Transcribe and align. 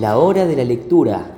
La 0.00 0.18
Hora 0.18 0.44
de 0.44 0.56
la 0.56 0.64
Lectura, 0.64 1.36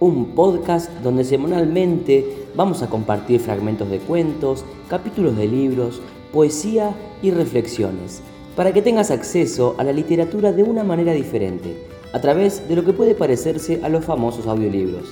un 0.00 0.34
podcast 0.34 0.90
donde 1.02 1.24
semanalmente 1.24 2.44
vamos 2.54 2.82
a 2.82 2.90
compartir 2.90 3.40
fragmentos 3.40 3.88
de 3.88 4.00
cuentos, 4.00 4.66
capítulos 4.90 5.34
de 5.34 5.48
libros, 5.48 6.02
poesía 6.30 6.94
y 7.22 7.30
reflexiones, 7.30 8.20
para 8.54 8.74
que 8.74 8.82
tengas 8.82 9.10
acceso 9.10 9.76
a 9.78 9.84
la 9.84 9.94
literatura 9.94 10.52
de 10.52 10.62
una 10.62 10.84
manera 10.84 11.14
diferente, 11.14 11.86
a 12.12 12.20
través 12.20 12.68
de 12.68 12.76
lo 12.76 12.84
que 12.84 12.92
puede 12.92 13.14
parecerse 13.14 13.80
a 13.82 13.88
los 13.88 14.04
famosos 14.04 14.46
audiolibros. 14.46 15.08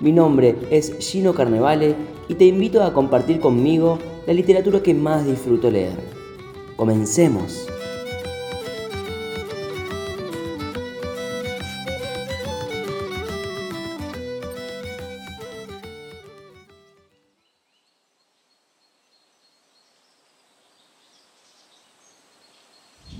Mi 0.00 0.12
nombre 0.12 0.54
es 0.70 0.98
Gino 1.00 1.34
Carnevale 1.34 1.96
y 2.28 2.36
te 2.36 2.44
invito 2.44 2.84
a 2.84 2.92
compartir 2.92 3.40
conmigo 3.40 3.98
la 4.28 4.34
literatura 4.34 4.80
que 4.80 4.94
más 4.94 5.26
disfruto 5.26 5.68
leer. 5.68 5.98
Comencemos. 6.76 7.69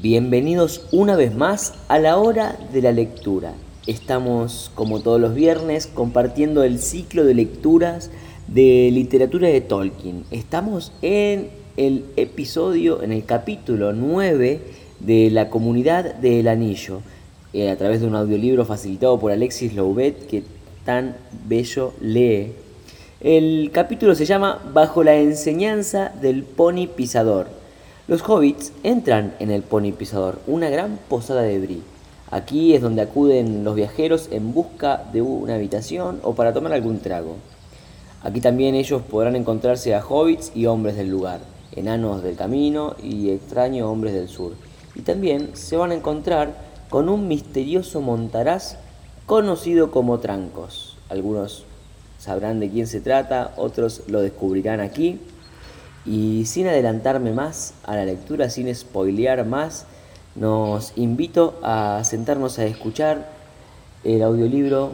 Bienvenidos 0.02 0.86
una 0.92 1.14
vez 1.14 1.34
más 1.34 1.74
a 1.88 1.98
la 1.98 2.16
hora 2.16 2.58
de 2.72 2.80
la 2.80 2.90
lectura. 2.90 3.52
Estamos, 3.86 4.70
como 4.74 5.00
todos 5.00 5.20
los 5.20 5.34
viernes, 5.34 5.86
compartiendo 5.86 6.64
el 6.64 6.78
ciclo 6.78 7.22
de 7.22 7.34
lecturas 7.34 8.10
de 8.46 8.88
literatura 8.90 9.48
de 9.48 9.60
Tolkien. 9.60 10.24
Estamos 10.30 10.94
en 11.02 11.50
el 11.76 12.06
episodio, 12.16 13.02
en 13.02 13.12
el 13.12 13.26
capítulo 13.26 13.92
9 13.92 14.62
de 15.00 15.30
la 15.30 15.50
comunidad 15.50 16.14
del 16.14 16.48
anillo, 16.48 17.02
eh, 17.52 17.68
a 17.68 17.76
través 17.76 18.00
de 18.00 18.06
un 18.06 18.14
audiolibro 18.14 18.64
facilitado 18.64 19.20
por 19.20 19.32
Alexis 19.32 19.74
Louvet, 19.74 20.26
que 20.28 20.44
tan 20.86 21.14
bello 21.46 21.92
lee. 22.00 22.52
El 23.20 23.68
capítulo 23.70 24.14
se 24.14 24.24
llama 24.24 24.62
Bajo 24.72 25.04
la 25.04 25.16
enseñanza 25.16 26.10
del 26.22 26.44
pony 26.44 26.86
pisador 26.86 27.59
los 28.10 28.28
hobbits 28.28 28.72
entran 28.82 29.34
en 29.38 29.52
el 29.52 29.62
Pony 29.62 29.92
Pisador, 29.96 30.40
una 30.48 30.68
gran 30.68 30.98
posada 31.08 31.42
de 31.42 31.60
Bri. 31.60 31.80
Aquí 32.32 32.74
es 32.74 32.82
donde 32.82 33.02
acuden 33.02 33.62
los 33.62 33.76
viajeros 33.76 34.30
en 34.32 34.52
busca 34.52 35.04
de 35.12 35.22
una 35.22 35.54
habitación 35.54 36.18
o 36.24 36.34
para 36.34 36.52
tomar 36.52 36.72
algún 36.72 36.98
trago. 36.98 37.36
Aquí 38.24 38.40
también 38.40 38.74
ellos 38.74 39.00
podrán 39.02 39.36
encontrarse 39.36 39.94
a 39.94 40.04
hobbits 40.04 40.50
y 40.56 40.66
hombres 40.66 40.96
del 40.96 41.08
lugar, 41.08 41.38
enanos 41.76 42.24
del 42.24 42.34
camino 42.34 42.96
y 43.00 43.30
extraños 43.30 43.86
hombres 43.86 44.12
del 44.12 44.28
sur. 44.28 44.54
Y 44.96 45.02
también 45.02 45.50
se 45.52 45.76
van 45.76 45.92
a 45.92 45.94
encontrar 45.94 46.56
con 46.88 47.08
un 47.08 47.28
misterioso 47.28 48.00
montaraz 48.00 48.76
conocido 49.26 49.92
como 49.92 50.18
Trancos. 50.18 50.96
Algunos 51.10 51.62
sabrán 52.18 52.58
de 52.58 52.70
quién 52.70 52.88
se 52.88 53.00
trata, 53.00 53.54
otros 53.56 54.02
lo 54.08 54.20
descubrirán 54.20 54.80
aquí. 54.80 55.20
Y 56.06 56.46
sin 56.46 56.66
adelantarme 56.66 57.32
más 57.32 57.74
a 57.84 57.94
la 57.94 58.04
lectura, 58.04 58.50
sin 58.50 58.74
spoilear 58.74 59.44
más, 59.44 59.86
nos 60.34 60.92
invito 60.96 61.58
a 61.62 62.02
sentarnos 62.04 62.58
a 62.58 62.64
escuchar 62.64 63.30
el 64.04 64.22
audiolibro 64.22 64.92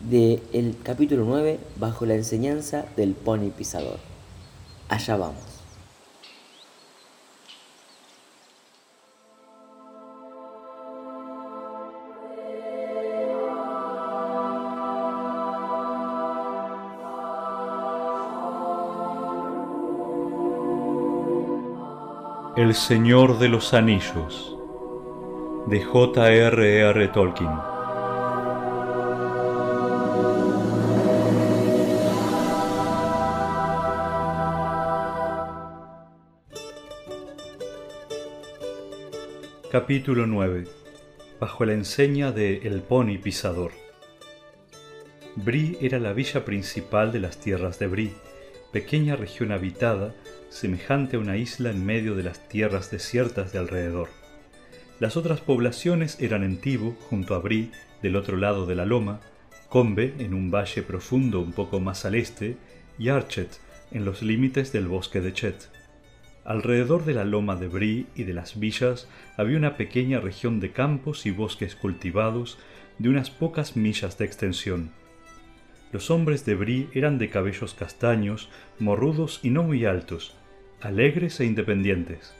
del 0.00 0.76
capítulo 0.82 1.24
9 1.24 1.60
bajo 1.76 2.06
la 2.06 2.14
enseñanza 2.14 2.86
del 2.96 3.14
pony 3.14 3.50
pisador. 3.56 3.98
Allá 4.88 5.16
vamos. 5.16 5.49
El 22.60 22.74
Señor 22.74 23.38
de 23.38 23.48
los 23.48 23.72
Anillos 23.72 24.54
de 25.66 25.82
J.R.R. 25.82 27.08
Tolkien 27.08 27.48
Capítulo 39.72 40.26
9 40.26 40.64
Bajo 41.40 41.64
la 41.64 41.72
enseña 41.72 42.30
de 42.30 42.58
El 42.58 42.82
Pony 42.82 43.16
Pisador 43.22 43.72
Bri 45.34 45.78
era 45.80 45.98
la 45.98 46.12
villa 46.12 46.44
principal 46.44 47.10
de 47.10 47.20
las 47.20 47.38
tierras 47.38 47.78
de 47.78 47.86
Bri, 47.86 48.12
pequeña 48.70 49.16
región 49.16 49.50
habitada 49.50 50.14
semejante 50.50 51.16
a 51.16 51.20
una 51.20 51.36
isla 51.38 51.70
en 51.70 51.86
medio 51.86 52.14
de 52.14 52.24
las 52.24 52.46
tierras 52.48 52.90
desiertas 52.90 53.52
de 53.52 53.58
alrededor. 53.60 54.08
Las 54.98 55.16
otras 55.16 55.40
poblaciones 55.40 56.20
eran 56.20 56.44
en 56.44 56.58
Tibo, 56.58 56.94
junto 57.08 57.34
a 57.34 57.38
Bri, 57.38 57.70
del 58.02 58.16
otro 58.16 58.36
lado 58.36 58.66
de 58.66 58.74
la 58.74 58.84
loma, 58.84 59.20
Combe, 59.70 60.14
en 60.18 60.34
un 60.34 60.50
valle 60.50 60.82
profundo 60.82 61.40
un 61.40 61.52
poco 61.52 61.80
más 61.80 62.04
al 62.04 62.16
este, 62.16 62.56
y 62.98 63.08
Archet, 63.08 63.60
en 63.92 64.04
los 64.04 64.20
límites 64.20 64.72
del 64.72 64.88
bosque 64.88 65.20
de 65.20 65.32
Chet. 65.32 65.70
Alrededor 66.44 67.04
de 67.04 67.14
la 67.14 67.24
loma 67.24 67.54
de 67.56 67.68
Bri 67.68 68.06
y 68.16 68.24
de 68.24 68.34
las 68.34 68.58
villas 68.58 69.08
había 69.36 69.56
una 69.56 69.76
pequeña 69.76 70.20
región 70.20 70.58
de 70.58 70.72
campos 70.72 71.24
y 71.24 71.30
bosques 71.30 71.76
cultivados 71.76 72.58
de 72.98 73.08
unas 73.08 73.30
pocas 73.30 73.76
millas 73.76 74.18
de 74.18 74.24
extensión. 74.24 74.90
Los 75.92 76.10
hombres 76.10 76.44
de 76.44 76.54
Bri 76.54 76.88
eran 76.92 77.18
de 77.18 77.30
cabellos 77.30 77.74
castaños, 77.74 78.48
morrudos 78.78 79.40
y 79.42 79.50
no 79.50 79.62
muy 79.62 79.84
altos, 79.84 80.34
alegres 80.80 81.38
e 81.40 81.44
independientes. 81.44 82.34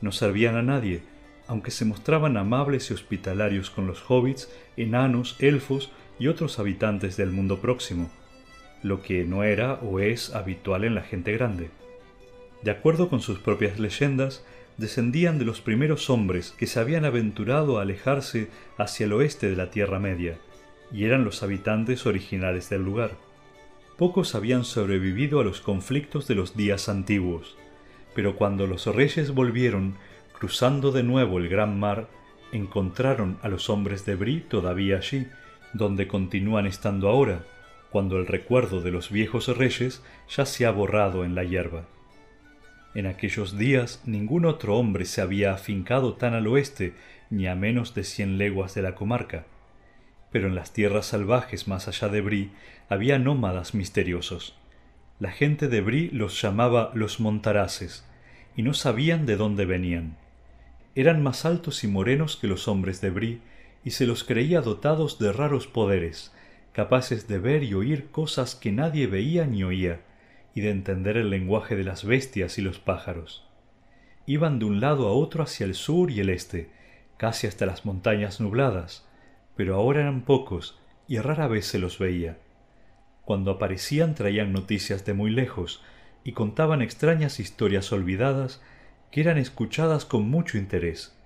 No 0.00 0.12
servían 0.12 0.56
a 0.56 0.62
nadie, 0.62 1.02
aunque 1.48 1.72
se 1.72 1.84
mostraban 1.84 2.36
amables 2.36 2.90
y 2.90 2.94
hospitalarios 2.94 3.70
con 3.70 3.86
los 3.86 4.08
hobbits, 4.08 4.48
enanos, 4.76 5.36
elfos 5.40 5.90
y 6.18 6.28
otros 6.28 6.60
habitantes 6.60 7.16
del 7.16 7.30
mundo 7.30 7.60
próximo, 7.60 8.08
lo 8.84 9.02
que 9.02 9.24
no 9.24 9.42
era 9.42 9.74
o 9.74 9.98
es 9.98 10.34
habitual 10.34 10.84
en 10.84 10.94
la 10.94 11.02
gente 11.02 11.32
grande. 11.32 11.70
De 12.62 12.70
acuerdo 12.70 13.08
con 13.08 13.20
sus 13.20 13.40
propias 13.40 13.80
leyendas, 13.80 14.44
descendían 14.76 15.38
de 15.38 15.44
los 15.44 15.60
primeros 15.60 16.08
hombres 16.08 16.54
que 16.56 16.66
se 16.66 16.78
habían 16.78 17.04
aventurado 17.04 17.78
a 17.78 17.82
alejarse 17.82 18.48
hacia 18.78 19.06
el 19.06 19.12
oeste 19.12 19.50
de 19.50 19.56
la 19.56 19.70
Tierra 19.70 19.98
Media, 19.98 20.38
y 20.92 21.04
eran 21.04 21.24
los 21.24 21.42
habitantes 21.42 22.06
originales 22.06 22.70
del 22.70 22.84
lugar. 22.84 23.12
Pocos 23.98 24.34
habían 24.34 24.64
sobrevivido 24.64 25.40
a 25.40 25.44
los 25.44 25.60
conflictos 25.60 26.28
de 26.28 26.34
los 26.34 26.56
días 26.56 26.88
antiguos, 26.88 27.56
pero 28.14 28.36
cuando 28.36 28.66
los 28.66 28.86
reyes 28.86 29.32
volvieron, 29.32 29.96
cruzando 30.32 30.92
de 30.92 31.02
nuevo 31.02 31.38
el 31.38 31.48
gran 31.48 31.78
mar, 31.78 32.08
encontraron 32.52 33.38
a 33.42 33.48
los 33.48 33.70
hombres 33.70 34.04
de 34.06 34.16
Bri 34.16 34.40
todavía 34.40 34.96
allí, 34.96 35.26
donde 35.72 36.08
continúan 36.08 36.66
estando 36.66 37.08
ahora, 37.08 37.44
cuando 37.90 38.18
el 38.18 38.26
recuerdo 38.26 38.80
de 38.80 38.90
los 38.90 39.10
viejos 39.10 39.56
reyes 39.56 40.02
ya 40.28 40.46
se 40.46 40.66
ha 40.66 40.70
borrado 40.70 41.24
en 41.24 41.34
la 41.34 41.44
hierba. 41.44 41.84
En 42.94 43.06
aquellos 43.06 43.56
días 43.56 44.02
ningún 44.04 44.46
otro 44.46 44.76
hombre 44.76 45.04
se 45.04 45.20
había 45.20 45.52
afincado 45.52 46.14
tan 46.14 46.34
al 46.34 46.46
oeste 46.48 46.94
ni 47.30 47.46
a 47.46 47.54
menos 47.54 47.94
de 47.94 48.02
cien 48.02 48.36
leguas 48.36 48.74
de 48.74 48.82
la 48.82 48.96
comarca, 48.96 49.44
pero 50.32 50.48
en 50.48 50.54
las 50.54 50.72
tierras 50.72 51.06
salvajes 51.06 51.68
más 51.68 51.86
allá 51.86 52.08
de 52.08 52.20
Bri 52.20 52.50
había 52.88 53.18
nómadas 53.18 53.74
misteriosos. 53.74 54.59
La 55.20 55.30
gente 55.30 55.68
de 55.68 55.82
Bri 55.82 56.08
los 56.08 56.40
llamaba 56.40 56.92
los 56.94 57.20
montaraces, 57.20 58.08
y 58.56 58.62
no 58.62 58.72
sabían 58.72 59.26
de 59.26 59.36
dónde 59.36 59.66
venían. 59.66 60.16
Eran 60.94 61.22
más 61.22 61.44
altos 61.44 61.84
y 61.84 61.88
morenos 61.88 62.38
que 62.38 62.46
los 62.46 62.68
hombres 62.68 63.02
de 63.02 63.10
Bri, 63.10 63.42
y 63.84 63.90
se 63.90 64.06
los 64.06 64.24
creía 64.24 64.62
dotados 64.62 65.18
de 65.18 65.30
raros 65.30 65.66
poderes, 65.66 66.34
capaces 66.72 67.28
de 67.28 67.38
ver 67.38 67.64
y 67.64 67.74
oír 67.74 68.06
cosas 68.10 68.54
que 68.54 68.72
nadie 68.72 69.06
veía 69.08 69.44
ni 69.44 69.62
oía, 69.62 70.00
y 70.54 70.62
de 70.62 70.70
entender 70.70 71.18
el 71.18 71.28
lenguaje 71.28 71.76
de 71.76 71.84
las 71.84 72.02
bestias 72.06 72.56
y 72.56 72.62
los 72.62 72.78
pájaros. 72.78 73.46
Iban 74.24 74.58
de 74.58 74.64
un 74.64 74.80
lado 74.80 75.06
a 75.06 75.12
otro 75.12 75.42
hacia 75.44 75.66
el 75.66 75.74
sur 75.74 76.10
y 76.10 76.20
el 76.20 76.30
este, 76.30 76.70
casi 77.18 77.46
hasta 77.46 77.66
las 77.66 77.84
montañas 77.84 78.40
nubladas, 78.40 79.06
pero 79.54 79.74
ahora 79.74 80.00
eran 80.00 80.22
pocos 80.22 80.78
y 81.08 81.18
rara 81.18 81.46
vez 81.46 81.66
se 81.66 81.78
los 81.78 81.98
veía. 81.98 82.38
Cuando 83.30 83.52
aparecían 83.52 84.16
traían 84.16 84.52
noticias 84.52 85.04
de 85.04 85.14
muy 85.14 85.30
lejos 85.30 85.84
y 86.24 86.32
contaban 86.32 86.82
extrañas 86.82 87.38
historias 87.38 87.92
olvidadas 87.92 88.60
que 89.12 89.20
eran 89.20 89.38
escuchadas 89.38 90.04
con 90.04 90.28
mucho 90.28 90.58
interés. 90.58 91.16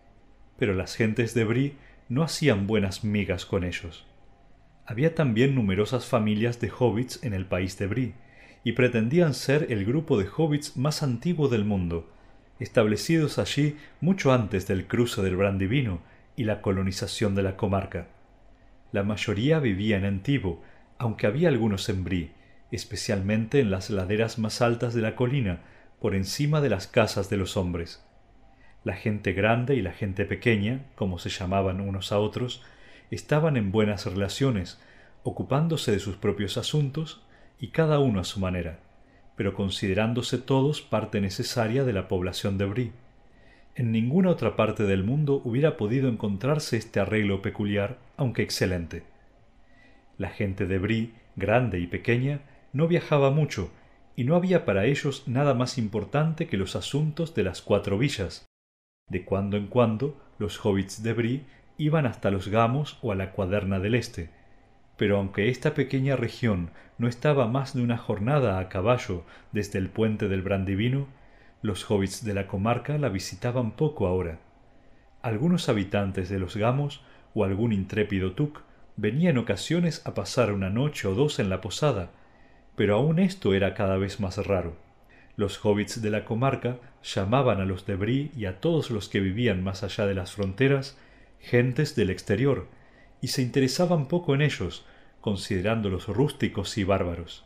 Pero 0.59 0.75
las 0.75 0.97
gentes 0.97 1.33
de 1.33 1.45
Bri 1.45 1.77
no 2.11 2.23
hacían 2.23 2.67
buenas 2.67 3.05
migas 3.05 3.47
con 3.47 3.65
ellos. 3.65 4.05
Había 4.85 5.15
también 5.15 5.55
numerosas 5.55 6.05
familias 6.05 6.61
de 6.61 6.71
hobbits 6.79 7.25
en 7.25 7.33
el 7.33 7.47
país 7.47 7.79
de 7.79 7.87
Bri, 7.87 8.15
y 8.65 8.73
pretendían 8.73 9.33
ser 9.33 9.69
el 9.71 9.87
grupo 9.87 10.19
de 10.19 10.29
hobbits 10.29 10.77
más 10.77 11.03
antiguo 11.03 11.49
del 11.49 11.65
mundo, 11.65 12.13
establecidos 12.61 13.39
allí 13.39 13.79
mucho 14.03 14.31
antes 14.31 14.67
del 14.67 14.87
cruce 14.87 15.23
del 15.23 15.37
Brandivino 15.37 16.03
y 16.37 16.45
la 16.45 16.61
colonización 16.61 17.35
de 17.35 17.45
la 17.45 17.57
comarca. 17.57 18.09
La 18.93 19.05
mayoría 19.05 19.59
vivían 19.59 20.05
en 20.05 20.21
Tibo, 20.23 20.63
aunque 20.99 21.27
había 21.27 21.49
algunos 21.49 21.91
Brie, 22.05 22.33
especialmente 22.71 23.61
en 23.61 23.71
las 23.71 23.91
laderas 23.91 24.39
más 24.39 24.63
altas 24.63 24.95
de 24.95 25.03
la 25.03 25.17
colina, 25.17 25.61
por 26.01 26.15
encima 26.15 26.61
de 26.61 26.69
las 26.69 26.87
casas 26.87 27.31
de 27.31 27.37
los 27.37 27.57
hombres. 27.57 28.05
La 28.85 28.95
gente 28.95 29.33
grande 29.33 29.77
y 29.77 29.83
la 29.83 29.93
gente 29.93 30.25
pequeña, 30.25 30.85
como 30.95 31.19
se 31.19 31.31
llamaban 31.31 31.81
unos 31.81 32.13
a 32.13 32.19
otros, 32.19 32.63
estaban 33.11 33.57
en 33.57 33.73
buenas 33.73 34.07
relaciones, 34.07 34.81
ocupándose 35.23 35.93
de 35.93 36.01
sus 36.01 36.17
propios 36.17 36.59
asuntos 36.59 37.23
y 37.59 37.69
cada 37.69 37.99
uno 37.99 38.21
a 38.21 38.25
su 38.25 38.41
manera, 38.41 38.81
pero 39.37 39.55
considerándose 39.55 40.39
todos 40.39 40.83
parte 40.83 41.21
necesaria 41.21 41.85
de 41.85 41.93
la 41.93 42.09
población 42.09 42.59
de 42.59 42.67
Brie. 42.67 42.93
En 43.75 43.91
ninguna 43.91 44.31
otra 44.31 44.55
parte 44.57 44.85
del 44.85 45.03
mundo 45.03 45.41
hubiera 45.45 45.77
podido 45.77 46.09
encontrarse 46.09 46.77
este 46.77 47.01
arreglo 47.01 47.41
peculiar, 47.41 47.99
aunque 48.17 48.43
excelente. 48.43 49.14
La 50.19 50.29
gente 50.29 50.67
de 50.67 50.79
Brie, 50.79 51.13
grande 51.37 51.79
y 51.79 51.87
pequeña, 51.87 52.41
no 52.73 52.87
viajaba 52.89 53.31
mucho, 53.31 53.71
y 54.17 54.25
no 54.25 54.37
había 54.37 54.65
para 54.65 54.85
ellos 54.85 55.25
nada 55.27 55.55
más 55.55 55.79
importante 55.79 56.47
que 56.47 56.57
los 56.57 56.77
asuntos 56.77 57.35
de 57.35 57.43
las 57.43 57.63
cuatro 57.63 57.99
villas. 57.99 58.47
De 59.09 59.25
cuando 59.25 59.57
en 59.57 59.67
cuando 59.67 60.21
los 60.39 60.65
hobbits 60.65 61.03
de 61.03 61.13
Brie 61.13 61.45
iban 61.79 62.07
hasta 62.07 62.31
los 62.31 62.49
Gamos 62.49 62.99
o 63.03 63.13
a 63.13 63.15
la 63.15 63.33
Cuaderna 63.33 63.81
del 63.81 63.95
Este, 63.95 64.31
pero 64.97 65.19
aunque 65.19 65.49
esta 65.49 65.75
pequeña 65.75 66.17
región 66.17 66.71
no 66.99 67.09
estaba 67.09 67.49
más 67.49 67.75
de 67.75 67.83
una 67.83 67.99
jornada 67.99 68.59
a 68.59 68.69
caballo 68.69 69.25
desde 69.53 69.79
el 69.79 69.89
puente 69.89 70.29
del 70.29 70.43
Brandivino, 70.43 71.09
los 71.63 71.91
hobbits 71.91 72.25
de 72.25 72.35
la 72.35 72.47
comarca 72.47 72.99
la 72.99 73.09
visitaban 73.09 73.73
poco 73.73 74.07
ahora. 74.07 74.39
Algunos 75.23 75.69
habitantes 75.69 76.29
de 76.29 76.39
los 76.39 76.57
Gamos 76.57 77.03
o 77.35 77.45
algún 77.45 77.73
intrépido 77.73 78.33
Tuk 78.33 78.61
venía 78.97 79.31
en 79.31 79.39
ocasiones 79.39 80.03
a 80.05 80.15
pasar 80.15 80.53
una 80.53 80.71
noche 80.71 81.09
o 81.09 81.15
dos 81.15 81.39
en 81.39 81.51
la 81.51 81.61
posada, 81.61 82.11
pero 82.77 82.97
aun 82.97 83.19
esto 83.19 83.55
era 83.55 83.75
cada 83.75 83.97
vez 83.97 84.21
más 84.21 84.37
raro. 84.47 84.77
Los 85.37 85.65
hobbits 85.65 86.01
de 86.01 86.11
la 86.11 86.25
comarca 86.25 86.79
llamaban 87.03 87.61
a 87.61 87.65
los 87.65 87.87
de 87.87 87.97
Brie 87.97 88.31
y 88.37 88.47
a 88.47 88.61
todos 88.61 88.91
los 88.91 89.09
que 89.09 89.21
vivían 89.21 89.65
más 89.65 89.83
allá 89.83 90.07
de 90.07 90.15
las 90.15 90.33
fronteras 90.33 90.97
gentes 91.41 91.95
del 91.95 92.11
exterior, 92.11 92.69
y 93.21 93.29
se 93.29 93.43
interesaban 93.43 94.07
poco 94.07 94.35
en 94.35 94.43
ellos, 94.43 94.87
considerándolos 95.21 96.09
rústicos 96.09 96.77
y 96.79 96.85
bárbaros. 96.85 97.45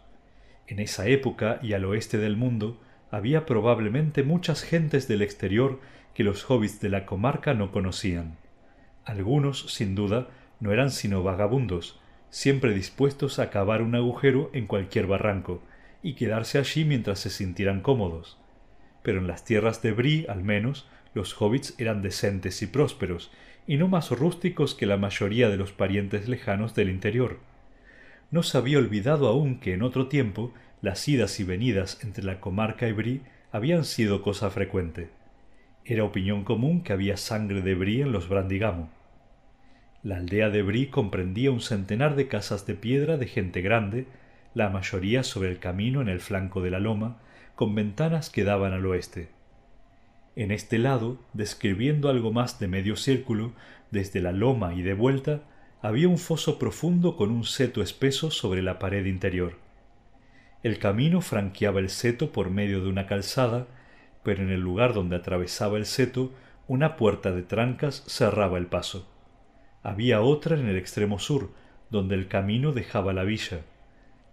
En 0.67 0.79
esa 0.81 1.07
época 1.07 1.59
y 1.63 1.73
al 1.73 1.85
oeste 1.85 2.19
del 2.19 2.37
mundo 2.37 2.81
había 3.11 3.47
probablemente 3.47 4.23
muchas 4.23 4.63
gentes 4.63 5.09
del 5.09 5.23
exterior 5.23 5.81
que 6.15 6.25
los 6.25 6.49
hobbits 6.51 6.81
de 6.81 6.91
la 6.91 7.07
comarca 7.07 7.55
no 7.55 7.73
conocían. 7.73 8.37
Algunos, 9.05 9.73
sin 9.73 9.95
duda, 9.95 10.29
no 10.61 10.73
eran 10.73 10.91
sino 10.91 11.23
vagabundos, 11.23 12.01
siempre 12.31 12.75
dispuestos 12.75 13.39
a 13.39 13.51
cavar 13.51 13.83
un 13.83 13.95
agujero 13.95 14.51
en 14.53 14.67
cualquier 14.67 15.07
barranco 15.07 15.63
y 16.03 16.15
quedarse 16.15 16.59
allí 16.59 16.85
mientras 16.85 17.21
se 17.21 17.31
sintieran 17.31 17.81
cómodos. 17.81 18.39
Pero 19.03 19.19
en 19.19 19.27
las 19.27 19.45
tierras 19.45 19.83
de 19.83 19.93
Brie, 19.93 20.27
al 20.29 20.43
menos, 20.43 20.89
los 21.15 21.41
hobbits 21.41 21.75
eran 21.79 22.03
decentes 22.03 22.63
y 22.63 22.67
prósperos, 22.67 23.31
y 23.67 23.77
no 23.77 23.89
más 23.89 24.11
rústicos 24.11 24.75
que 24.75 24.87
la 24.87 24.97
mayoría 24.97 25.49
de 25.49 25.57
los 25.57 25.73
parientes 25.73 26.29
lejanos 26.29 26.75
del 26.75 26.91
interior. 26.91 27.39
No 28.31 28.43
se 28.43 28.59
había 28.59 28.79
olvidado 28.79 29.29
aún 29.29 29.59
que 29.61 29.75
en 29.75 29.83
otro 29.83 30.09
tiempo 30.09 30.53
las 30.81 31.07
idas 31.09 31.41
y 31.41 31.45
venidas 31.45 31.99
entre 32.03 32.25
la 32.25 32.41
comarca 32.41 32.89
y 32.89 32.93
Brie 32.93 33.21
habían 33.53 33.85
sido 33.85 34.23
cosa 34.23 34.51
frecuente. 34.51 35.11
Era 35.85 36.05
opinión 36.05 36.45
común 36.45 36.83
que 36.83 36.93
había 36.93 37.17
sangre 37.17 37.63
de 37.63 37.75
Brie 37.75 38.03
en 38.03 38.13
los 38.13 38.29
Brandigamo. 38.29 38.91
La 40.09 40.17
aldea 40.17 40.49
de 40.49 40.63
Brie 40.63 40.89
comprendía 40.89 41.51
un 41.51 41.61
centenar 41.61 42.17
de 42.17 42.29
casas 42.29 42.65
de 42.65 42.75
piedra 42.75 43.19
de 43.19 43.27
gente 43.27 43.61
grande, 43.61 44.07
la 44.55 44.71
mayoría 44.71 45.23
sobre 45.23 45.51
el 45.51 45.59
camino 45.59 46.01
en 46.01 46.09
el 46.09 46.21
flanco 46.21 46.63
de 46.63 46.71
la 46.71 46.81
loma, 46.81 47.19
con 47.55 47.75
ventanas 47.75 48.31
que 48.31 48.43
daban 48.43 48.73
al 48.73 48.87
oeste. 48.87 49.29
En 50.35 50.51
este 50.51 50.79
lado, 50.79 51.19
describiendo 51.35 52.09
algo 52.09 52.33
más 52.33 52.59
de 52.59 52.69
medio 52.69 52.97
círculo, 52.97 53.53
desde 53.91 54.23
la 54.23 54.33
loma 54.33 54.73
y 54.73 54.81
de 54.81 54.95
vuelta, 54.95 55.43
había 55.83 56.09
un 56.09 56.17
foso 56.17 56.59
profundo 56.59 57.15
con 57.15 57.31
un 57.31 57.45
seto 57.45 57.83
espeso 57.83 58.31
sobre 58.31 58.63
la 58.63 58.79
pared 58.79 59.05
interior. 59.05 59.59
El 60.63 60.79
camino 60.79 61.21
franqueaba 61.21 61.81
el 61.81 61.91
seto 61.91 62.33
por 62.33 62.49
medio 62.49 62.83
de 62.83 62.89
una 62.89 63.07
calzada, 63.07 63.67
pero 64.23 64.43
en 64.43 64.49
el 64.49 64.63
lugar 64.63 64.95
donde 64.95 65.17
atravesaba 65.17 65.77
el 65.77 65.85
seto, 65.85 66.33
una 66.67 66.97
puerta 66.97 67.31
de 67.31 67.43
trancas 67.43 68.05
cerraba 68.07 68.57
el 68.57 68.69
paso. 68.69 69.07
Había 69.83 70.21
otra 70.21 70.59
en 70.59 70.67
el 70.67 70.77
extremo 70.77 71.19
sur, 71.19 71.51
donde 71.91 72.15
el 72.15 72.29
camino 72.29 72.73
dejaba 72.73 73.13
la 73.13 73.25
villa. 73.25 73.61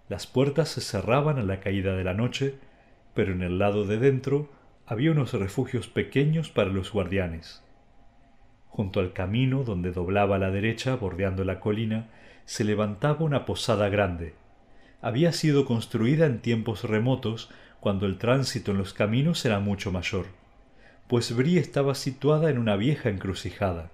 Las 0.10 0.28
puertas 0.28 0.70
se 0.70 0.82
cerraban 0.82 1.40
a 1.40 1.44
la 1.44 1.60
caída 1.60 1.96
de 1.96 2.04
la 2.04 2.14
noche, 2.14 2.56
pero 3.14 3.32
en 3.32 3.42
el 3.42 3.58
lado 3.58 3.86
de 3.86 3.98
dentro 3.98 4.50
había 4.86 5.12
unos 5.12 5.34
refugios 5.34 5.88
pequeños 5.88 6.50
para 6.50 6.70
los 6.70 6.92
guardianes. 6.92 7.64
Junto 8.68 9.00
al 9.00 9.14
camino 9.14 9.64
donde 9.64 9.92
doblaba 9.92 10.36
a 10.36 10.40
la 10.40 10.52
derecha, 10.52 10.96
bordeando 10.96 11.44
la 11.44 11.60
colina, 11.60 12.10
se 12.46 12.64
levantaba 12.64 13.24
una 13.24 13.46
posada 13.46 13.90
grande. 13.90 14.34
Había 15.02 15.32
sido 15.32 15.66
construida 15.66 16.26
en 16.26 16.40
tiempos 16.40 16.84
remotos, 16.84 17.50
cuando 17.80 18.06
el 18.06 18.18
tránsito 18.18 18.72
en 18.72 18.80
los 18.80 18.94
caminos 18.94 19.46
era 19.46 19.60
mucho 19.60 19.92
mayor, 19.92 20.26
pues 21.08 21.36
Brie 21.36 21.60
estaba 21.60 21.94
situada 21.94 22.50
en 22.50 22.58
una 22.58 22.76
vieja 22.76 23.10
encrucijada. 23.10 23.92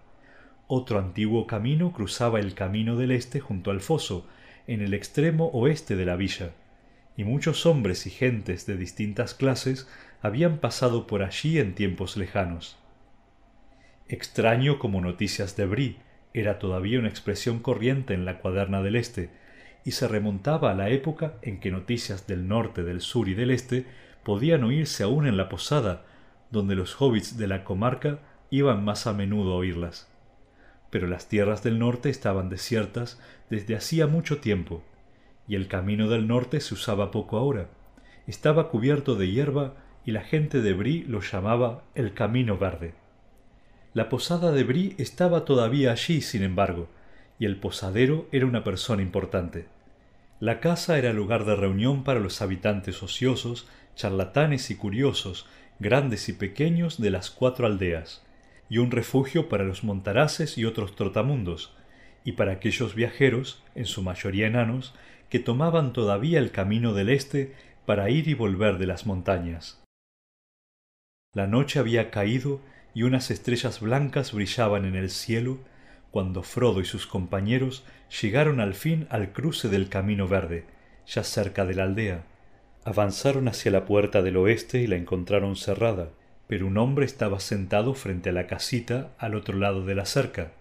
Otro 0.73 0.99
antiguo 0.99 1.47
camino 1.47 1.91
cruzaba 1.91 2.39
el 2.39 2.53
camino 2.53 2.95
del 2.95 3.11
este 3.11 3.41
junto 3.41 3.71
al 3.71 3.81
foso, 3.81 4.25
en 4.67 4.79
el 4.81 4.93
extremo 4.93 5.47
oeste 5.47 5.97
de 5.97 6.05
la 6.05 6.15
villa, 6.15 6.51
y 7.17 7.25
muchos 7.25 7.65
hombres 7.65 8.07
y 8.07 8.09
gentes 8.09 8.65
de 8.67 8.77
distintas 8.77 9.33
clases 9.33 9.89
habían 10.21 10.59
pasado 10.59 11.07
por 11.07 11.23
allí 11.23 11.59
en 11.59 11.75
tiempos 11.75 12.15
lejanos. 12.15 12.77
Extraño 14.07 14.79
como 14.79 15.01
noticias 15.01 15.57
de 15.57 15.65
Brie 15.65 15.97
era 16.33 16.57
todavía 16.57 16.99
una 16.99 17.09
expresión 17.09 17.59
corriente 17.59 18.13
en 18.13 18.23
la 18.23 18.37
cuaderna 18.37 18.81
del 18.81 18.95
Este, 18.95 19.29
y 19.83 19.91
se 19.91 20.07
remontaba 20.07 20.71
a 20.71 20.75
la 20.75 20.87
época 20.87 21.33
en 21.41 21.59
que 21.59 21.69
noticias 21.69 22.27
del 22.27 22.47
norte, 22.47 22.83
del 22.83 23.01
sur 23.01 23.27
y 23.27 23.33
del 23.33 23.51
este 23.51 23.87
podían 24.23 24.63
oírse 24.63 25.03
aún 25.03 25.27
en 25.27 25.35
la 25.35 25.49
posada, 25.49 26.05
donde 26.49 26.75
los 26.75 27.01
hobbits 27.01 27.35
de 27.35 27.47
la 27.49 27.65
comarca 27.65 28.19
iban 28.49 28.85
más 28.85 29.05
a 29.05 29.11
menudo 29.11 29.51
a 29.51 29.57
oírlas 29.57 30.10
pero 30.91 31.07
las 31.07 31.27
tierras 31.27 31.63
del 31.63 31.79
norte 31.79 32.09
estaban 32.09 32.49
desiertas 32.49 33.19
desde 33.49 33.75
hacía 33.75 34.05
mucho 34.05 34.39
tiempo, 34.39 34.83
y 35.47 35.55
el 35.55 35.67
camino 35.67 36.09
del 36.09 36.27
norte 36.27 36.59
se 36.59 36.75
usaba 36.75 37.09
poco 37.09 37.37
ahora. 37.37 37.69
Estaba 38.27 38.69
cubierto 38.69 39.15
de 39.15 39.31
hierba 39.31 39.73
y 40.05 40.11
la 40.11 40.21
gente 40.21 40.61
de 40.61 40.73
Brie 40.73 41.05
lo 41.07 41.21
llamaba 41.21 41.83
el 41.95 42.13
Camino 42.13 42.57
Verde. 42.57 42.93
La 43.93 44.09
posada 44.09 44.51
de 44.51 44.63
Brie 44.63 44.95
estaba 44.97 45.45
todavía 45.45 45.91
allí, 45.91 46.21
sin 46.21 46.43
embargo, 46.43 46.87
y 47.39 47.45
el 47.45 47.57
posadero 47.57 48.27
era 48.31 48.45
una 48.45 48.63
persona 48.63 49.01
importante. 49.01 49.67
La 50.39 50.59
casa 50.59 50.97
era 50.97 51.13
lugar 51.13 51.45
de 51.45 51.55
reunión 51.55 52.03
para 52.03 52.19
los 52.19 52.41
habitantes 52.41 53.01
ociosos, 53.01 53.67
charlatanes 53.95 54.69
y 54.71 54.75
curiosos, 54.75 55.45
grandes 55.79 56.29
y 56.29 56.33
pequeños 56.33 57.01
de 57.01 57.11
las 57.11 57.31
cuatro 57.31 57.65
aldeas 57.65 58.23
y 58.71 58.77
un 58.77 58.89
refugio 58.89 59.49
para 59.49 59.65
los 59.65 59.83
montaraces 59.83 60.57
y 60.57 60.63
otros 60.63 60.95
trotamundos, 60.95 61.75
y 62.23 62.31
para 62.31 62.53
aquellos 62.53 62.95
viajeros, 62.95 63.61
en 63.75 63.85
su 63.85 64.01
mayoría 64.01 64.47
enanos, 64.47 64.95
que 65.29 65.39
tomaban 65.39 65.91
todavía 65.91 66.39
el 66.39 66.51
camino 66.51 66.93
del 66.93 67.09
este 67.09 67.53
para 67.85 68.09
ir 68.09 68.29
y 68.29 68.33
volver 68.33 68.77
de 68.77 68.85
las 68.85 69.05
montañas. 69.05 69.83
La 71.33 71.47
noche 71.47 71.79
había 71.79 72.11
caído 72.11 72.61
y 72.93 73.03
unas 73.03 73.29
estrellas 73.29 73.81
blancas 73.81 74.31
brillaban 74.31 74.85
en 74.85 74.95
el 74.95 75.09
cielo 75.09 75.59
cuando 76.09 76.41
Frodo 76.41 76.79
y 76.79 76.85
sus 76.85 77.07
compañeros 77.07 77.83
llegaron 78.21 78.61
al 78.61 78.73
fin 78.73 79.05
al 79.09 79.33
cruce 79.33 79.67
del 79.67 79.89
camino 79.89 80.29
verde, 80.29 80.63
ya 81.07 81.25
cerca 81.25 81.65
de 81.65 81.75
la 81.75 81.83
aldea. 81.83 82.23
Avanzaron 82.85 83.49
hacia 83.49 83.69
la 83.69 83.83
puerta 83.83 84.21
del 84.21 84.37
oeste 84.37 84.79
y 84.79 84.87
la 84.87 84.95
encontraron 84.95 85.57
cerrada, 85.57 86.11
pero 86.51 86.67
un 86.67 86.77
hombre 86.77 87.05
estaba 87.05 87.39
sentado 87.39 87.93
frente 87.93 88.27
a 88.27 88.33
la 88.33 88.45
casita 88.45 89.13
al 89.17 89.35
otro 89.35 89.57
lado 89.57 89.85
de 89.85 89.95
la 89.95 90.05
cerca. 90.05 90.51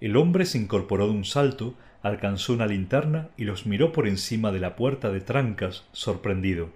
El 0.00 0.16
hombre 0.16 0.46
se 0.46 0.56
incorporó 0.56 1.06
de 1.06 1.14
un 1.14 1.24
salto, 1.24 1.74
alcanzó 2.00 2.52
una 2.52 2.66
linterna 2.66 3.30
y 3.36 3.42
los 3.42 3.66
miró 3.66 3.90
por 3.90 4.06
encima 4.06 4.52
de 4.52 4.60
la 4.60 4.76
puerta 4.76 5.10
de 5.10 5.20
trancas, 5.20 5.84
sorprendido. 5.90 6.70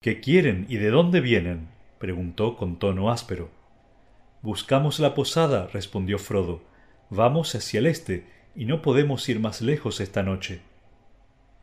¿Qué 0.00 0.20
quieren 0.20 0.66
y 0.68 0.76
de 0.76 0.90
dónde 0.90 1.20
vienen? 1.20 1.66
preguntó 1.98 2.56
con 2.56 2.78
tono 2.78 3.10
áspero. 3.10 3.50
Buscamos 4.42 5.00
la 5.00 5.14
posada, 5.14 5.66
respondió 5.66 6.20
Frodo. 6.20 6.62
Vamos 7.10 7.52
hacia 7.56 7.80
el 7.80 7.86
este, 7.86 8.28
y 8.54 8.66
no 8.66 8.80
podemos 8.80 9.28
ir 9.28 9.40
más 9.40 9.60
lejos 9.60 9.98
esta 9.98 10.22
noche. 10.22 10.60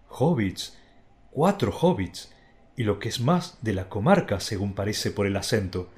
Hobbits. 0.10 0.78
Cuatro 1.32 1.72
hobbits 1.72 2.36
y 2.75 2.84
lo 2.84 3.00
que 3.00 3.10
es 3.10 3.20
más 3.20 3.58
de 3.62 3.74
la 3.74 3.89
comarca, 3.89 4.39
según 4.39 4.74
parece 4.74 5.12
por 5.12 5.27
el 5.27 5.36
acento, 5.38 5.89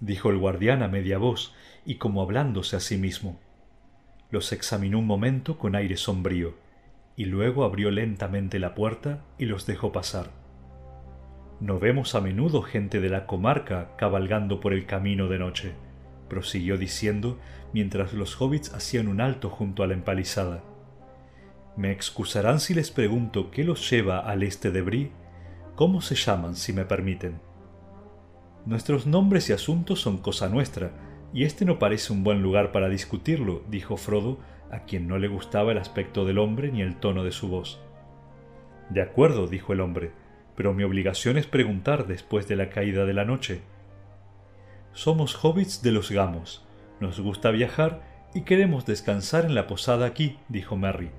dijo 0.00 0.30
el 0.30 0.38
guardián 0.38 0.82
a 0.82 0.88
media 0.88 1.18
voz 1.18 1.54
y 1.84 1.96
como 1.96 2.22
hablándose 2.22 2.76
a 2.76 2.80
sí 2.80 2.96
mismo. 2.96 3.40
Los 4.30 4.52
examinó 4.52 4.98
un 4.98 5.06
momento 5.06 5.58
con 5.58 5.74
aire 5.74 5.96
sombrío, 5.96 6.54
y 7.16 7.24
luego 7.24 7.64
abrió 7.64 7.90
lentamente 7.90 8.58
la 8.58 8.74
puerta 8.74 9.24
y 9.38 9.46
los 9.46 9.66
dejó 9.66 9.92
pasar. 9.92 10.30
No 11.60 11.78
vemos 11.78 12.14
a 12.14 12.20
menudo 12.22 12.62
gente 12.62 13.00
de 13.00 13.10
la 13.10 13.26
comarca 13.26 13.94
cabalgando 13.98 14.60
por 14.60 14.72
el 14.72 14.86
camino 14.86 15.28
de 15.28 15.38
noche, 15.38 15.74
prosiguió 16.28 16.78
diciendo 16.78 17.38
mientras 17.74 18.14
los 18.14 18.40
hobbits 18.40 18.72
hacían 18.72 19.08
un 19.08 19.20
alto 19.20 19.50
junto 19.50 19.82
a 19.82 19.86
la 19.86 19.94
empalizada. 19.94 20.62
Me 21.76 21.92
excusarán 21.92 22.60
si 22.60 22.72
les 22.72 22.90
pregunto 22.90 23.50
qué 23.50 23.64
los 23.64 23.90
lleva 23.90 24.20
al 24.20 24.42
este 24.42 24.70
de 24.70 24.80
Brie. 24.80 25.12
¿Cómo 25.80 26.02
se 26.02 26.14
llaman, 26.14 26.56
si 26.56 26.74
me 26.74 26.84
permiten? 26.84 27.40
Nuestros 28.66 29.06
nombres 29.06 29.48
y 29.48 29.54
asuntos 29.54 29.98
son 29.98 30.18
cosa 30.18 30.50
nuestra, 30.50 30.90
y 31.32 31.44
este 31.44 31.64
no 31.64 31.78
parece 31.78 32.12
un 32.12 32.22
buen 32.22 32.42
lugar 32.42 32.70
para 32.70 32.90
discutirlo, 32.90 33.62
dijo 33.66 33.96
Frodo, 33.96 34.36
a 34.70 34.80
quien 34.80 35.08
no 35.08 35.16
le 35.16 35.28
gustaba 35.28 35.72
el 35.72 35.78
aspecto 35.78 36.26
del 36.26 36.36
hombre 36.36 36.70
ni 36.70 36.82
el 36.82 36.96
tono 36.96 37.24
de 37.24 37.32
su 37.32 37.48
voz. 37.48 37.80
De 38.90 39.00
acuerdo, 39.00 39.46
dijo 39.46 39.72
el 39.72 39.80
hombre, 39.80 40.12
pero 40.54 40.74
mi 40.74 40.84
obligación 40.84 41.38
es 41.38 41.46
preguntar 41.46 42.06
después 42.06 42.46
de 42.46 42.56
la 42.56 42.68
caída 42.68 43.06
de 43.06 43.14
la 43.14 43.24
noche. 43.24 43.62
Somos 44.92 45.42
hobbits 45.42 45.80
de 45.80 45.92
los 45.92 46.10
gamos, 46.10 46.62
nos 47.00 47.20
gusta 47.20 47.50
viajar 47.52 48.02
y 48.34 48.42
queremos 48.42 48.84
descansar 48.84 49.46
en 49.46 49.54
la 49.54 49.66
posada 49.66 50.04
aquí, 50.04 50.36
dijo 50.50 50.76
Merry. 50.76 51.10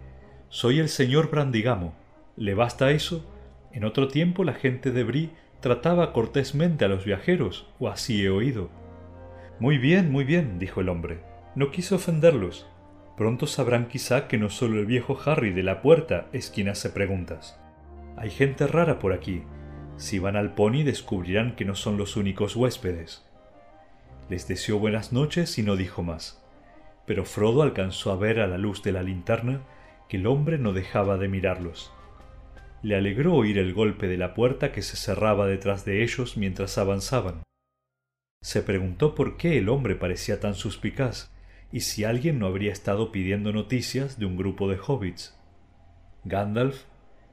Soy 0.50 0.78
el 0.78 0.90
señor 0.90 1.32
Brandigamo. 1.32 1.96
¿Le 2.38 2.54
basta 2.54 2.92
eso? 2.92 3.26
En 3.74 3.86
otro 3.86 4.08
tiempo 4.08 4.44
la 4.44 4.54
gente 4.54 4.92
de 4.92 5.04
Brie 5.04 5.30
trataba 5.62 6.12
cortésmente 6.12 6.86
a 6.86 6.88
los 6.88 7.06
viajeros, 7.06 7.70
o 7.80 7.88
así 7.88 8.24
he 8.24 8.30
oído. 8.30 8.70
Muy 9.60 9.78
bien, 9.78 10.12
muy 10.12 10.24
bien, 10.24 10.60
dijo 10.60 10.82
el 10.82 10.90
hombre. 10.90 11.20
No 11.56 11.72
quise 11.72 11.96
ofenderlos. 11.96 12.68
Pronto 13.16 13.46
sabrán 13.46 13.88
quizá 13.88 14.28
que 14.28 14.38
no 14.38 14.50
solo 14.50 14.80
el 14.80 14.86
viejo 14.86 15.18
Harry 15.26 15.52
de 15.52 15.64
la 15.64 15.82
puerta 15.82 16.28
es 16.34 16.50
quien 16.50 16.70
hace 16.70 16.90
preguntas. 16.90 17.62
Hay 18.18 18.30
gente 18.30 18.68
rara 18.68 19.00
por 19.00 19.14
aquí. 19.14 19.44
Si 19.98 20.18
van 20.18 20.36
al 20.36 20.56
pony 20.56 20.84
descubrirán 20.84 21.56
que 21.56 21.66
no 21.66 21.76
son 21.76 21.98
los 21.98 22.18
únicos 22.18 22.56
huéspedes. 22.56 23.24
Les 24.30 24.48
deseó 24.48 24.80
buenas 24.80 25.14
noches 25.14 25.60
y 25.60 25.64
no 25.64 25.76
dijo 25.76 26.02
más. 26.04 26.44
Pero 27.06 27.26
Frodo 27.26 27.62
alcanzó 27.62 28.12
a 28.12 28.16
ver 28.16 28.40
a 28.40 28.48
la 28.48 28.58
luz 28.58 28.82
de 28.82 28.92
la 28.94 29.04
linterna 29.04 29.62
que 30.10 30.18
el 30.18 30.26
hombre 30.26 30.58
no 30.58 30.74
dejaba 30.74 31.18
de 31.18 31.28
mirarlos. 31.28 31.94
Le 32.84 32.96
alegró 32.96 33.36
oír 33.36 33.60
el 33.60 33.74
golpe 33.74 34.08
de 34.08 34.18
la 34.18 34.34
puerta 34.34 34.72
que 34.72 34.82
se 34.82 34.98
cerraba 34.98 35.46
detrás 35.46 35.86
de 35.86 36.02
ellos 36.02 36.36
mientras 36.36 36.80
avanzaban. 36.80 37.44
Se 38.42 38.64
preguntó 38.64 39.14
por 39.14 39.38
qué 39.38 39.60
el 39.60 39.70
hombre 39.70 39.96
parecía 39.96 40.40
tan 40.40 40.56
suspicaz 40.56 41.32
y 41.72 41.82
si 41.82 42.06
alguien 42.06 42.40
no 42.40 42.48
habría 42.48 42.72
estado 42.72 43.12
pidiendo 43.12 43.54
noticias 43.54 44.18
de 44.18 44.26
un 44.26 44.36
grupo 44.36 44.68
de 44.68 44.80
hobbits. 44.80 45.38
Gandalf 46.24 46.86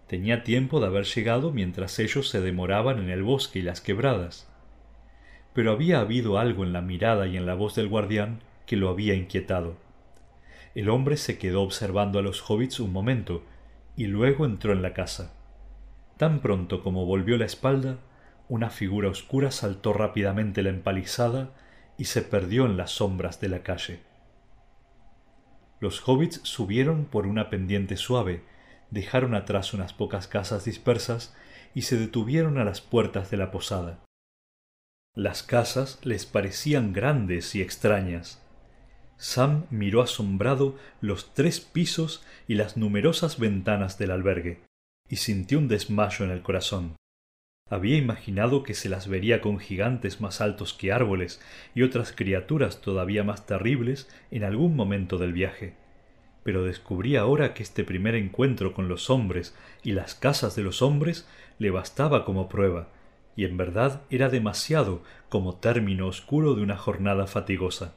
tenía 0.06 0.44
tiempo 0.44 0.80
de 0.80 0.86
haber 0.86 1.04
llegado 1.04 1.50
mientras 1.50 1.98
ellos 1.98 2.28
se 2.28 2.42
demoraban 2.42 2.98
en 2.98 3.08
el 3.08 3.22
bosque 3.22 3.60
y 3.60 3.62
las 3.62 3.80
quebradas. 3.80 4.52
Pero 5.54 5.72
había 5.72 6.00
habido 6.00 6.38
algo 6.38 6.62
en 6.62 6.74
la 6.74 6.82
mirada 6.82 7.26
y 7.26 7.38
en 7.38 7.46
la 7.46 7.54
voz 7.54 7.74
del 7.74 7.88
guardián 7.88 8.40
que 8.66 8.76
lo 8.76 8.90
había 8.90 9.14
inquietado. 9.14 9.78
El 10.74 10.90
hombre 10.90 11.16
se 11.16 11.38
quedó 11.38 11.62
observando 11.62 12.18
a 12.18 12.22
los 12.22 12.48
hobbits 12.48 12.80
un 12.80 12.92
momento 12.92 13.42
y 13.96 14.06
luego 14.08 14.44
entró 14.44 14.74
en 14.74 14.82
la 14.82 14.92
casa. 14.92 15.37
Tan 16.18 16.40
pronto 16.40 16.82
como 16.82 17.06
volvió 17.06 17.38
la 17.38 17.46
espalda, 17.46 17.98
una 18.48 18.70
figura 18.70 19.08
oscura 19.08 19.52
saltó 19.52 19.92
rápidamente 19.92 20.62
la 20.62 20.70
empalizada 20.70 21.54
y 21.96 22.06
se 22.06 22.22
perdió 22.22 22.66
en 22.66 22.76
las 22.76 22.90
sombras 22.90 23.40
de 23.40 23.48
la 23.48 23.62
calle. 23.62 24.00
Los 25.80 26.06
hobbits 26.08 26.40
subieron 26.42 27.04
por 27.04 27.28
una 27.28 27.50
pendiente 27.50 27.96
suave, 27.96 28.42
dejaron 28.90 29.36
atrás 29.36 29.74
unas 29.74 29.92
pocas 29.92 30.26
casas 30.26 30.64
dispersas 30.64 31.36
y 31.72 31.82
se 31.82 31.96
detuvieron 31.96 32.58
a 32.58 32.64
las 32.64 32.80
puertas 32.80 33.30
de 33.30 33.36
la 33.36 33.52
posada. 33.52 34.00
Las 35.14 35.44
casas 35.44 36.00
les 36.02 36.26
parecían 36.26 36.92
grandes 36.92 37.54
y 37.54 37.62
extrañas. 37.62 38.42
Sam 39.18 39.66
miró 39.70 40.02
asombrado 40.02 40.76
los 41.00 41.32
tres 41.34 41.60
pisos 41.60 42.24
y 42.48 42.54
las 42.54 42.76
numerosas 42.76 43.38
ventanas 43.38 43.98
del 43.98 44.10
albergue, 44.10 44.67
y 45.08 45.16
sintió 45.16 45.58
un 45.58 45.68
desmayo 45.68 46.24
en 46.24 46.30
el 46.30 46.42
corazón. 46.42 46.96
Había 47.70 47.96
imaginado 47.96 48.62
que 48.62 48.74
se 48.74 48.88
las 48.88 49.08
vería 49.08 49.42
con 49.42 49.58
gigantes 49.58 50.20
más 50.20 50.40
altos 50.40 50.72
que 50.72 50.90
árboles 50.90 51.40
y 51.74 51.82
otras 51.82 52.12
criaturas 52.12 52.80
todavía 52.80 53.24
más 53.24 53.44
terribles 53.44 54.08
en 54.30 54.44
algún 54.44 54.74
momento 54.74 55.18
del 55.18 55.34
viaje. 55.34 55.74
Pero 56.44 56.64
descubrí 56.64 57.16
ahora 57.16 57.52
que 57.52 57.62
este 57.62 57.84
primer 57.84 58.14
encuentro 58.14 58.72
con 58.72 58.88
los 58.88 59.10
hombres 59.10 59.54
y 59.82 59.92
las 59.92 60.14
casas 60.14 60.56
de 60.56 60.62
los 60.62 60.80
hombres 60.80 61.28
le 61.58 61.70
bastaba 61.70 62.24
como 62.24 62.48
prueba, 62.48 62.88
y 63.36 63.44
en 63.44 63.58
verdad 63.58 64.00
era 64.08 64.30
demasiado 64.30 65.02
como 65.28 65.56
término 65.56 66.06
oscuro 66.06 66.54
de 66.54 66.62
una 66.62 66.76
jornada 66.76 67.26
fatigosa. 67.26 67.94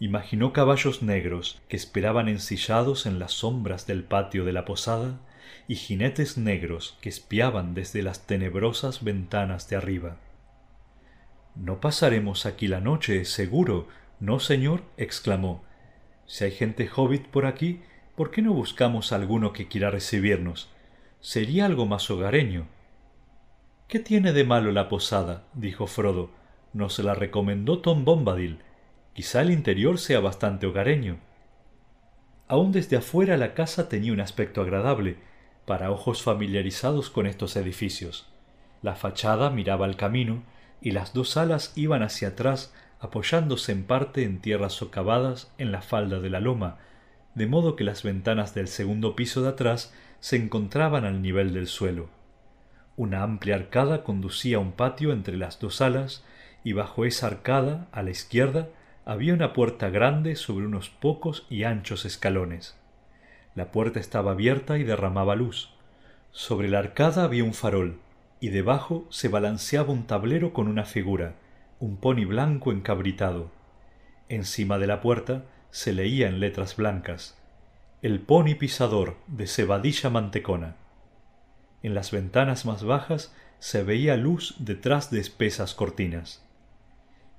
Imaginó 0.00 0.52
caballos 0.52 1.02
negros 1.02 1.62
que 1.68 1.76
esperaban 1.76 2.28
ensillados 2.28 3.06
en 3.06 3.20
las 3.20 3.32
sombras 3.32 3.86
del 3.86 4.02
patio 4.02 4.44
de 4.44 4.52
la 4.52 4.64
posada 4.64 5.20
y 5.68 5.76
jinetes 5.76 6.38
negros 6.38 6.98
que 7.00 7.08
espiaban 7.08 7.74
desde 7.74 8.02
las 8.02 8.26
tenebrosas 8.26 9.04
ventanas 9.04 9.68
de 9.68 9.76
arriba. 9.76 10.16
No 11.54 11.80
pasaremos 11.80 12.46
aquí 12.46 12.66
la 12.66 12.80
noche, 12.80 13.24
seguro, 13.24 13.88
¿no, 14.20 14.40
señor? 14.40 14.82
exclamó. 14.96 15.64
Si 16.26 16.44
hay 16.44 16.50
gente 16.52 16.88
hobbit 16.94 17.26
por 17.26 17.44
aquí, 17.44 17.82
¿por 18.16 18.30
qué 18.30 18.40
no 18.40 18.54
buscamos 18.54 19.12
a 19.12 19.16
alguno 19.16 19.52
que 19.52 19.68
quiera 19.68 19.90
recibirnos? 19.90 20.70
Sería 21.20 21.66
algo 21.66 21.86
más 21.86 22.10
hogareño. 22.10 22.66
¿Qué 23.86 23.98
tiene 23.98 24.32
de 24.32 24.44
malo 24.44 24.72
la 24.72 24.88
posada? 24.88 25.44
dijo 25.52 25.86
Frodo. 25.86 26.30
Nos 26.72 26.98
la 26.98 27.14
recomendó 27.14 27.80
Tom 27.80 28.06
Bombadil. 28.06 28.60
Quizá 29.12 29.42
el 29.42 29.50
interior 29.50 29.98
sea 29.98 30.20
bastante 30.20 30.66
hogareño. 30.66 31.18
Aún 32.48 32.72
desde 32.72 32.96
afuera 32.96 33.36
la 33.36 33.52
casa 33.52 33.88
tenía 33.88 34.12
un 34.12 34.20
aspecto 34.20 34.62
agradable, 34.62 35.18
para 35.66 35.90
ojos 35.90 36.22
familiarizados 36.22 37.10
con 37.10 37.26
estos 37.26 37.56
edificios. 37.56 38.26
La 38.82 38.94
fachada 38.94 39.50
miraba 39.50 39.86
al 39.86 39.96
camino 39.96 40.42
y 40.80 40.90
las 40.90 41.12
dos 41.12 41.36
alas 41.36 41.72
iban 41.76 42.02
hacia 42.02 42.28
atrás 42.28 42.74
apoyándose 43.00 43.72
en 43.72 43.84
parte 43.84 44.24
en 44.24 44.40
tierras 44.40 44.74
socavadas 44.74 45.52
en 45.58 45.72
la 45.72 45.82
falda 45.82 46.20
de 46.20 46.30
la 46.30 46.40
loma, 46.40 46.78
de 47.34 47.46
modo 47.46 47.76
que 47.76 47.84
las 47.84 48.02
ventanas 48.02 48.54
del 48.54 48.68
segundo 48.68 49.16
piso 49.16 49.42
de 49.42 49.48
atrás 49.48 49.92
se 50.20 50.36
encontraban 50.36 51.04
al 51.04 51.20
nivel 51.20 51.52
del 51.52 51.66
suelo. 51.66 52.08
Una 52.96 53.22
amplia 53.22 53.56
arcada 53.56 54.04
conducía 54.04 54.58
a 54.58 54.60
un 54.60 54.72
patio 54.72 55.12
entre 55.12 55.36
las 55.36 55.58
dos 55.58 55.80
alas 55.80 56.24
y 56.62 56.74
bajo 56.74 57.04
esa 57.04 57.26
arcada, 57.26 57.88
a 57.90 58.02
la 58.02 58.10
izquierda, 58.10 58.68
había 59.04 59.34
una 59.34 59.52
puerta 59.52 59.90
grande 59.90 60.36
sobre 60.36 60.66
unos 60.66 60.88
pocos 60.88 61.46
y 61.50 61.64
anchos 61.64 62.04
escalones. 62.04 62.76
La 63.54 63.70
puerta 63.70 64.00
estaba 64.00 64.32
abierta 64.32 64.78
y 64.78 64.84
derramaba 64.84 65.36
luz. 65.36 65.70
Sobre 66.30 66.68
la 66.68 66.78
arcada 66.78 67.24
había 67.24 67.44
un 67.44 67.52
farol, 67.52 67.98
y 68.40 68.48
debajo 68.48 69.06
se 69.10 69.28
balanceaba 69.28 69.92
un 69.92 70.06
tablero 70.06 70.52
con 70.52 70.68
una 70.68 70.84
figura, 70.84 71.34
un 71.78 71.96
pony 71.96 72.24
blanco 72.24 72.72
encabritado. 72.72 73.50
Encima 74.28 74.78
de 74.78 74.86
la 74.86 75.00
puerta 75.00 75.44
se 75.70 75.92
leía 75.92 76.28
en 76.28 76.40
letras 76.40 76.76
blancas 76.76 77.36
El 78.02 78.20
pony 78.20 78.54
pisador 78.58 79.16
de 79.26 79.46
Cebadilla 79.46 80.08
Mantecona. 80.10 80.76
En 81.82 81.94
las 81.94 82.10
ventanas 82.10 82.64
más 82.64 82.84
bajas 82.84 83.34
se 83.58 83.82
veía 83.82 84.16
luz 84.16 84.54
detrás 84.58 85.10
de 85.10 85.20
espesas 85.20 85.74
cortinas. 85.74 86.44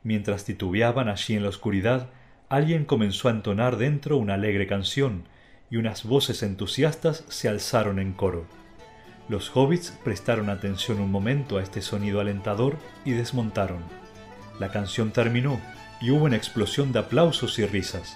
Mientras 0.03 0.45
titubeaban 0.45 1.09
allí 1.09 1.35
en 1.35 1.43
la 1.43 1.49
oscuridad, 1.49 2.09
alguien 2.49 2.85
comenzó 2.85 3.29
a 3.29 3.31
entonar 3.31 3.77
dentro 3.77 4.17
una 4.17 4.35
alegre 4.35 4.67
canción, 4.67 5.25
y 5.73 5.77
unas 5.77 6.03
voces 6.03 6.43
entusiastas 6.43 7.23
se 7.29 7.49
alzaron 7.49 7.97
en 7.97 8.13
coro. 8.13 8.45
Los 9.27 9.57
hobbits 9.57 9.97
prestaron 10.03 10.51
atención 10.51 10.99
un 10.99 11.09
momento 11.09 11.57
a 11.57 11.63
este 11.63 11.81
sonido 11.81 12.19
alentador 12.19 12.77
y 13.05 13.13
desmontaron. 13.13 13.81
La 14.59 14.69
canción 14.69 15.09
terminó 15.09 15.59
y 15.99 16.11
hubo 16.11 16.25
una 16.25 16.35
explosión 16.35 16.91
de 16.91 16.99
aplausos 16.99 17.57
y 17.57 17.65
risas. 17.65 18.15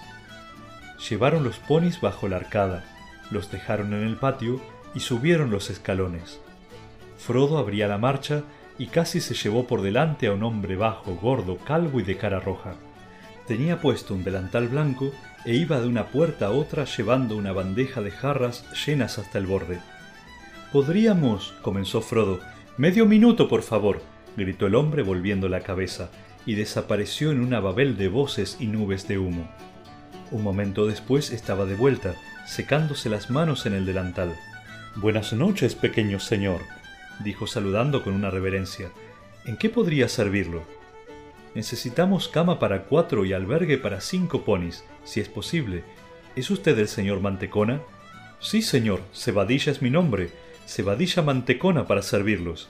Llevaron 1.10 1.42
los 1.42 1.56
ponis 1.58 2.00
bajo 2.00 2.28
la 2.28 2.36
arcada, 2.36 2.84
los 3.32 3.50
dejaron 3.50 3.92
en 3.92 4.04
el 4.04 4.14
patio 4.14 4.60
y 4.94 5.00
subieron 5.00 5.50
los 5.50 5.68
escalones. 5.68 6.38
Frodo 7.16 7.58
abría 7.58 7.88
la 7.88 7.98
marcha 7.98 8.44
y 8.78 8.86
casi 8.86 9.20
se 9.20 9.34
llevó 9.34 9.66
por 9.66 9.82
delante 9.82 10.28
a 10.28 10.32
un 10.32 10.44
hombre 10.44 10.76
bajo, 10.76 11.16
gordo, 11.16 11.56
calvo 11.56 11.98
y 11.98 12.04
de 12.04 12.16
cara 12.18 12.38
roja. 12.38 12.76
Tenía 13.48 13.80
puesto 13.80 14.12
un 14.12 14.24
delantal 14.24 14.68
blanco 14.68 15.10
e 15.46 15.54
iba 15.54 15.80
de 15.80 15.88
una 15.88 16.08
puerta 16.08 16.48
a 16.48 16.50
otra 16.50 16.84
llevando 16.84 17.34
una 17.34 17.52
bandeja 17.52 18.02
de 18.02 18.10
jarras 18.10 18.66
llenas 18.86 19.18
hasta 19.18 19.38
el 19.38 19.46
borde. 19.46 19.78
Podríamos, 20.70 21.54
comenzó 21.62 22.02
Frodo. 22.02 22.40
Medio 22.76 23.06
minuto, 23.06 23.48
por 23.48 23.62
favor, 23.62 24.02
gritó 24.36 24.66
el 24.66 24.74
hombre 24.74 25.02
volviendo 25.02 25.48
la 25.48 25.60
cabeza, 25.60 26.10
y 26.44 26.56
desapareció 26.56 27.30
en 27.30 27.40
una 27.40 27.58
babel 27.58 27.96
de 27.96 28.08
voces 28.08 28.58
y 28.60 28.66
nubes 28.66 29.08
de 29.08 29.16
humo. 29.16 29.48
Un 30.30 30.42
momento 30.42 30.86
después 30.86 31.30
estaba 31.30 31.64
de 31.64 31.74
vuelta, 31.74 32.16
secándose 32.46 33.08
las 33.08 33.30
manos 33.30 33.64
en 33.64 33.72
el 33.72 33.86
delantal. 33.86 34.36
Buenas 34.96 35.32
noches, 35.32 35.74
pequeño 35.74 36.20
señor, 36.20 36.60
dijo 37.24 37.46
saludando 37.46 38.02
con 38.04 38.12
una 38.12 38.28
reverencia. 38.28 38.90
¿En 39.46 39.56
qué 39.56 39.70
podría 39.70 40.08
servirlo? 40.08 40.77
Necesitamos 41.58 42.28
cama 42.28 42.60
para 42.60 42.84
cuatro 42.84 43.24
y 43.24 43.32
albergue 43.32 43.78
para 43.78 44.00
cinco 44.00 44.44
ponis, 44.44 44.84
si 45.02 45.18
es 45.18 45.28
posible. 45.28 45.82
¿Es 46.36 46.50
usted 46.50 46.78
el 46.78 46.86
señor 46.86 47.18
Mantecona? 47.18 47.82
Sí, 48.38 48.62
señor, 48.62 49.00
Cebadilla 49.12 49.72
es 49.72 49.82
mi 49.82 49.90
nombre. 49.90 50.30
Cebadilla 50.68 51.20
Mantecona 51.20 51.88
para 51.88 52.02
servirlos. 52.02 52.68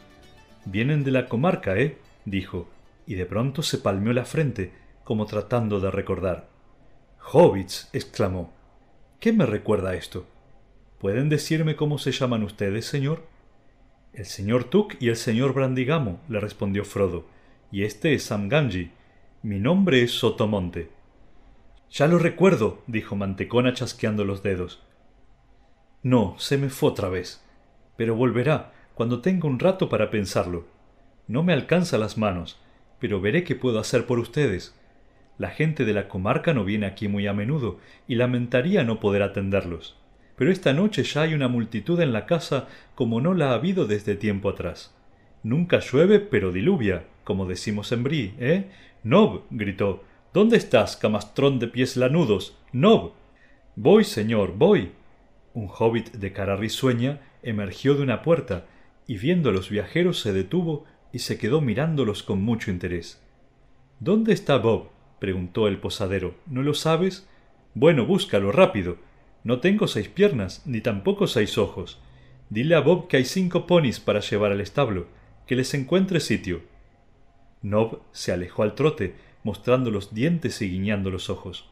Vienen 0.65 1.05
de 1.05 1.11
la 1.11 1.29
comarca, 1.29 1.77
¿eh? 1.77 1.99
dijo, 2.25 2.67
y 3.07 3.17
de 3.17 3.27
pronto 3.27 3.61
se 3.61 3.77
palmeó 3.77 4.15
la 4.15 4.25
frente, 4.25 4.73
como 5.05 5.27
tratando 5.27 5.81
de 5.81 5.91
recordar. 5.91 6.49
Hobbits, 7.31 7.91
exclamó. 7.93 8.55
¿Qué 9.21 9.35
me 9.35 9.45
recuerda 9.45 9.97
esto? 9.97 10.25
¿Pueden 10.99 11.29
decirme 11.29 11.77
cómo 11.77 11.99
se 11.99 12.13
llaman 12.13 12.43
ustedes, 12.43 12.87
señor? 12.87 13.27
El 14.15 14.25
señor 14.25 14.65
Tuck 14.65 14.95
y 14.99 15.11
el 15.11 15.17
señor 15.17 15.53
Brandigamo, 15.53 16.23
le 16.31 16.41
respondió 16.41 16.87
Frodo, 16.87 17.27
y 17.71 17.85
este 17.85 18.15
es 18.15 18.25
Sam 18.25 18.49
Gamgee. 18.49 18.91
Mi 19.43 19.59
nombre 19.59 20.03
es 20.03 20.13
Sotomonte. 20.13 20.91
Ya 21.91 22.07
lo 22.07 22.19
recuerdo, 22.19 22.83
dijo 22.87 23.17
Mantecona 23.17 23.73
chasqueando 23.73 24.25
los 24.25 24.43
dedos. 24.43 24.83
No, 26.03 26.35
se 26.39 26.59
me 26.59 26.71
fue 26.71 26.91
otra 26.91 27.09
vez. 27.09 27.45
Pero 27.97 28.15
volverá, 28.15 28.73
cuando 28.95 29.21
tenga 29.21 29.49
un 29.49 29.59
rato 29.59 29.89
para 29.89 30.11
pensarlo. 30.11 30.67
No 31.27 31.43
me 31.43 31.53
alcanza 31.53 31.99
las 31.99 32.17
manos, 32.17 32.61
pero 32.99 33.21
veré 33.21 33.45
qué 33.45 33.55
puedo 33.55 33.79
hacer 33.79 34.07
por 34.07 34.19
ustedes. 34.19 34.75
La 35.37 35.51
gente 35.51 35.85
de 35.85 35.93
la 35.93 36.09
comarca 36.09 36.55
no 36.55 36.65
viene 36.65 36.87
aquí 36.87 37.07
muy 37.07 37.27
a 37.27 37.33
menudo, 37.33 37.79
y 38.07 38.17
lamentaría 38.17 38.83
no 38.83 38.99
poder 38.99 39.23
atenderlos. 39.23 39.97
Pero 40.37 40.51
esta 40.51 40.73
noche 40.73 41.03
ya 41.03 41.23
hay 41.23 41.35
una 41.35 41.49
multitud 41.49 42.01
en 42.01 42.13
la 42.13 42.27
casa 42.27 42.69
como 42.95 43.21
no 43.21 43.35
la 43.35 43.51
ha 43.51 43.55
habido 43.55 43.87
desde 43.87 44.17
tiempo 44.17 44.49
atrás. 44.49 44.98
Nunca 45.43 45.81
llueve, 45.81 46.21
pero 46.21 46.53
diluvia, 46.53 47.07
como 47.25 47.47
decimos 47.47 47.93
en 47.93 48.03
Brie, 48.05 48.35
¿eh? 48.39 48.71
Nob, 49.03 49.43
gritó. 49.51 50.05
¿Dónde 50.35 50.57
estás, 50.57 50.97
camastrón 50.97 51.59
de 51.59 51.69
pies 51.69 51.97
lanudos? 51.97 52.57
Nob. 52.73 53.13
Voy, 53.77 54.05
señor, 54.05 54.55
voy. 54.57 54.93
Un 55.55 55.69
hobbit 55.69 56.13
de 56.13 56.33
cara 56.33 56.57
risueña 56.57 57.21
emergió 57.43 57.95
de 57.95 58.03
una 58.03 58.23
puerta, 58.23 58.67
y 59.07 59.17
viendo 59.17 59.51
a 59.51 59.53
los 59.53 59.71
viajeros 59.71 60.21
se 60.21 60.33
detuvo 60.33 60.85
y 61.13 61.21
se 61.21 61.39
quedó 61.39 61.61
mirándolos 61.61 62.23
con 62.23 62.43
mucho 62.43 62.71
interés. 62.71 63.23
¿Dónde 64.01 64.33
está 64.33 64.59
Bob? 64.59 64.91
preguntó 65.19 65.67
el 65.67 65.79
posadero. 65.79 66.35
¿No 66.47 66.63
lo 66.63 66.75
sabes? 66.75 67.29
Bueno, 67.75 68.07
búscalo 68.07 68.53
rápido. 68.53 68.97
No 69.45 69.61
tengo 69.61 69.87
seis 69.87 70.09
piernas, 70.09 70.63
ni 70.67 70.81
tampoco 70.81 71.27
seis 71.27 71.59
ojos. 71.59 72.01
Dile 72.51 72.75
a 72.75 72.81
Bob 72.81 73.09
que 73.09 73.17
hay 73.17 73.25
cinco 73.25 73.67
ponis 73.67 74.01
para 74.01 74.21
llevar 74.21 74.53
al 74.53 74.61
establo, 74.61 75.07
que 75.49 75.57
les 75.57 75.75
encuentre 75.75 76.21
sitio. 76.21 76.61
Nob 77.63 78.03
se 78.13 78.31
alejó 78.33 78.63
al 78.63 78.75
trote, 78.75 79.17
mostrando 79.43 79.91
los 79.91 80.15
dientes 80.15 80.63
y 80.63 80.71
guiñando 80.71 81.11
los 81.11 81.31
ojos. 81.31 81.69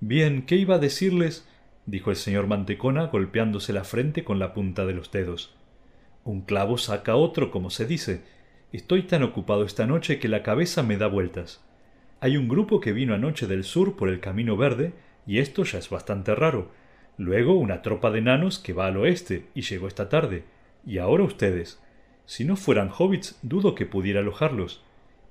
Bien, 0.00 0.42
¿qué 0.44 0.56
iba 0.56 0.74
a 0.74 0.80
decirles? 0.80 1.48
dijo 1.86 2.10
el 2.10 2.16
señor 2.16 2.46
Mantecona 2.48 3.06
golpeándose 3.06 3.72
la 3.72 3.84
frente 3.84 4.24
con 4.24 4.38
la 4.38 4.52
punta 4.52 4.84
de 4.84 4.92
los 4.92 5.12
dedos. 5.12 5.54
Un 6.24 6.42
clavo 6.42 6.76
saca 6.76 7.14
otro, 7.14 7.50
como 7.50 7.70
se 7.70 7.86
dice. 7.86 8.22
Estoy 8.72 9.04
tan 9.04 9.22
ocupado 9.22 9.64
esta 9.64 9.86
noche 9.86 10.18
que 10.18 10.28
la 10.28 10.42
cabeza 10.42 10.82
me 10.82 10.96
da 10.96 11.06
vueltas. 11.06 11.64
Hay 12.20 12.36
un 12.36 12.48
grupo 12.48 12.80
que 12.80 12.92
vino 12.92 13.14
anoche 13.14 13.46
del 13.46 13.62
sur 13.62 13.94
por 13.94 14.08
el 14.08 14.18
camino 14.18 14.56
verde, 14.56 14.94
y 15.26 15.38
esto 15.38 15.62
ya 15.62 15.78
es 15.78 15.90
bastante 15.90 16.34
raro. 16.34 16.72
Luego 17.18 17.54
una 17.54 17.82
tropa 17.82 18.10
de 18.10 18.20
nanos 18.20 18.58
que 18.58 18.72
va 18.72 18.86
al 18.86 18.96
oeste 18.96 19.46
y 19.54 19.60
llegó 19.62 19.86
esta 19.86 20.08
tarde. 20.08 20.44
Y 20.84 20.98
ahora 20.98 21.22
ustedes. 21.22 21.80
Si 22.26 22.44
no 22.44 22.56
fueran 22.56 22.90
hobbits, 22.96 23.38
dudo 23.42 23.74
que 23.74 23.86
pudiera 23.86 24.20
alojarlos. 24.20 24.82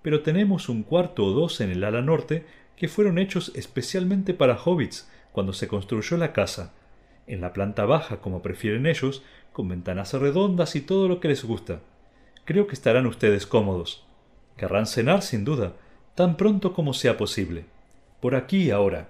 Pero 0.01 0.21
tenemos 0.21 0.69
un 0.69 0.83
cuarto 0.83 1.25
o 1.25 1.31
dos 1.31 1.61
en 1.61 1.71
el 1.71 1.83
ala 1.83 2.01
norte 2.01 2.45
que 2.75 2.87
fueron 2.87 3.17
hechos 3.17 3.51
especialmente 3.55 4.33
para 4.33 4.57
hobbits 4.57 5.09
cuando 5.31 5.53
se 5.53 5.67
construyó 5.67 6.17
la 6.17 6.33
casa. 6.33 6.73
En 7.25 7.41
la 7.41 7.53
planta 7.53 7.85
baja, 7.85 8.17
como 8.17 8.41
prefieren 8.41 8.85
ellos, 8.85 9.23
con 9.53 9.69
ventanas 9.69 10.13
redondas 10.13 10.75
y 10.75 10.81
todo 10.81 11.07
lo 11.07 11.19
que 11.19 11.29
les 11.29 11.43
gusta. 11.43 11.79
Creo 12.45 12.67
que 12.67 12.73
estarán 12.73 13.05
ustedes 13.05 13.47
cómodos. 13.47 14.05
Querrán 14.57 14.85
cenar, 14.85 15.21
sin 15.21 15.45
duda, 15.45 15.73
tan 16.15 16.37
pronto 16.37 16.73
como 16.73 16.93
sea 16.93 17.17
posible. 17.17 17.65
Por 18.19 18.35
aquí 18.35 18.71
ahora. 18.71 19.09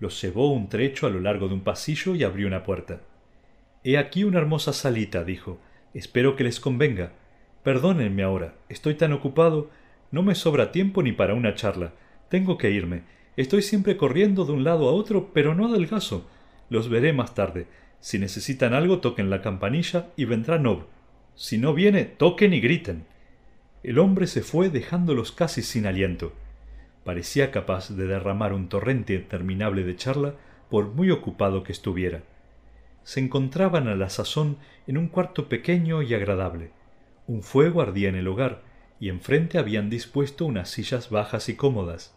Los 0.00 0.20
llevó 0.20 0.52
un 0.52 0.68
trecho 0.68 1.06
a 1.06 1.10
lo 1.10 1.20
largo 1.20 1.48
de 1.48 1.54
un 1.54 1.60
pasillo 1.60 2.14
y 2.14 2.24
abrió 2.24 2.48
una 2.48 2.64
puerta. 2.64 3.00
He 3.84 3.96
aquí 3.96 4.24
una 4.24 4.40
hermosa 4.40 4.72
salita, 4.72 5.24
dijo, 5.24 5.58
Espero 5.94 6.34
que 6.34 6.42
les 6.42 6.58
convenga. 6.58 7.12
Perdónenme 7.62 8.24
ahora, 8.24 8.54
estoy 8.68 8.94
tan 8.94 9.12
ocupado. 9.12 9.70
No 10.10 10.24
me 10.24 10.34
sobra 10.34 10.72
tiempo 10.72 11.02
ni 11.02 11.12
para 11.12 11.34
una 11.34 11.54
charla. 11.54 11.92
Tengo 12.28 12.58
que 12.58 12.72
irme. 12.72 13.02
Estoy 13.36 13.62
siempre 13.62 13.96
corriendo 13.96 14.44
de 14.44 14.52
un 14.52 14.64
lado 14.64 14.88
a 14.88 14.92
otro, 14.92 15.30
pero 15.32 15.54
no 15.54 15.68
adelgazo. 15.68 16.28
Los 16.68 16.88
veré 16.88 17.12
más 17.12 17.34
tarde. 17.34 17.68
Si 18.00 18.18
necesitan 18.18 18.74
algo, 18.74 18.98
toquen 18.98 19.30
la 19.30 19.40
campanilla 19.40 20.08
y 20.16 20.24
vendrá 20.24 20.58
Nob. 20.58 20.86
Si 21.36 21.58
no 21.58 21.74
viene, 21.74 22.04
toquen 22.04 22.52
y 22.52 22.60
griten. 22.60 23.06
El 23.84 24.00
hombre 24.00 24.26
se 24.26 24.42
fue 24.42 24.70
dejándolos 24.70 25.30
casi 25.30 25.62
sin 25.62 25.86
aliento. 25.86 26.32
Parecía 27.04 27.52
capaz 27.52 27.90
de 27.90 28.06
derramar 28.06 28.52
un 28.52 28.68
torrente 28.68 29.14
interminable 29.14 29.84
de 29.84 29.94
charla 29.94 30.34
por 30.70 30.88
muy 30.88 31.10
ocupado 31.10 31.62
que 31.62 31.72
estuviera 31.72 32.22
se 33.04 33.20
encontraban 33.20 33.86
a 33.86 33.94
la 33.94 34.10
sazón 34.10 34.56
en 34.86 34.98
un 34.98 35.08
cuarto 35.08 35.48
pequeño 35.48 36.02
y 36.02 36.14
agradable. 36.14 36.70
Un 37.26 37.42
fuego 37.42 37.80
ardía 37.80 38.08
en 38.08 38.16
el 38.16 38.26
hogar, 38.28 38.62
y 38.98 39.08
enfrente 39.08 39.58
habían 39.58 39.90
dispuesto 39.90 40.46
unas 40.46 40.70
sillas 40.70 41.10
bajas 41.10 41.48
y 41.48 41.54
cómodas. 41.54 42.14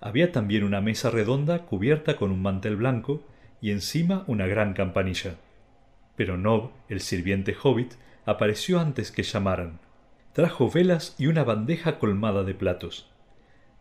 Había 0.00 0.32
también 0.32 0.64
una 0.64 0.80
mesa 0.80 1.10
redonda 1.10 1.66
cubierta 1.66 2.16
con 2.16 2.30
un 2.30 2.42
mantel 2.42 2.76
blanco 2.76 3.22
y 3.60 3.70
encima 3.70 4.24
una 4.26 4.46
gran 4.46 4.72
campanilla. 4.74 5.36
Pero 6.16 6.36
Nob, 6.36 6.70
el 6.88 7.00
sirviente 7.00 7.56
hobbit, 7.60 7.94
apareció 8.26 8.80
antes 8.80 9.10
que 9.10 9.22
llamaran. 9.22 9.78
Trajo 10.32 10.70
velas 10.70 11.14
y 11.18 11.26
una 11.26 11.44
bandeja 11.44 11.98
colmada 11.98 12.44
de 12.44 12.54
platos. 12.54 13.10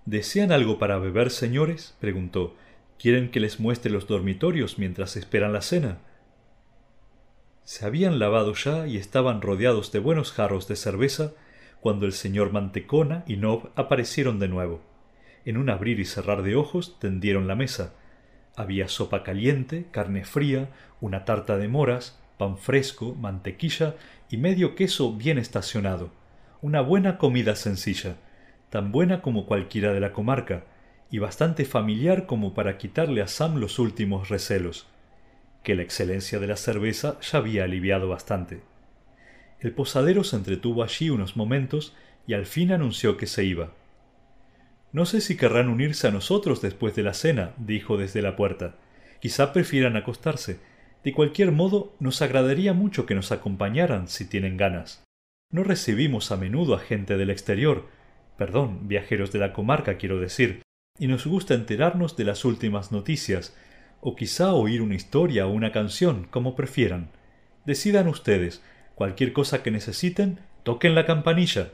¿Desean 0.06 0.52
algo 0.52 0.80
para 0.80 0.98
beber, 0.98 1.30
señores? 1.30 1.96
preguntó. 2.00 2.56
¿Quieren 2.98 3.32
que 3.32 3.40
les 3.40 3.60
muestre 3.60 3.92
los 3.92 4.08
dormitorios 4.08 4.78
mientras 4.78 5.16
esperan 5.16 5.54
la 5.54 5.62
cena? 5.62 6.00
Se 7.70 7.86
habían 7.86 8.18
lavado 8.18 8.56
ya 8.56 8.88
y 8.88 8.98
estaban 8.98 9.44
rodeados 9.44 9.92
de 9.92 10.00
buenos 10.00 10.32
jarros 10.32 10.68
de 10.68 10.76
cerveza 10.76 11.34
cuando 11.82 12.08
el 12.08 12.14
señor 12.14 12.52
Mantecona 12.52 13.24
y 13.28 13.38
Nob 13.38 13.70
aparecieron 13.76 14.40
de 14.40 14.48
nuevo. 14.48 14.82
En 15.46 15.56
un 15.56 15.70
abrir 15.70 16.00
y 16.00 16.06
cerrar 16.06 16.42
de 16.42 16.56
ojos 16.56 16.98
tendieron 17.00 17.48
la 17.48 17.54
mesa. 17.54 17.94
Había 18.56 18.88
sopa 18.88 19.22
caliente, 19.22 19.86
carne 19.92 20.26
fría, 20.26 20.72
una 21.00 21.26
tarta 21.26 21.58
de 21.58 21.68
moras, 21.68 22.20
pan 22.40 22.58
fresco, 22.58 23.14
mantequilla 23.14 23.94
y 24.32 24.38
medio 24.38 24.74
queso 24.74 25.14
bien 25.14 25.38
estacionado. 25.38 26.10
Una 26.64 26.82
buena 26.82 27.20
comida 27.20 27.56
sencilla, 27.56 28.16
tan 28.72 28.92
buena 28.92 29.22
como 29.22 29.46
cualquiera 29.46 29.94
de 29.94 30.00
la 30.00 30.12
comarca, 30.12 30.64
y 31.12 31.20
bastante 31.20 31.66
familiar 31.66 32.26
como 32.26 32.56
para 32.56 32.80
quitarle 32.80 33.22
a 33.22 33.28
Sam 33.28 33.58
los 33.58 33.78
últimos 33.78 34.30
recelos 34.30 34.88
que 35.64 35.76
la 35.76 35.84
excelencia 35.84 36.40
de 36.40 36.48
la 36.48 36.56
cerveza 36.56 37.20
ya 37.22 37.40
había 37.40 37.64
aliviado 37.64 38.08
bastante. 38.08 38.62
El 39.60 39.72
posadero 39.74 40.24
se 40.24 40.38
entretuvo 40.38 40.84
allí 40.84 41.10
unos 41.10 41.36
momentos 41.36 41.96
y 42.26 42.34
al 42.34 42.46
fin 42.46 42.72
anunció 42.72 43.18
que 43.18 43.28
se 43.28 43.44
iba. 43.44 43.74
No 44.92 45.06
sé 45.06 45.22
si 45.22 45.38
querrán 45.38 45.70
unirse 45.70 46.08
a 46.08 46.12
nosotros 46.12 46.62
después 46.62 46.96
de 46.96 47.04
la 47.04 47.14
cena, 47.14 47.54
dijo 47.58 47.98
desde 47.98 48.22
la 48.22 48.36
puerta. 48.36 48.76
Quizá 49.20 49.54
prefieran 49.54 49.98
acostarse. 49.98 50.60
De 51.04 51.14
cualquier 51.14 51.52
modo, 51.52 51.96
nos 52.00 52.22
agradaría 52.22 52.74
mucho 52.74 53.06
que 53.06 53.16
nos 53.16 53.32
acompañaran 53.32 54.08
si 54.08 54.26
tienen 54.26 54.58
ganas. 54.58 55.04
No 55.52 55.64
recibimos 55.64 56.32
a 56.32 56.38
menudo 56.38 56.76
a 56.76 56.80
gente 56.80 57.18
del 57.18 57.30
exterior, 57.30 57.88
perdón, 58.38 58.88
viajeros 58.88 59.32
de 59.32 59.40
la 59.40 59.54
comarca 59.54 59.98
quiero 59.98 60.20
decir, 60.20 60.62
y 60.98 61.08
nos 61.08 61.26
gusta 61.26 61.54
enterarnos 61.54 62.16
de 62.18 62.26
las 62.26 62.46
últimas 62.46 62.92
noticias, 62.92 63.56
o 64.02 64.16
quizá 64.16 64.54
oír 64.54 64.82
una 64.82 64.96
historia 64.96 65.46
o 65.48 65.52
una 65.52 65.72
canción, 65.72 66.28
como 66.30 66.56
prefieran. 66.56 67.10
Decidan 67.66 68.08
ustedes. 68.08 68.62
Cualquier 68.96 69.34
cosa 69.34 69.64
que 69.64 69.72
necesiten, 69.72 70.40
toquen 70.64 70.96
la 70.96 71.06
campanilla. 71.06 71.70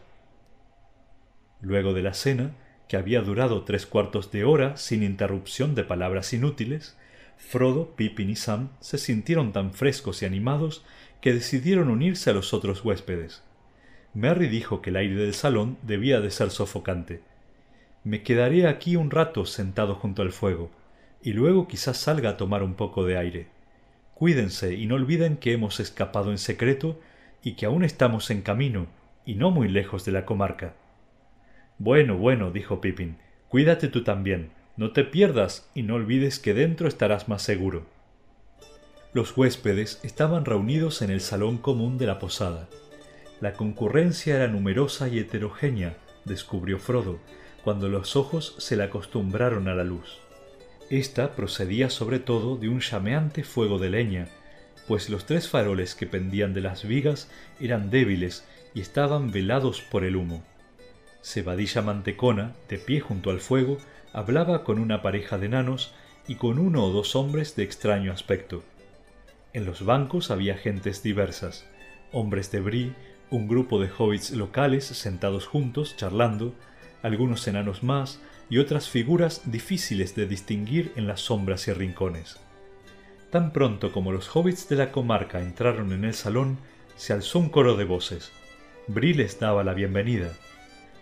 Luego 1.61 1.93
de 1.93 2.03
la 2.03 2.13
cena, 2.13 2.51
que 2.87 2.97
había 2.97 3.21
durado 3.21 3.63
tres 3.63 3.85
cuartos 3.85 4.31
de 4.31 4.43
hora 4.43 4.77
sin 4.77 5.03
interrupción 5.03 5.73
de 5.75 5.83
palabras 5.83 6.33
inútiles, 6.33 6.97
Frodo, 7.37 7.95
Pippin 7.95 8.29
y 8.29 8.35
Sam 8.35 8.69
se 8.79 8.97
sintieron 8.97 9.51
tan 9.51 9.73
frescos 9.73 10.21
y 10.21 10.25
animados 10.25 10.85
que 11.21 11.33
decidieron 11.33 11.89
unirse 11.89 12.29
a 12.29 12.33
los 12.33 12.53
otros 12.53 12.83
huéspedes. 12.85 13.43
Merry 14.13 14.47
dijo 14.47 14.81
que 14.81 14.91
el 14.91 14.95
aire 14.95 15.15
del 15.15 15.33
salón 15.33 15.77
debía 15.81 16.21
de 16.21 16.31
ser 16.31 16.49
sofocante. 16.49 17.21
Me 18.03 18.23
quedaré 18.23 18.67
aquí 18.67 18.95
un 18.95 19.11
rato 19.11 19.45
sentado 19.45 19.95
junto 19.95 20.21
al 20.21 20.31
fuego 20.31 20.71
y 21.25 21.33
luego 21.33 21.67
quizás 21.67 21.97
salga 21.97 22.29
a 22.29 22.37
tomar 22.37 22.61
un 22.61 22.75
poco 22.75 23.03
de 23.03 23.17
aire. 23.17 23.47
Cuídense 24.13 24.75
y 24.75 24.85
no 24.85 24.93
olviden 24.93 25.37
que 25.37 25.53
hemos 25.53 25.79
escapado 25.79 26.29
en 26.29 26.37
secreto 26.37 27.01
y 27.41 27.53
que 27.53 27.65
aún 27.65 27.83
estamos 27.83 28.29
en 28.29 28.43
camino 28.43 28.85
y 29.25 29.33
no 29.33 29.49
muy 29.49 29.67
lejos 29.67 30.05
de 30.05 30.11
la 30.11 30.23
comarca. 30.23 30.75
Bueno, 31.79 32.15
bueno, 32.15 32.51
dijo 32.51 32.79
Pippin, 32.79 33.17
cuídate 33.49 33.87
tú 33.87 34.03
también, 34.03 34.51
no 34.77 34.91
te 34.91 35.03
pierdas 35.03 35.67
y 35.73 35.81
no 35.81 35.95
olvides 35.95 36.37
que 36.37 36.53
dentro 36.53 36.87
estarás 36.87 37.27
más 37.27 37.41
seguro. 37.41 37.87
Los 39.11 39.35
huéspedes 39.35 39.99
estaban 40.03 40.45
reunidos 40.45 41.01
en 41.01 41.09
el 41.09 41.21
salón 41.21 41.57
común 41.57 41.97
de 41.97 42.05
la 42.05 42.19
posada. 42.19 42.69
La 43.41 43.53
concurrencia 43.53 44.35
era 44.35 44.47
numerosa 44.47 45.07
y 45.07 45.17
heterogénea, 45.17 45.97
descubrió 46.23 46.77
Frodo, 46.77 47.17
cuando 47.63 47.89
los 47.89 48.15
ojos 48.15 48.53
se 48.59 48.75
le 48.75 48.83
acostumbraron 48.83 49.67
a 49.67 49.73
la 49.73 49.83
luz. 49.83 50.19
Esta 50.89 51.35
procedía 51.35 51.89
sobre 51.89 52.19
todo 52.19 52.57
de 52.57 52.69
un 52.69 52.79
llameante 52.79 53.43
fuego 53.43 53.79
de 53.79 53.89
leña, 53.89 54.27
pues 54.87 55.09
los 55.09 55.25
tres 55.25 55.49
faroles 55.49 55.95
que 55.95 56.05
pendían 56.05 56.53
de 56.53 56.61
las 56.61 56.87
vigas 56.87 57.29
eran 57.59 57.89
débiles 57.89 58.45
y 58.75 58.81
estaban 58.81 59.31
velados 59.31 59.81
por 59.81 60.03
el 60.03 60.15
humo. 60.15 60.43
Cebadilla 61.23 61.81
Mantecona, 61.81 62.53
de 62.69 62.77
pie 62.77 62.99
junto 62.99 63.31
al 63.31 63.39
fuego, 63.39 63.79
hablaba 64.13 64.63
con 64.63 64.77
una 64.77 65.01
pareja 65.01 65.39
de 65.39 65.47
enanos 65.47 65.91
y 66.27 66.35
con 66.35 66.59
uno 66.59 66.85
o 66.85 66.91
dos 66.91 67.15
hombres 67.15 67.55
de 67.55 67.63
extraño 67.63 68.11
aspecto. 68.11 68.63
En 69.53 69.65
los 69.65 69.85
bancos 69.85 70.29
había 70.29 70.55
gentes 70.55 71.01
diversas, 71.01 71.65
hombres 72.11 72.51
de 72.51 72.59
Brie, 72.59 72.93
un 73.31 73.47
grupo 73.47 73.79
de 73.81 73.89
hobbits 73.89 74.31
locales 74.31 74.85
sentados 74.85 75.47
juntos 75.47 75.97
charlando, 75.97 76.53
algunos 77.01 77.47
enanos 77.47 77.81
más, 77.81 78.19
y 78.49 78.59
otras 78.59 78.89
figuras 78.89 79.41
difíciles 79.45 80.15
de 80.15 80.27
distinguir 80.27 80.91
en 80.95 81.07
las 81.07 81.21
sombras 81.21 81.67
y 81.67 81.73
rincones. 81.73 82.37
Tan 83.31 83.51
pronto 83.51 83.91
como 83.91 84.11
los 84.11 84.33
hobbits 84.35 84.69
de 84.69 84.75
la 84.75 84.91
comarca 84.91 85.41
entraron 85.41 85.91
en 85.91 86.05
el 86.05 86.13
salón, 86.13 86.57
se 86.95 87.13
alzó 87.13 87.39
un 87.39 87.49
coro 87.49 87.75
de 87.75 87.83
voces. 87.83 88.31
Bri 88.87 89.13
les 89.13 89.39
daba 89.39 89.63
la 89.63 89.73
bienvenida. 89.73 90.31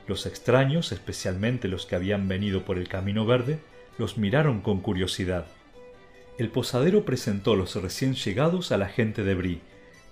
Los 0.07 0.25
extraños, 0.25 0.91
especialmente 0.91 1.67
los 1.67 1.85
que 1.85 1.95
habían 1.95 2.27
venido 2.27 2.63
por 2.63 2.77
el 2.77 2.87
camino 2.87 3.25
verde, 3.25 3.59
los 3.97 4.17
miraron 4.17 4.61
con 4.61 4.79
curiosidad. 4.79 5.45
El 6.39 6.49
posadero 6.49 7.05
presentó 7.05 7.53
a 7.53 7.55
los 7.55 7.75
recién 7.75 8.15
llegados 8.15 8.71
a 8.71 8.77
la 8.77 8.87
gente 8.87 9.23
de 9.23 9.35
Bri, 9.35 9.61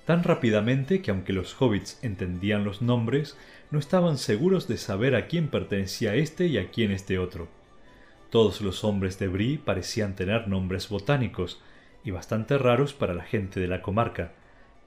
tan 0.06 0.24
rápidamente 0.24 1.02
que 1.02 1.12
aunque 1.12 1.34
los 1.34 1.60
hobbits 1.62 2.00
entendían 2.02 2.64
los 2.64 2.82
nombres, 2.82 3.38
no 3.70 3.80
estaban 3.80 4.18
seguros 4.18 4.68
de 4.68 4.78
saber 4.78 5.16
a 5.16 5.28
quién 5.28 5.48
pertenecía 5.48 6.16
este 6.16 6.48
y 6.48 6.58
a 6.58 6.70
quién 6.70 6.92
este 6.92 7.20
otro. 7.20 7.48
Todos 8.30 8.62
los 8.62 8.84
hombres 8.84 9.20
de 9.20 9.28
Brie 9.28 9.58
parecían 9.58 10.16
tener 10.16 10.48
nombres 10.48 10.90
botánicos, 10.90 11.62
y 12.04 12.12
bastante 12.12 12.58
raros 12.58 12.94
para 12.94 13.14
la 13.14 13.24
gente 13.24 13.60
de 13.60 13.68
la 13.68 13.82
comarca, 13.82 14.32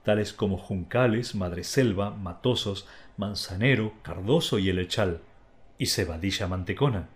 tales 0.03 0.33
como 0.33 0.59
Juncales, 0.59 1.35
Madreselva, 1.35 2.11
Matosos, 2.11 2.87
Manzanero, 3.17 3.95
Cardoso 4.03 4.59
y 4.59 4.69
Elechal, 4.69 5.21
y 5.79 5.87
Cebadilla 5.87 6.47
Mantecona. 6.47 7.09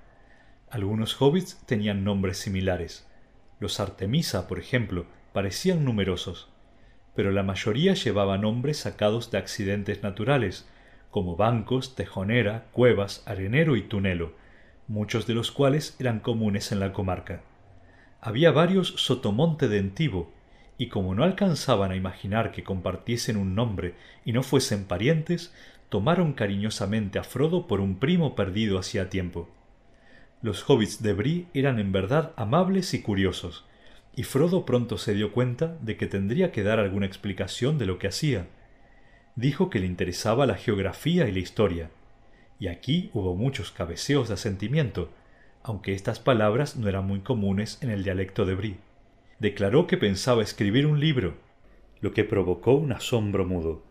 Algunos 0.70 1.20
hobbits 1.20 1.58
tenían 1.66 2.04
nombres 2.04 2.38
similares. 2.38 3.06
Los 3.60 3.80
Artemisa, 3.80 4.46
por 4.46 4.58
ejemplo, 4.58 5.06
parecían 5.32 5.84
numerosos, 5.84 6.48
pero 7.18 7.32
la 7.32 7.42
mayoría 7.42 7.94
llevaba 7.94 8.38
nombres 8.38 8.76
sacados 8.76 9.32
de 9.32 9.38
accidentes 9.38 10.04
naturales, 10.04 10.68
como 11.10 11.34
bancos, 11.34 11.96
tejonera, 11.96 12.68
cuevas, 12.70 13.24
arenero 13.26 13.74
y 13.74 13.82
tunelo, 13.82 14.34
muchos 14.86 15.26
de 15.26 15.34
los 15.34 15.50
cuales 15.50 15.96
eran 15.98 16.20
comunes 16.20 16.70
en 16.70 16.78
la 16.78 16.92
comarca. 16.92 17.42
Había 18.20 18.52
varios 18.52 18.94
sotomonte 18.98 19.66
de 19.66 19.78
Entivo, 19.78 20.32
y 20.76 20.90
como 20.90 21.12
no 21.16 21.24
alcanzaban 21.24 21.90
a 21.90 21.96
imaginar 21.96 22.52
que 22.52 22.62
compartiesen 22.62 23.36
un 23.36 23.56
nombre 23.56 23.96
y 24.24 24.30
no 24.30 24.44
fuesen 24.44 24.84
parientes, 24.84 25.52
tomaron 25.88 26.34
cariñosamente 26.34 27.18
a 27.18 27.24
Frodo 27.24 27.66
por 27.66 27.80
un 27.80 27.98
primo 27.98 28.36
perdido 28.36 28.78
hacía 28.78 29.10
tiempo. 29.10 29.48
Los 30.40 30.70
hobbits 30.70 31.02
de 31.02 31.14
Brie 31.14 31.46
eran 31.52 31.80
en 31.80 31.90
verdad 31.90 32.32
amables 32.36 32.94
y 32.94 33.02
curiosos, 33.02 33.64
y 34.18 34.24
Frodo 34.24 34.66
pronto 34.66 34.98
se 34.98 35.14
dio 35.14 35.30
cuenta 35.30 35.78
de 35.80 35.96
que 35.96 36.08
tendría 36.08 36.50
que 36.50 36.64
dar 36.64 36.80
alguna 36.80 37.06
explicación 37.06 37.78
de 37.78 37.86
lo 37.86 38.00
que 38.00 38.08
hacía, 38.08 38.48
dijo 39.36 39.70
que 39.70 39.78
le 39.78 39.86
interesaba 39.86 40.44
la 40.44 40.56
geografía 40.56 41.28
y 41.28 41.32
la 41.32 41.38
historia, 41.38 41.90
y 42.58 42.66
aquí 42.66 43.10
hubo 43.14 43.36
muchos 43.36 43.70
cabeceos 43.70 44.26
de 44.26 44.34
asentimiento, 44.34 45.12
aunque 45.62 45.94
estas 45.94 46.18
palabras 46.18 46.74
no 46.74 46.88
eran 46.88 47.06
muy 47.06 47.20
comunes 47.20 47.78
en 47.80 47.90
el 47.90 48.02
dialecto 48.02 48.44
de 48.44 48.56
Brie. 48.56 48.78
Declaró 49.38 49.86
que 49.86 49.96
pensaba 49.96 50.42
escribir 50.42 50.84
un 50.86 50.98
libro, 50.98 51.36
lo 52.00 52.12
que 52.12 52.24
provocó 52.24 52.74
un 52.74 52.90
asombro 52.90 53.46
mudo, 53.46 53.84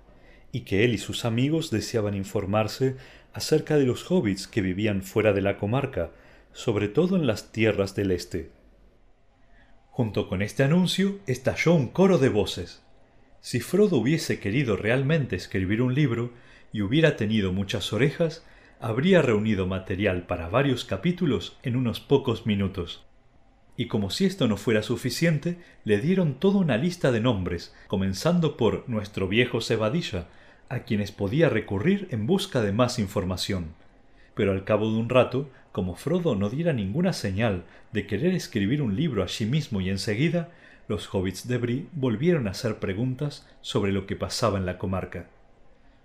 y 0.51 0.65
que 0.65 0.83
él 0.83 0.93
y 0.93 0.97
sus 0.97 1.23
amigos 1.23 1.71
deseaban 1.71 2.15
informarse 2.15 2.97
acerca 3.31 3.77
de 3.77 3.85
los 3.85 4.11
hobbits 4.11 4.49
que 4.49 4.59
vivían 4.59 5.03
fuera 5.03 5.31
de 5.31 5.41
la 5.41 5.57
comarca, 5.57 6.11
sobre 6.51 6.89
todo 6.89 7.15
en 7.15 7.27
las 7.27 7.53
tierras 7.53 7.95
del 7.95 8.11
este. 8.11 8.56
Junto 9.97 10.27
con 10.29 10.43
este 10.43 10.61
anuncio 10.61 11.17
estalló 11.25 11.73
un 11.73 11.87
coro 11.87 12.19
de 12.19 12.29
voces. 12.29 12.83
Si 13.41 13.61
Frodo 13.61 13.97
hubiese 13.97 14.39
querido 14.39 14.75
realmente 14.75 15.35
escribir 15.35 15.81
un 15.81 15.95
libro 15.95 16.33
y 16.71 16.83
hubiera 16.83 17.15
tenido 17.15 17.51
muchas 17.51 17.91
orejas, 17.93 18.45
habría 18.79 19.23
reunido 19.23 19.65
material 19.65 20.27
para 20.27 20.49
varios 20.49 20.85
capítulos 20.85 21.57
en 21.63 21.75
unos 21.75 21.99
pocos 21.99 22.45
minutos. 22.45 23.07
Y 23.75 23.87
como 23.87 24.11
si 24.11 24.25
esto 24.25 24.47
no 24.47 24.57
fuera 24.57 24.83
suficiente, 24.83 25.57
le 25.83 25.97
dieron 25.97 26.35
toda 26.35 26.59
una 26.59 26.77
lista 26.77 27.11
de 27.11 27.19
nombres, 27.19 27.73
comenzando 27.87 28.55
por 28.55 28.87
nuestro 28.87 29.27
viejo 29.27 29.61
Cebadilla, 29.61 30.27
a 30.69 30.81
quienes 30.81 31.11
podía 31.11 31.49
recurrir 31.49 32.07
en 32.11 32.27
busca 32.27 32.61
de 32.61 32.71
más 32.71 32.99
información. 32.99 33.73
Pero 34.37 34.51
al 34.51 34.63
cabo 34.63 34.91
de 34.91 34.97
un 34.97 35.09
rato, 35.09 35.49
como 35.71 35.95
Frodo 35.95 36.35
no 36.35 36.51
diera 36.51 36.71
ninguna 36.71 37.11
señal 37.11 37.65
de 37.91 38.05
querer 38.05 38.35
escribir 38.35 38.83
un 38.83 38.95
libro 38.95 39.23
allí 39.23 39.47
mismo 39.47 39.81
y 39.81 39.89
enseguida, 39.89 40.51
los 40.87 41.13
hobbits 41.13 41.47
de 41.47 41.57
Brie 41.57 41.87
volvieron 41.93 42.47
a 42.47 42.51
hacer 42.51 42.77
preguntas 42.77 43.49
sobre 43.61 43.91
lo 43.91 44.05
que 44.05 44.15
pasaba 44.15 44.59
en 44.59 44.67
la 44.67 44.77
comarca. 44.77 45.27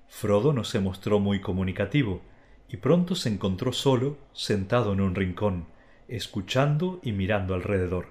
Frodo 0.09 0.55
no 0.55 0.65
se 0.65 0.81
mostró 0.81 1.21
muy 1.21 1.41
comunicativo, 1.41 2.23
y 2.71 2.79
pronto 2.79 3.15
se 3.15 3.29
encontró 3.29 3.75
solo, 3.75 4.17
sentado 4.33 4.95
en 4.95 5.03
un 5.03 5.15
rincón, 5.15 5.67
escuchando 6.09 7.01
y 7.03 7.13
mirando 7.13 7.53
alrededor. 7.55 8.07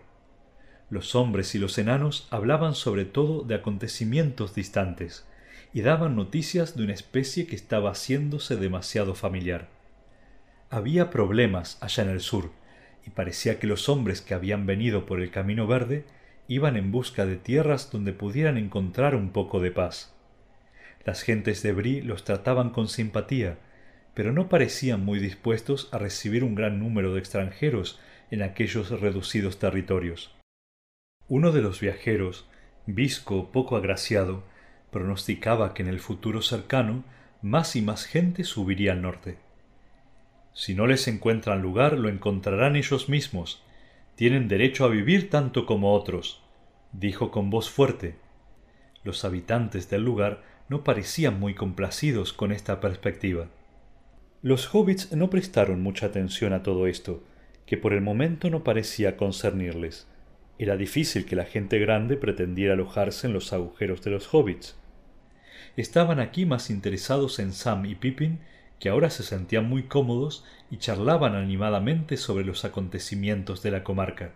Los 0.92 1.16
hombres 1.16 1.56
y 1.56 1.58
los 1.58 1.80
enanos 1.80 2.28
hablaban 2.30 2.76
sobre 2.76 3.06
todo 3.06 3.42
de 3.42 3.56
acontecimientos 3.56 4.54
distantes, 4.54 5.26
y 5.74 5.82
daban 5.82 6.16
noticias 6.16 6.78
de 6.78 6.84
una 6.84 6.94
especie 6.94 7.48
que 7.48 7.56
estaba 7.56 7.90
haciéndose 7.90 8.56
demasiado 8.56 9.16
familiar. 9.16 9.81
Había 10.74 11.10
problemas 11.10 11.78
allá 11.82 12.04
en 12.04 12.10
el 12.10 12.22
sur, 12.22 12.50
y 13.06 13.10
parecía 13.10 13.60
que 13.60 13.68
los 13.68 13.90
hombres 13.90 14.22
que 14.22 14.34
habían 14.34 14.66
venido 14.66 15.06
por 15.06 15.20
el 15.20 15.30
camino 15.30 15.68
verde 15.68 16.06
iban 16.48 16.78
en 16.78 16.94
busca 16.94 17.26
de 17.26 17.36
tierras 17.36 17.92
donde 17.92 18.14
pudieran 18.14 18.58
encontrar 18.58 19.14
un 19.14 19.32
poco 19.32 19.60
de 19.60 19.72
paz. 19.72 20.16
Las 21.04 21.24
gentes 21.24 21.62
de 21.62 21.74
Brie 21.74 22.04
los 22.04 22.24
trataban 22.24 22.70
con 22.70 22.88
simpatía, 22.88 23.58
pero 24.14 24.32
no 24.32 24.48
parecían 24.48 25.04
muy 25.04 25.20
dispuestos 25.20 25.90
a 25.92 25.98
recibir 25.98 26.46
un 26.46 26.56
gran 26.56 26.80
número 26.80 27.14
de 27.14 27.20
extranjeros 27.20 28.00
en 28.30 28.42
aquellos 28.42 28.92
reducidos 29.02 29.60
territorios. 29.60 30.34
Uno 31.28 31.52
de 31.52 31.62
los 31.62 31.82
viajeros, 31.82 32.48
visco 32.86 33.52
poco 33.52 33.76
agraciado, 33.76 34.46
pronosticaba 34.90 35.74
que 35.74 35.84
en 35.84 35.90
el 35.90 36.00
futuro 36.00 36.42
cercano 36.42 37.04
más 37.42 37.76
y 37.76 37.82
más 37.82 38.06
gente 38.06 38.46
subiría 38.46 38.94
al 38.94 39.02
norte. 39.02 39.51
Si 40.54 40.74
no 40.74 40.88
les 40.88 41.08
encuentran 41.08 41.62
lugar, 41.62 41.98
lo 41.98 42.10
encontrarán 42.10 42.76
ellos 42.76 43.10
mismos. 43.10 43.64
Tienen 44.16 44.48
derecho 44.48 44.86
a 44.86 44.90
vivir 44.90 45.30
tanto 45.30 45.66
como 45.66 45.94
otros 45.94 46.42
dijo 46.94 47.32
con 47.32 47.50
voz 47.50 47.70
fuerte. 47.70 48.16
Los 49.04 49.26
habitantes 49.26 49.90
del 49.90 50.04
lugar 50.04 50.44
no 50.70 50.84
parecían 50.84 51.40
muy 51.40 51.54
complacidos 51.54 52.34
con 52.34 52.52
esta 52.52 52.80
perspectiva. 52.80 53.48
Los 54.42 54.74
hobbits 54.74 55.12
no 55.14 55.30
prestaron 55.30 55.82
mucha 55.82 56.08
atención 56.08 56.54
a 56.54 56.64
todo 56.64 56.88
esto, 56.88 57.24
que 57.66 57.78
por 57.78 57.94
el 57.94 58.02
momento 58.02 58.50
no 58.50 58.64
parecía 58.64 59.18
concernirles. 59.18 60.08
Era 60.58 60.78
difícil 60.78 61.26
que 61.26 61.36
la 61.36 61.46
gente 61.46 61.80
grande 61.80 62.18
pretendiera 62.18 62.74
alojarse 62.74 63.28
en 63.28 63.34
los 63.34 63.54
agujeros 63.54 64.04
de 64.04 64.12
los 64.12 64.34
hobbits. 64.34 64.78
Estaban 65.78 66.20
aquí 66.20 66.46
más 66.46 66.70
interesados 66.70 67.40
en 67.40 67.54
Sam 67.54 67.86
y 67.86 67.96
Pippin, 67.96 68.40
que 68.82 68.90
ahora 68.90 69.12
se 69.12 69.22
sentían 69.22 69.70
muy 69.70 69.84
cómodos 69.84 70.44
y 70.72 70.78
charlaban 70.78 71.36
animadamente 71.36 72.18
sobre 72.18 72.44
los 72.44 72.66
acontecimientos 72.66 73.62
de 73.62 73.70
la 73.70 73.84
comarca. 73.84 74.32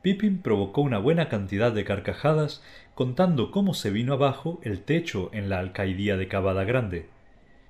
Pippin 0.00 0.40
provocó 0.40 0.80
una 0.80 0.98
buena 0.98 1.28
cantidad 1.28 1.70
de 1.70 1.84
carcajadas 1.84 2.62
contando 2.94 3.50
cómo 3.50 3.74
se 3.74 3.90
vino 3.90 4.14
abajo 4.14 4.60
el 4.64 4.80
techo 4.80 5.28
en 5.34 5.50
la 5.50 5.58
alcaidía 5.58 6.16
de 6.16 6.26
Cavada 6.26 6.64
Grande. 6.64 7.06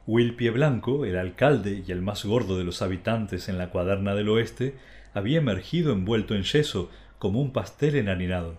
Will 0.06 0.36
Pie 0.36 0.50
Blanco, 0.50 1.04
el 1.04 1.18
alcalde 1.18 1.82
y 1.84 1.90
el 1.90 2.02
más 2.02 2.24
gordo 2.24 2.56
de 2.56 2.62
los 2.62 2.80
habitantes 2.80 3.48
en 3.48 3.58
la 3.58 3.70
cuaderna 3.70 4.14
del 4.14 4.28
oeste, 4.28 4.76
había 5.12 5.38
emergido 5.38 5.92
envuelto 5.92 6.36
en 6.36 6.44
yeso 6.44 6.88
como 7.18 7.40
un 7.40 7.52
pastel 7.52 7.96
enharinado. 7.96 8.58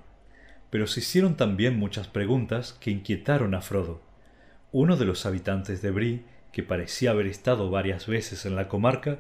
Pero 0.70 0.86
se 0.86 1.00
hicieron 1.00 1.38
también 1.38 1.80
muchas 1.80 2.10
preguntas 2.10 2.74
que 2.82 2.92
inquietaron 2.92 3.56
a 3.56 3.62
Frodo. 3.62 4.02
Uno 4.74 4.98
de 4.98 5.06
los 5.06 5.26
habitantes 5.26 5.82
de 5.82 5.92
Bree, 5.92 6.35
que 6.56 6.64
parecía 6.64 7.12
haber 7.12 7.28
estado 7.28 7.70
varias 7.70 8.08
veces 8.08 8.46
en 8.46 8.56
la 8.56 8.70
comarca, 8.70 9.20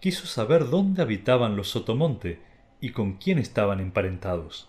quiso 0.00 0.26
saber 0.26 0.68
dónde 0.68 1.00
habitaban 1.00 1.56
los 1.56 1.70
Sotomonte 1.70 2.42
y 2.78 2.90
con 2.90 3.14
quién 3.14 3.38
estaban 3.38 3.80
emparentados. 3.80 4.68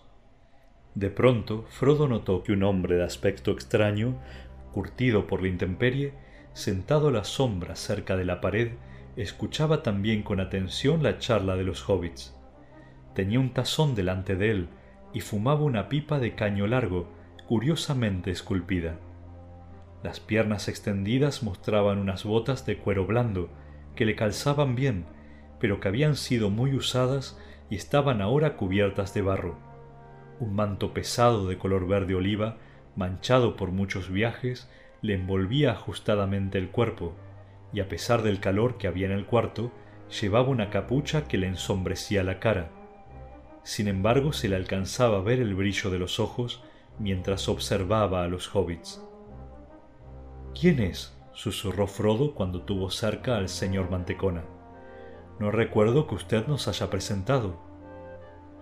De 0.94 1.10
pronto 1.10 1.66
Frodo 1.68 2.08
notó 2.08 2.42
que 2.42 2.54
un 2.54 2.64
hombre 2.64 2.96
de 2.96 3.04
aspecto 3.04 3.52
extraño, 3.52 4.18
curtido 4.72 5.28
por 5.28 5.42
la 5.42 5.50
intemperie, 5.50 6.14
sentado 6.54 7.10
a 7.10 7.12
la 7.12 7.26
sombra 7.26 7.76
cerca 7.76 8.16
de 8.16 8.24
la 8.24 8.40
pared, 8.40 8.72
escuchaba 9.18 9.84
también 9.84 10.24
con 10.24 10.40
atención 10.40 11.04
la 11.04 11.18
charla 11.18 11.58
de 11.58 11.66
los 11.66 11.90
hobbits. 11.90 12.34
Tenía 13.14 13.42
un 13.42 13.52
tazón 13.52 13.94
delante 13.94 14.38
de 14.38 14.52
él 14.52 14.70
y 15.12 15.20
fumaba 15.20 15.64
una 15.64 15.90
pipa 15.90 16.20
de 16.20 16.34
caño 16.34 16.66
largo, 16.66 17.10
curiosamente 17.46 18.32
esculpida. 18.32 19.00
Las 20.06 20.20
piernas 20.20 20.68
extendidas 20.68 21.42
mostraban 21.42 21.98
unas 21.98 22.26
botas 22.26 22.64
de 22.68 22.78
cuero 22.78 23.08
blando, 23.08 23.50
que 23.96 24.06
le 24.06 24.16
calzaban 24.16 24.76
bien, 24.76 25.06
pero 25.60 25.80
que 25.80 25.88
habían 25.88 26.16
sido 26.16 26.52
muy 26.52 26.76
usadas 26.76 27.42
y 27.72 27.76
estaban 27.76 28.22
ahora 28.22 28.56
cubiertas 28.56 29.16
de 29.16 29.24
barro. 29.24 29.58
Un 30.40 30.54
manto 30.54 30.94
pesado 30.94 31.48
de 31.48 31.58
color 31.58 31.88
verde 31.88 32.14
oliva, 32.14 32.58
manchado 32.96 33.56
por 33.56 33.72
muchos 33.72 34.12
viajes, 34.12 34.70
le 35.02 35.16
envolvía 35.16 35.72
ajustadamente 35.72 36.60
el 36.60 36.70
cuerpo, 36.70 37.16
y 37.74 37.80
a 37.80 37.90
pesar 37.90 38.22
del 38.22 38.40
calor 38.40 38.78
que 38.78 38.88
había 38.88 39.08
en 39.08 39.12
el 39.12 39.26
cuarto, 39.26 39.72
llevaba 40.22 40.50
una 40.50 40.70
capucha 40.70 41.28
que 41.28 41.40
le 41.40 41.48
ensombrecía 41.48 42.24
la 42.24 42.40
cara. 42.40 42.70
Sin 43.64 43.88
embargo, 43.88 44.34
se 44.34 44.50
le 44.50 44.56
alcanzaba 44.56 45.18
a 45.18 45.22
ver 45.22 45.40
el 45.40 45.56
brillo 45.56 45.90
de 45.90 45.98
los 45.98 46.20
ojos 46.20 46.64
mientras 47.00 47.50
observaba 47.50 48.24
a 48.24 48.28
los 48.28 48.56
hobbits. 48.56 49.02
¿Quién 50.58 50.80
es? 50.80 51.14
susurró 51.34 51.86
Frodo 51.86 52.34
cuando 52.34 52.62
tuvo 52.62 52.90
cerca 52.90 53.36
al 53.36 53.50
señor 53.50 53.92
Mantecona. 53.92 54.46
No 55.38 55.52
recuerdo 55.52 56.08
que 56.08 56.16
usted 56.16 56.48
nos 56.48 56.70
haya 56.70 56.90
presentado. 56.90 57.60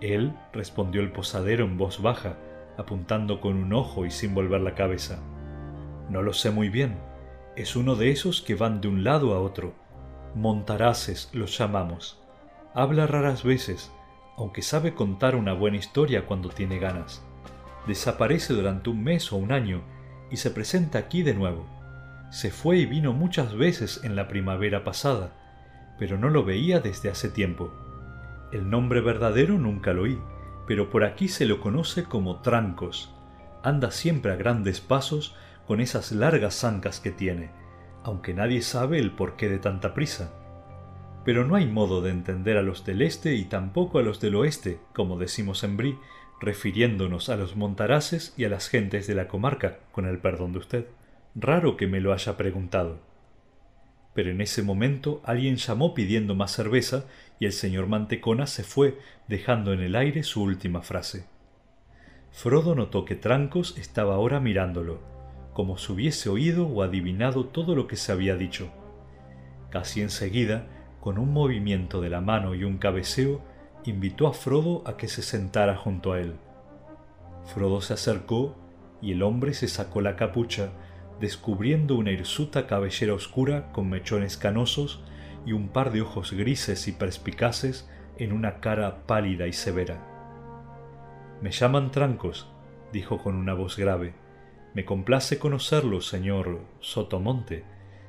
Él 0.00 0.36
respondió 0.52 1.02
el 1.02 1.12
posadero 1.12 1.64
en 1.64 1.78
voz 1.78 2.02
baja, 2.02 2.36
apuntando 2.76 3.40
con 3.40 3.54
un 3.54 3.72
ojo 3.72 4.04
y 4.06 4.10
sin 4.10 4.34
volver 4.34 4.60
la 4.60 4.74
cabeza. 4.74 5.22
No 6.10 6.20
lo 6.22 6.32
sé 6.32 6.50
muy 6.50 6.68
bien. 6.68 6.98
Es 7.54 7.76
uno 7.76 7.94
de 7.94 8.10
esos 8.10 8.42
que 8.42 8.56
van 8.56 8.80
de 8.80 8.88
un 8.88 9.04
lado 9.04 9.32
a 9.32 9.38
otro. 9.38 9.72
Montaraces 10.34 11.30
los 11.32 11.56
llamamos. 11.56 12.20
Habla 12.74 13.06
raras 13.06 13.44
veces, 13.44 13.92
aunque 14.36 14.62
sabe 14.62 14.94
contar 14.94 15.36
una 15.36 15.52
buena 15.52 15.76
historia 15.76 16.26
cuando 16.26 16.48
tiene 16.48 16.80
ganas. 16.80 17.24
Desaparece 17.86 18.52
durante 18.52 18.90
un 18.90 19.04
mes 19.04 19.32
o 19.32 19.36
un 19.36 19.52
año 19.52 19.84
y 20.28 20.38
se 20.38 20.50
presenta 20.50 20.98
aquí 20.98 21.22
de 21.22 21.34
nuevo. 21.34 21.73
Se 22.34 22.50
fue 22.50 22.78
y 22.78 22.86
vino 22.86 23.12
muchas 23.12 23.54
veces 23.54 24.00
en 24.02 24.16
la 24.16 24.26
primavera 24.26 24.82
pasada, 24.82 25.30
pero 26.00 26.18
no 26.18 26.30
lo 26.30 26.42
veía 26.42 26.80
desde 26.80 27.08
hace 27.08 27.28
tiempo. 27.28 27.72
El 28.50 28.68
nombre 28.68 29.00
verdadero 29.00 29.56
nunca 29.56 29.92
lo 29.92 30.02
oí, 30.02 30.18
pero 30.66 30.90
por 30.90 31.04
aquí 31.04 31.28
se 31.28 31.46
lo 31.46 31.60
conoce 31.60 32.02
como 32.02 32.40
Trancos. 32.40 33.14
Anda 33.62 33.92
siempre 33.92 34.32
a 34.32 34.34
grandes 34.34 34.80
pasos 34.80 35.36
con 35.64 35.80
esas 35.80 36.10
largas 36.10 36.56
zancas 36.56 36.98
que 36.98 37.12
tiene, 37.12 37.52
aunque 38.02 38.34
nadie 38.34 38.62
sabe 38.62 38.98
el 38.98 39.12
porqué 39.12 39.48
de 39.48 39.60
tanta 39.60 39.94
prisa. 39.94 40.32
Pero 41.24 41.44
no 41.44 41.54
hay 41.54 41.66
modo 41.66 42.02
de 42.02 42.10
entender 42.10 42.56
a 42.56 42.62
los 42.62 42.84
del 42.84 43.02
este 43.02 43.36
y 43.36 43.44
tampoco 43.44 44.00
a 44.00 44.02
los 44.02 44.20
del 44.20 44.34
oeste, 44.34 44.80
como 44.92 45.18
decimos 45.18 45.62
en 45.62 45.76
Brie, 45.76 45.98
refiriéndonos 46.40 47.28
a 47.28 47.36
los 47.36 47.54
montaraces 47.54 48.34
y 48.36 48.44
a 48.44 48.48
las 48.48 48.68
gentes 48.68 49.06
de 49.06 49.14
la 49.14 49.28
comarca, 49.28 49.78
con 49.92 50.04
el 50.04 50.18
perdón 50.18 50.52
de 50.52 50.58
usted. 50.58 50.86
Raro 51.34 51.76
que 51.76 51.86
me 51.86 52.00
lo 52.00 52.12
haya 52.12 52.36
preguntado 52.36 53.14
pero 54.14 54.30
en 54.30 54.40
ese 54.40 54.62
momento 54.62 55.20
alguien 55.24 55.56
llamó 55.56 55.92
pidiendo 55.92 56.34
más 56.34 56.52
cerveza 56.52 57.04
y 57.40 57.46
el 57.46 57.52
señor 57.52 57.88
Mantecona 57.88 58.46
se 58.46 58.62
fue, 58.62 58.98
dejando 59.28 59.72
en 59.72 59.80
el 59.80 59.96
aire 59.96 60.22
su 60.22 60.42
última 60.42 60.82
frase. 60.82 61.26
Frodo 62.30 62.74
notó 62.74 63.04
que 63.04 63.16
Trancos 63.16 63.76
estaba 63.76 64.14
ahora 64.14 64.40
mirándolo, 64.40 65.00
como 65.52 65.76
si 65.78 65.92
hubiese 65.92 66.28
oído 66.28 66.66
o 66.66 66.82
adivinado 66.82 67.46
todo 67.46 67.74
lo 67.74 67.86
que 67.86 67.96
se 67.96 68.12
había 68.12 68.36
dicho. 68.36 68.70
Casi 69.70 70.00
enseguida, 70.00 70.66
con 71.00 71.18
un 71.18 71.32
movimiento 71.32 72.00
de 72.00 72.10
la 72.10 72.20
mano 72.20 72.54
y 72.54 72.64
un 72.64 72.78
cabeceo, 72.78 73.42
invitó 73.84 74.28
a 74.28 74.32
Frodo 74.32 74.82
a 74.86 74.96
que 74.96 75.08
se 75.08 75.22
sentara 75.22 75.76
junto 75.76 76.12
a 76.12 76.20
él. 76.20 76.34
Frodo 77.44 77.80
se 77.80 77.94
acercó 77.94 78.56
y 79.02 79.12
el 79.12 79.22
hombre 79.22 79.54
se 79.54 79.68
sacó 79.68 80.00
la 80.00 80.16
capucha 80.16 80.70
descubriendo 81.20 81.96
una 81.96 82.10
hirsuta 82.10 82.66
cabellera 82.66 83.14
oscura 83.14 83.72
con 83.72 83.88
mechones 83.88 84.36
canosos 84.36 85.02
y 85.46 85.52
un 85.52 85.68
par 85.68 85.92
de 85.92 86.02
ojos 86.02 86.32
grises 86.32 86.88
y 86.88 86.92
perspicaces 86.92 87.88
en 88.18 88.32
una 88.32 88.60
cara 88.60 89.06
pálida 89.06 89.46
y 89.46 89.52
severa. 89.52 89.98
Me 91.40 91.50
llaman 91.50 91.90
Trancos, 91.90 92.48
dijo 92.92 93.18
con 93.18 93.34
una 93.34 93.54
voz 93.54 93.76
grave. 93.76 94.14
Me 94.74 94.84
complace 94.84 95.38
conocerlo, 95.38 96.00
señor 96.00 96.60
Sotomonte, 96.80 97.64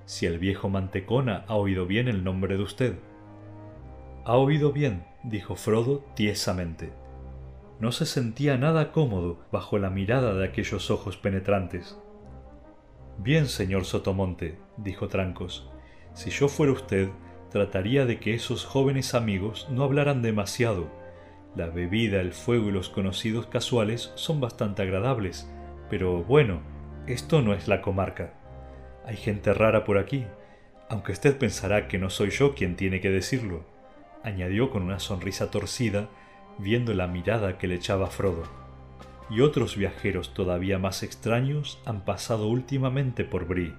si 0.05 0.25
el 0.25 0.39
viejo 0.39 0.69
Mantecona 0.69 1.45
ha 1.47 1.55
oído 1.55 1.85
bien 1.85 2.07
el 2.07 2.23
nombre 2.23 2.57
de 2.57 2.63
usted. 2.63 2.99
Ha 4.23 4.37
oído 4.37 4.71
bien, 4.71 5.05
dijo 5.23 5.55
Frodo 5.55 6.05
tiesamente. 6.15 6.93
No 7.79 7.91
se 7.91 8.05
sentía 8.05 8.57
nada 8.57 8.91
cómodo 8.91 9.39
bajo 9.51 9.77
la 9.77 9.89
mirada 9.89 10.33
de 10.33 10.45
aquellos 10.45 10.89
ojos 10.89 11.17
penetrantes. 11.17 11.99
Bien, 13.17 13.47
señor 13.47 13.85
Sotomonte, 13.85 14.57
dijo 14.77 15.07
Trancos, 15.07 15.69
si 16.13 16.29
yo 16.31 16.49
fuera 16.49 16.73
usted, 16.73 17.09
trataría 17.49 18.05
de 18.05 18.19
que 18.19 18.33
esos 18.33 18.65
jóvenes 18.65 19.15
amigos 19.15 19.67
no 19.71 19.83
hablaran 19.83 20.21
demasiado. 20.21 20.91
La 21.55 21.67
bebida, 21.67 22.19
el 22.19 22.33
fuego 22.33 22.67
y 22.67 22.71
los 22.73 22.89
conocidos 22.89 23.47
casuales 23.47 24.11
son 24.15 24.41
bastante 24.41 24.81
agradables, 24.81 25.49
pero 25.89 26.23
bueno, 26.23 26.61
esto 27.07 27.41
no 27.41 27.53
es 27.53 27.69
la 27.69 27.81
comarca. 27.81 28.33
Hay 29.05 29.15
gente 29.15 29.53
rara 29.53 29.85
por 29.85 29.97
aquí, 29.97 30.25
aunque 30.89 31.13
usted 31.13 31.37
pensará 31.37 31.87
que 31.87 31.97
no 31.97 32.09
soy 32.09 32.31
yo 32.31 32.53
quien 32.53 32.75
tiene 32.75 32.99
que 32.99 33.09
decirlo, 33.09 33.63
añadió 34.23 34.69
con 34.69 34.83
una 34.83 34.99
sonrisa 34.99 35.49
torcida, 35.49 36.09
viendo 36.57 36.93
la 36.93 37.07
mirada 37.07 37.57
que 37.57 37.67
le 37.67 37.75
echaba 37.75 38.07
Frodo 38.07 38.64
y 39.29 39.41
otros 39.41 39.75
viajeros 39.75 40.33
todavía 40.33 40.77
más 40.77 41.03
extraños 41.03 41.81
han 41.85 42.01
pasado 42.05 42.47
últimamente 42.47 43.23
por 43.23 43.47
Bree. 43.47 43.73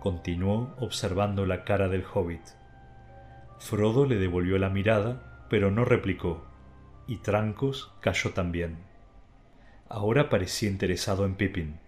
Continuó 0.00 0.74
observando 0.78 1.46
la 1.46 1.64
cara 1.64 1.88
del 1.88 2.04
hobbit. 2.12 2.42
Frodo 3.58 4.06
le 4.06 4.16
devolvió 4.16 4.58
la 4.58 4.70
mirada, 4.70 5.46
pero 5.48 5.70
no 5.70 5.84
replicó, 5.84 6.44
y 7.06 7.16
Trancos 7.18 7.92
cayó 8.00 8.30
también. 8.30 8.78
Ahora 9.88 10.30
parecía 10.30 10.70
interesado 10.70 11.26
en 11.26 11.34
Pippin. 11.34 11.78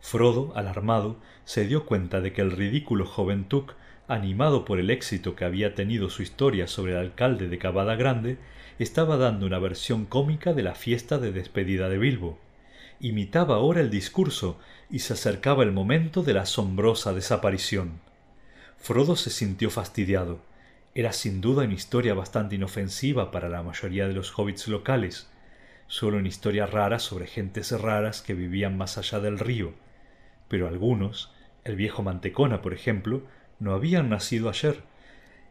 Frodo, 0.00 0.52
alarmado, 0.56 1.16
se 1.44 1.66
dio 1.66 1.86
cuenta 1.86 2.20
de 2.20 2.32
que 2.32 2.42
el 2.42 2.50
ridículo 2.50 3.06
joven 3.06 3.44
Tuck, 3.44 3.74
animado 4.08 4.64
por 4.64 4.80
el 4.80 4.90
éxito 4.90 5.36
que 5.36 5.44
había 5.44 5.74
tenido 5.74 6.10
su 6.10 6.22
historia 6.22 6.66
sobre 6.66 6.92
el 6.92 6.98
alcalde 6.98 7.48
de 7.48 7.58
Cavada 7.58 7.94
Grande, 7.94 8.38
estaba 8.78 9.16
dando 9.16 9.46
una 9.46 9.58
versión 9.58 10.06
cómica 10.06 10.52
de 10.52 10.62
la 10.62 10.74
fiesta 10.74 11.18
de 11.18 11.32
despedida 11.32 11.88
de 11.88 11.98
Bilbo. 11.98 12.38
Imitaba 13.00 13.56
ahora 13.56 13.80
el 13.80 13.90
discurso 13.90 14.58
y 14.90 15.00
se 15.00 15.14
acercaba 15.14 15.62
el 15.62 15.72
momento 15.72 16.22
de 16.22 16.34
la 16.34 16.42
asombrosa 16.42 17.12
desaparición. 17.12 18.00
Frodo 18.78 19.16
se 19.16 19.30
sintió 19.30 19.70
fastidiado. 19.70 20.40
Era 20.94 21.12
sin 21.12 21.40
duda 21.40 21.64
una 21.64 21.74
historia 21.74 22.14
bastante 22.14 22.56
inofensiva 22.56 23.30
para 23.30 23.48
la 23.48 23.62
mayoría 23.62 24.06
de 24.06 24.14
los 24.14 24.36
hobbits 24.38 24.68
locales, 24.68 25.30
solo 25.86 26.18
una 26.18 26.28
historia 26.28 26.66
rara 26.66 26.98
sobre 26.98 27.26
gentes 27.26 27.72
raras 27.72 28.22
que 28.22 28.34
vivían 28.34 28.76
más 28.76 28.98
allá 28.98 29.20
del 29.20 29.38
río. 29.38 29.72
Pero 30.48 30.68
algunos, 30.68 31.32
el 31.64 31.76
viejo 31.76 32.02
Mantecona, 32.02 32.60
por 32.60 32.74
ejemplo, 32.74 33.22
no 33.58 33.72
habían 33.72 34.10
nacido 34.10 34.48
ayer, 34.48 34.82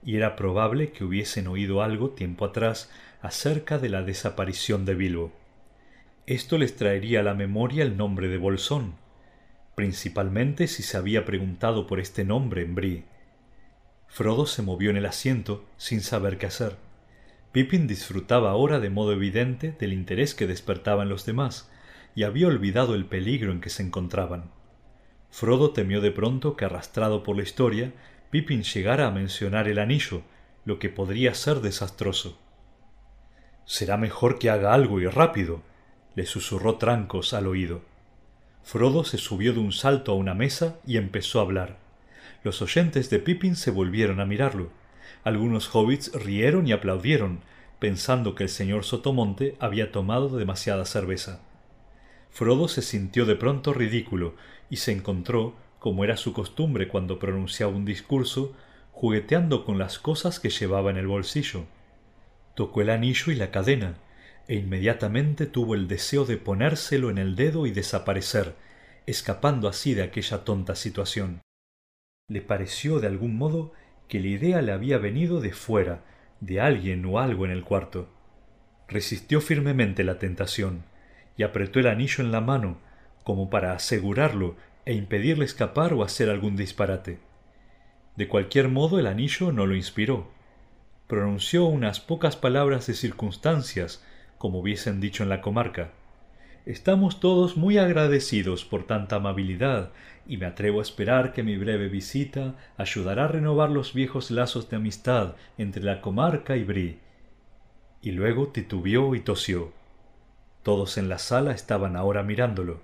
y 0.03 0.17
era 0.17 0.35
probable 0.35 0.91
que 0.91 1.03
hubiesen 1.03 1.47
oído 1.47 1.81
algo 1.81 2.11
tiempo 2.11 2.45
atrás 2.45 2.91
acerca 3.21 3.77
de 3.77 3.89
la 3.89 4.01
desaparición 4.01 4.85
de 4.85 4.95
Bilbo. 4.95 5.31
Esto 6.25 6.57
les 6.57 6.75
traería 6.75 7.19
a 7.19 7.23
la 7.23 7.33
memoria 7.33 7.83
el 7.83 7.97
nombre 7.97 8.27
de 8.27 8.37
Bolsón, 8.37 8.95
principalmente 9.75 10.67
si 10.67 10.83
se 10.83 10.97
había 10.97 11.25
preguntado 11.25 11.87
por 11.87 11.99
este 11.99 12.23
nombre 12.23 12.63
en 12.63 12.75
Brie. 12.75 13.03
Frodo 14.07 14.45
se 14.45 14.61
movió 14.61 14.89
en 14.89 14.97
el 14.97 15.05
asiento 15.05 15.65
sin 15.77 16.01
saber 16.01 16.37
qué 16.37 16.47
hacer. 16.47 16.77
Pippin 17.51 17.87
disfrutaba 17.87 18.51
ahora 18.51 18.79
de 18.79 18.89
modo 18.89 19.13
evidente 19.13 19.75
del 19.79 19.93
interés 19.93 20.33
que 20.33 20.47
despertaban 20.47 21.09
los 21.09 21.25
demás, 21.25 21.69
y 22.15 22.23
había 22.23 22.47
olvidado 22.47 22.95
el 22.95 23.05
peligro 23.05 23.51
en 23.51 23.61
que 23.61 23.69
se 23.69 23.83
encontraban. 23.83 24.51
Frodo 25.29 25.71
temió 25.71 26.01
de 26.01 26.11
pronto 26.11 26.55
que, 26.55 26.65
arrastrado 26.65 27.23
por 27.23 27.37
la 27.37 27.43
historia, 27.43 27.93
Pippin 28.31 28.63
llegara 28.63 29.07
a 29.07 29.11
mencionar 29.11 29.67
el 29.67 29.79
anillo, 29.79 30.23
lo 30.65 30.79
que 30.79 30.89
podría 30.89 31.33
ser 31.33 31.61
desastroso. 31.61 32.37
Será 33.71 33.95
mejor 33.95 34.37
que 34.37 34.49
haga 34.49 34.73
algo 34.73 34.99
y 34.99 35.07
rápido, 35.07 35.61
le 36.15 36.25
susurró 36.25 36.75
Trancos 36.75 37.33
al 37.33 37.47
oído. 37.47 37.79
Frodo 38.63 39.05
se 39.05 39.17
subió 39.17 39.53
de 39.53 39.59
un 39.59 39.71
salto 39.71 40.11
a 40.11 40.15
una 40.15 40.33
mesa 40.33 40.75
y 40.85 40.97
empezó 40.97 41.39
a 41.39 41.43
hablar. 41.43 41.77
Los 42.43 42.61
oyentes 42.61 43.09
de 43.09 43.19
Pippin 43.19 43.55
se 43.55 43.71
volvieron 43.71 44.19
a 44.19 44.25
mirarlo. 44.25 44.71
Algunos 45.23 45.73
hobbits 45.73 46.11
rieron 46.13 46.67
y 46.67 46.73
aplaudieron, 46.73 47.39
pensando 47.79 48.35
que 48.35 48.43
el 48.43 48.49
señor 48.49 48.83
Sotomonte 48.83 49.55
había 49.61 49.93
tomado 49.93 50.37
demasiada 50.37 50.83
cerveza. 50.83 51.39
Frodo 52.29 52.67
se 52.67 52.81
sintió 52.81 53.25
de 53.25 53.37
pronto 53.37 53.71
ridículo 53.71 54.35
y 54.69 54.75
se 54.75 54.91
encontró, 54.91 55.55
como 55.79 56.03
era 56.03 56.17
su 56.17 56.33
costumbre 56.33 56.89
cuando 56.89 57.19
pronunciaba 57.19 57.71
un 57.71 57.85
discurso, 57.85 58.53
jugueteando 58.91 59.63
con 59.63 59.79
las 59.79 59.97
cosas 59.97 60.41
que 60.41 60.49
llevaba 60.49 60.91
en 60.91 60.97
el 60.97 61.07
bolsillo. 61.07 61.67
Tocó 62.55 62.81
el 62.81 62.89
anillo 62.89 63.31
y 63.31 63.35
la 63.35 63.51
cadena, 63.51 63.97
e 64.47 64.55
inmediatamente 64.55 65.45
tuvo 65.45 65.75
el 65.75 65.87
deseo 65.87 66.25
de 66.25 66.37
ponérselo 66.37 67.09
en 67.09 67.17
el 67.17 67.35
dedo 67.35 67.65
y 67.65 67.71
desaparecer, 67.71 68.55
escapando 69.05 69.67
así 69.67 69.93
de 69.93 70.03
aquella 70.03 70.43
tonta 70.43 70.75
situación. 70.75 71.41
Le 72.27 72.41
pareció 72.41 72.99
de 72.99 73.07
algún 73.07 73.37
modo 73.37 73.73
que 74.07 74.19
la 74.19 74.27
idea 74.27 74.61
le 74.61 74.71
había 74.71 74.97
venido 74.97 75.41
de 75.41 75.53
fuera, 75.53 76.03
de 76.39 76.59
alguien 76.59 77.05
o 77.05 77.19
algo 77.19 77.45
en 77.45 77.51
el 77.51 77.63
cuarto. 77.63 78.09
Resistió 78.87 79.39
firmemente 79.41 80.03
la 80.03 80.19
tentación, 80.19 80.83
y 81.37 81.43
apretó 81.43 81.79
el 81.79 81.87
anillo 81.87 82.23
en 82.23 82.31
la 82.31 82.41
mano, 82.41 82.79
como 83.23 83.49
para 83.49 83.73
asegurarlo 83.73 84.55
e 84.85 84.93
impedirle 84.93 85.45
escapar 85.45 85.93
o 85.93 86.03
hacer 86.03 86.29
algún 86.29 86.55
disparate. 86.55 87.19
De 88.17 88.27
cualquier 88.27 88.67
modo 88.67 88.99
el 88.99 89.07
anillo 89.07 89.51
no 89.51 89.65
lo 89.65 89.75
inspiró. 89.75 90.29
Pronunció 91.11 91.65
unas 91.65 91.99
pocas 91.99 92.37
palabras 92.37 92.87
de 92.87 92.93
circunstancias, 92.93 94.01
como 94.37 94.59
hubiesen 94.59 95.01
dicho 95.01 95.23
en 95.23 95.27
la 95.27 95.41
comarca. 95.41 95.91
Estamos 96.65 97.19
todos 97.19 97.57
muy 97.57 97.77
agradecidos 97.77 98.63
por 98.63 98.87
tanta 98.87 99.17
amabilidad, 99.17 99.91
y 100.25 100.37
me 100.37 100.45
atrevo 100.45 100.79
a 100.79 100.83
esperar 100.83 101.33
que 101.33 101.43
mi 101.43 101.57
breve 101.57 101.89
visita 101.89 102.55
ayudará 102.77 103.25
a 103.25 103.27
renovar 103.27 103.71
los 103.71 103.93
viejos 103.93 104.31
lazos 104.31 104.69
de 104.69 104.77
amistad 104.77 105.35
entre 105.57 105.83
la 105.83 105.99
comarca 105.99 106.55
y 106.55 106.63
Brie. 106.63 106.99
Y 108.01 108.11
luego 108.11 108.47
titubeó 108.47 109.13
y 109.13 109.19
tosió. 109.19 109.73
Todos 110.63 110.97
en 110.97 111.09
la 111.09 111.17
sala 111.17 111.51
estaban 111.51 111.97
ahora 111.97 112.23
mirándolo. 112.23 112.79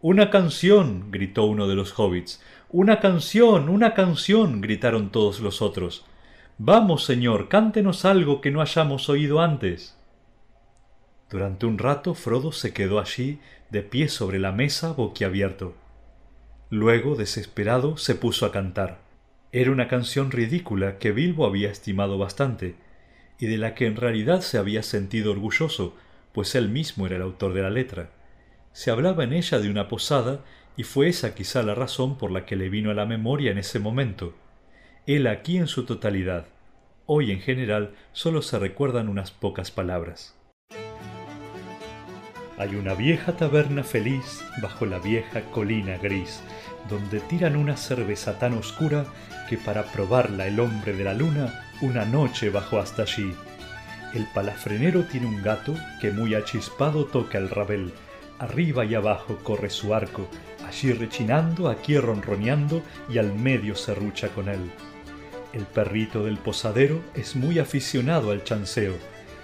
Una 0.00 0.28
canción. 0.30 1.12
gritó 1.12 1.44
uno 1.44 1.68
de 1.68 1.76
los 1.76 1.96
hobbits. 1.96 2.42
Una 2.68 2.98
canción. 2.98 3.68
una 3.68 3.94
canción. 3.94 4.60
gritaron 4.60 5.12
todos 5.12 5.38
los 5.38 5.62
otros. 5.62 6.04
Vamos, 6.64 7.04
señor, 7.04 7.48
cántenos 7.48 8.04
algo 8.04 8.40
que 8.40 8.52
no 8.52 8.62
hayamos 8.62 9.08
oído 9.08 9.40
antes. 9.40 9.98
Durante 11.28 11.66
un 11.66 11.76
rato 11.76 12.14
Frodo 12.14 12.52
se 12.52 12.72
quedó 12.72 13.00
allí, 13.00 13.40
de 13.70 13.82
pie 13.82 14.08
sobre 14.08 14.38
la 14.38 14.52
mesa, 14.52 14.92
boquiabierto. 14.92 15.74
Luego, 16.70 17.16
desesperado, 17.16 17.96
se 17.96 18.14
puso 18.14 18.46
a 18.46 18.52
cantar. 18.52 19.00
Era 19.50 19.72
una 19.72 19.88
canción 19.88 20.30
ridícula 20.30 20.98
que 20.98 21.10
Bilbo 21.10 21.46
había 21.46 21.68
estimado 21.68 22.16
bastante, 22.16 22.76
y 23.40 23.46
de 23.46 23.58
la 23.58 23.74
que 23.74 23.86
en 23.86 23.96
realidad 23.96 24.40
se 24.40 24.56
había 24.56 24.84
sentido 24.84 25.32
orgulloso, 25.32 25.96
pues 26.32 26.54
él 26.54 26.68
mismo 26.68 27.06
era 27.06 27.16
el 27.16 27.22
autor 27.22 27.54
de 27.54 27.62
la 27.62 27.70
letra. 27.70 28.10
Se 28.70 28.92
hablaba 28.92 29.24
en 29.24 29.32
ella 29.32 29.58
de 29.58 29.68
una 29.68 29.88
posada, 29.88 30.44
y 30.76 30.84
fue 30.84 31.08
esa 31.08 31.34
quizá 31.34 31.64
la 31.64 31.74
razón 31.74 32.18
por 32.18 32.30
la 32.30 32.46
que 32.46 32.54
le 32.54 32.68
vino 32.68 32.92
a 32.92 32.94
la 32.94 33.04
memoria 33.04 33.50
en 33.50 33.58
ese 33.58 33.80
momento. 33.80 34.36
Él 35.08 35.26
aquí 35.26 35.56
en 35.56 35.66
su 35.66 35.84
totalidad. 35.86 36.51
Hoy 37.06 37.30
en 37.30 37.40
general 37.40 37.94
solo 38.12 38.42
se 38.42 38.58
recuerdan 38.58 39.08
unas 39.08 39.30
pocas 39.30 39.70
palabras. 39.70 40.36
Hay 42.58 42.74
una 42.76 42.94
vieja 42.94 43.36
taberna 43.36 43.82
feliz 43.82 44.44
bajo 44.62 44.86
la 44.86 44.98
vieja 44.98 45.40
colina 45.50 45.98
gris, 45.98 46.42
donde 46.88 47.20
tiran 47.20 47.56
una 47.56 47.76
cerveza 47.76 48.38
tan 48.38 48.54
oscura 48.54 49.06
que 49.48 49.56
para 49.56 49.84
probarla 49.84 50.46
el 50.46 50.60
hombre 50.60 50.92
de 50.92 51.04
la 51.04 51.14
luna 51.14 51.64
una 51.80 52.04
noche 52.04 52.50
bajó 52.50 52.78
hasta 52.78 53.02
allí 53.02 53.34
el 54.14 54.26
palafrenero 54.26 55.04
tiene 55.04 55.26
un 55.26 55.42
gato 55.42 55.74
que 56.00 56.10
muy 56.10 56.34
achispado 56.34 57.06
toca 57.06 57.38
el 57.38 57.48
rabel. 57.48 57.92
Arriba 58.38 58.84
y 58.84 58.94
abajo 58.94 59.38
corre 59.42 59.70
su 59.70 59.94
arco, 59.94 60.28
allí 60.66 60.92
rechinando, 60.92 61.68
aquí 61.68 61.96
ronroneando 61.96 62.82
y 63.08 63.18
al 63.18 63.34
medio 63.34 63.74
se 63.74 63.94
rucha 63.94 64.28
con 64.28 64.48
él. 64.48 64.70
El 65.52 65.66
perrito 65.66 66.24
del 66.24 66.38
posadero 66.38 67.02
es 67.14 67.36
muy 67.36 67.58
aficionado 67.58 68.30
al 68.30 68.42
chanceo. 68.42 68.94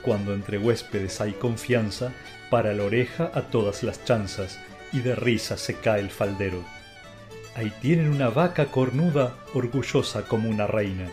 Cuando 0.02 0.32
entre 0.32 0.58
huéspedes 0.58 1.20
hay 1.20 1.32
confianza, 1.32 2.12
para 2.50 2.72
la 2.72 2.84
oreja 2.84 3.30
a 3.34 3.42
todas 3.42 3.82
las 3.82 4.04
chanzas 4.04 4.58
y 4.92 5.00
de 5.00 5.14
risa 5.14 5.58
se 5.58 5.74
cae 5.74 6.00
el 6.00 6.10
faldero. 6.10 6.64
Ahí 7.54 7.72
tienen 7.82 8.08
una 8.08 8.30
vaca 8.30 8.66
cornuda, 8.66 9.36
orgullosa 9.52 10.22
como 10.22 10.48
una 10.48 10.66
reina, 10.66 11.08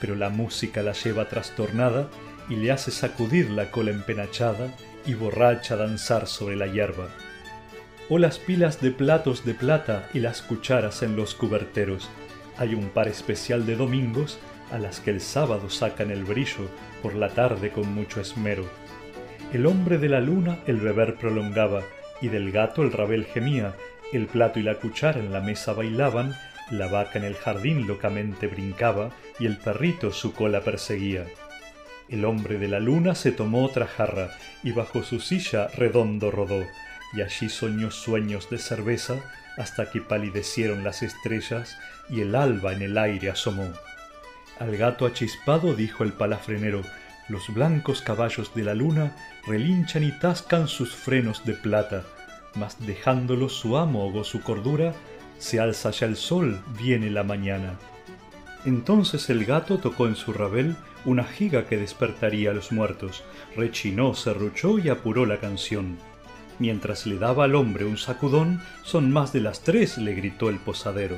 pero 0.00 0.14
la 0.14 0.30
música 0.30 0.82
la 0.82 0.92
lleva 0.92 1.28
trastornada 1.28 2.08
y 2.48 2.56
le 2.56 2.72
hace 2.72 2.90
sacudir 2.90 3.50
la 3.50 3.70
cola 3.70 3.90
empenachada 3.90 4.72
y 5.04 5.14
borracha 5.14 5.76
danzar 5.76 6.26
sobre 6.26 6.56
la 6.56 6.66
hierba. 6.66 7.08
O 8.08 8.18
las 8.18 8.38
pilas 8.38 8.80
de 8.80 8.92
platos 8.92 9.44
de 9.44 9.52
plata 9.52 10.08
y 10.14 10.20
las 10.20 10.40
cucharas 10.40 11.02
en 11.02 11.16
los 11.16 11.34
cuberteros. 11.34 12.08
Hay 12.58 12.74
un 12.74 12.88
par 12.88 13.08
especial 13.08 13.66
de 13.66 13.76
domingos 13.76 14.38
a 14.72 14.78
las 14.78 15.00
que 15.00 15.10
el 15.10 15.20
sábado 15.20 15.70
sacan 15.70 16.10
el 16.10 16.24
brillo 16.24 16.68
por 17.02 17.14
la 17.14 17.28
tarde 17.30 17.70
con 17.70 17.92
mucho 17.92 18.20
esmero. 18.20 18.64
El 19.52 19.66
hombre 19.66 19.98
de 19.98 20.08
la 20.08 20.20
luna 20.20 20.58
el 20.66 20.76
beber 20.76 21.14
prolongaba, 21.16 21.82
y 22.20 22.28
del 22.28 22.50
gato 22.50 22.82
el 22.82 22.92
rabel 22.92 23.24
gemía, 23.26 23.74
el 24.12 24.26
plato 24.26 24.58
y 24.58 24.62
la 24.62 24.74
cuchara 24.74 25.20
en 25.20 25.32
la 25.32 25.40
mesa 25.40 25.72
bailaban, 25.72 26.34
la 26.70 26.88
vaca 26.88 27.18
en 27.18 27.24
el 27.24 27.34
jardín 27.34 27.86
locamente 27.86 28.46
brincaba, 28.46 29.10
y 29.38 29.46
el 29.46 29.56
perrito 29.56 30.12
su 30.12 30.34
cola 30.34 30.60
perseguía. 30.60 31.24
El 32.08 32.24
hombre 32.24 32.58
de 32.58 32.68
la 32.68 32.80
luna 32.80 33.14
se 33.14 33.32
tomó 33.32 33.64
otra 33.64 33.86
jarra 33.86 34.30
y 34.64 34.72
bajo 34.72 35.02
su 35.02 35.20
silla 35.20 35.68
redondo 35.68 36.30
rodó, 36.30 36.64
y 37.12 37.22
allí 37.22 37.48
soñó 37.48 37.90
sueños 37.90 38.50
de 38.50 38.58
cerveza 38.58 39.16
hasta 39.56 39.90
que 39.90 40.00
palidecieron 40.00 40.84
las 40.84 41.02
estrellas 41.02 41.76
y 42.08 42.20
el 42.20 42.34
alba 42.34 42.72
en 42.72 42.82
el 42.82 42.98
aire 42.98 43.30
asomó. 43.30 43.72
Al 44.58 44.76
gato 44.76 45.06
achispado 45.06 45.74
dijo 45.74 46.04
el 46.04 46.12
palafrenero, 46.12 46.82
los 47.28 47.52
blancos 47.52 48.02
caballos 48.02 48.54
de 48.54 48.64
la 48.64 48.74
luna 48.74 49.14
relinchan 49.46 50.02
y 50.02 50.12
tascan 50.12 50.68
sus 50.68 50.94
frenos 50.94 51.44
de 51.44 51.54
plata, 51.54 52.04
mas 52.54 52.76
dejándolo 52.86 53.48
su 53.48 53.76
amo 53.76 54.12
o 54.12 54.24
su 54.24 54.40
cordura, 54.42 54.94
se 55.38 55.60
alza 55.60 55.90
ya 55.90 56.06
el 56.06 56.16
sol, 56.16 56.60
viene 56.78 57.10
la 57.10 57.22
mañana. 57.22 57.78
Entonces 58.64 59.30
el 59.30 59.44
gato 59.44 59.78
tocó 59.78 60.08
en 60.08 60.16
su 60.16 60.32
rabel 60.32 60.76
una 61.04 61.24
giga 61.24 61.66
que 61.66 61.76
despertaría 61.76 62.50
a 62.50 62.54
los 62.54 62.72
muertos, 62.72 63.22
rechinó, 63.56 64.14
serruchó 64.14 64.78
y 64.78 64.88
apuró 64.88 65.26
la 65.26 65.38
canción. 65.38 65.98
Mientras 66.58 67.06
le 67.06 67.18
daba 67.18 67.44
al 67.44 67.54
hombre 67.54 67.84
un 67.84 67.98
sacudón, 67.98 68.60
son 68.82 69.12
más 69.12 69.32
de 69.32 69.40
las 69.40 69.60
tres, 69.60 69.98
le 69.98 70.14
gritó 70.14 70.50
el 70.50 70.58
posadero. 70.58 71.16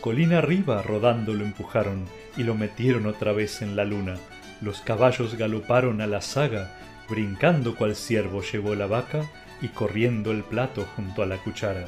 Colina 0.00 0.38
arriba 0.38 0.82
rodando 0.82 1.34
lo 1.34 1.44
empujaron 1.44 2.04
y 2.36 2.44
lo 2.44 2.54
metieron 2.54 3.06
otra 3.06 3.32
vez 3.32 3.62
en 3.62 3.74
la 3.74 3.84
luna. 3.84 4.16
Los 4.60 4.80
caballos 4.80 5.34
galoparon 5.34 6.00
a 6.00 6.06
la 6.06 6.20
saga, 6.20 6.76
brincando 7.08 7.74
cual 7.74 7.96
ciervo 7.96 8.42
llevó 8.42 8.76
la 8.76 8.86
vaca 8.86 9.28
y 9.60 9.68
corriendo 9.68 10.30
el 10.30 10.44
plato 10.44 10.86
junto 10.94 11.22
a 11.22 11.26
la 11.26 11.38
cuchara. 11.38 11.86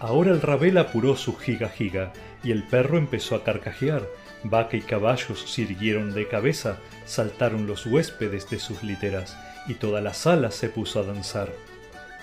Ahora 0.00 0.30
el 0.30 0.42
rabel 0.42 0.76
apuró 0.78 1.16
su 1.16 1.36
giga 1.36 1.68
giga 1.68 2.12
y 2.42 2.52
el 2.52 2.62
perro 2.64 2.98
empezó 2.98 3.34
a 3.34 3.44
carcajear. 3.44 4.02
Vaca 4.44 4.76
y 4.76 4.80
caballos 4.80 5.50
sirvieron 5.50 6.12
de 6.12 6.28
cabeza, 6.28 6.78
saltaron 7.04 7.66
los 7.66 7.86
huéspedes 7.86 8.48
de 8.50 8.58
sus 8.58 8.82
literas 8.82 9.36
y 9.66 9.74
toda 9.74 10.00
la 10.00 10.14
sala 10.14 10.50
se 10.50 10.68
puso 10.68 11.00
a 11.00 11.02
danzar. 11.02 11.50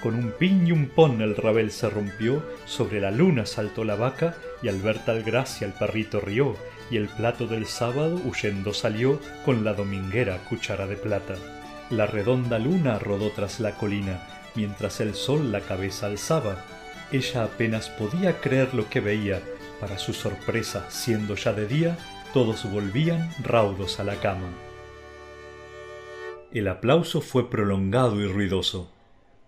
Con 0.02 0.16
un 0.16 0.32
pin 0.32 0.68
y 0.68 0.72
un 0.72 0.88
pon 0.88 1.22
el 1.22 1.36
rabel 1.36 1.72
se 1.72 1.90
rompió, 1.90 2.44
sobre 2.66 3.02
la 3.02 3.12
luna 3.12 3.46
saltó 3.46 3.84
la 3.84 3.96
vaca 3.96 4.36
y 4.62 4.68
al 4.68 4.80
ver 4.82 5.04
tal 5.06 5.24
gracia 5.24 5.66
el 5.66 5.74
perrito 5.74 6.20
rió 6.20 6.56
y 6.90 6.98
el 6.98 7.08
plato 7.08 7.48
del 7.48 7.66
sábado 7.66 8.22
huyendo 8.24 8.74
salió 8.74 9.20
con 9.44 9.64
la 9.64 9.74
dominguera 9.74 10.38
cuchara 10.50 10.88
de 10.88 10.96
plata. 10.96 11.36
La 11.90 12.06
redonda 12.06 12.60
luna 12.60 13.00
rodó 13.00 13.32
tras 13.32 13.60
la 13.60 13.76
colina, 13.76 14.22
mientras 14.56 15.00
el 15.02 15.16
sol 15.16 15.52
la 15.52 15.62
cabeza 15.62 16.06
alzaba 16.06 16.64
ella 17.12 17.44
apenas 17.44 17.90
podía 17.90 18.40
creer 18.42 18.74
lo 18.74 18.90
que 18.90 19.00
veía. 19.00 19.42
Para 19.80 19.98
su 19.98 20.14
sorpresa, 20.14 20.86
siendo 20.90 21.36
ya 21.36 21.54
de 21.54 21.68
día, 21.68 21.98
todos 22.34 22.70
volvían 22.70 23.32
raudos 23.44 24.00
a 24.00 24.04
la 24.04 24.16
cama. 24.16 24.50
El 26.52 26.68
aplauso 26.68 27.22
fue 27.22 27.50
prolongado 27.50 28.20
y 28.20 28.28
ruidoso. 28.28 28.92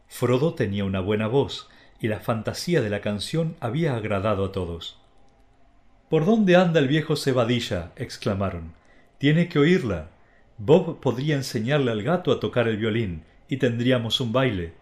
Frodo 0.09 0.55
tenía 0.55 0.83
una 0.83 0.99
buena 0.99 1.27
voz, 1.27 1.69
y 2.01 2.07
la 2.07 2.19
fantasía 2.19 2.81
de 2.81 2.89
la 2.89 2.99
canción 2.99 3.55
había 3.61 3.95
agradado 3.95 4.43
a 4.43 4.51
todos. 4.51 4.99
¿Por 6.09 6.25
dónde 6.25 6.55
anda 6.55 6.79
el 6.79 6.87
viejo 6.87 7.15
Cebadilla? 7.15 7.91
exclamaron. 7.95 8.73
Tiene 9.19 9.47
que 9.47 9.59
oírla. 9.59 10.09
Bob 10.57 10.99
podría 10.99 11.35
enseñarle 11.35 11.91
al 11.91 12.03
gato 12.03 12.31
a 12.31 12.39
tocar 12.39 12.67
el 12.67 12.77
violín 12.77 13.23
y 13.47 13.57
tendríamos 13.57 14.19
un 14.19 14.33
baile. 14.33 14.73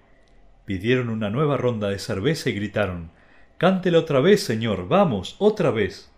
Pidieron 0.66 1.10
una 1.10 1.30
nueva 1.30 1.58
ronda 1.58 1.90
de 1.90 2.00
cerveza 2.00 2.50
y 2.50 2.54
gritaron 2.54 3.12
Cántela 3.58 4.00
otra 4.00 4.22
vez, 4.22 4.44
señor. 4.44 4.88
Vamos, 4.88 5.36
otra 5.40 5.72
vez. 5.72 6.10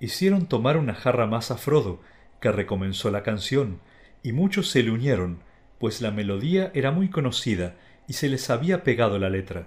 Hicieron 0.00 0.46
tomar 0.46 0.76
una 0.76 0.94
jarra 0.94 1.26
más 1.26 1.50
a 1.50 1.56
Frodo, 1.56 2.00
que 2.40 2.52
recomenzó 2.52 3.10
la 3.10 3.22
canción, 3.22 3.80
y 4.22 4.32
muchos 4.32 4.68
se 4.70 4.82
le 4.82 4.90
unieron, 4.90 5.38
pues 5.78 6.00
la 6.00 6.10
melodía 6.10 6.70
era 6.74 6.90
muy 6.90 7.08
conocida 7.08 7.76
y 8.08 8.14
se 8.14 8.28
les 8.28 8.50
había 8.50 8.84
pegado 8.84 9.18
la 9.18 9.30
letra. 9.30 9.66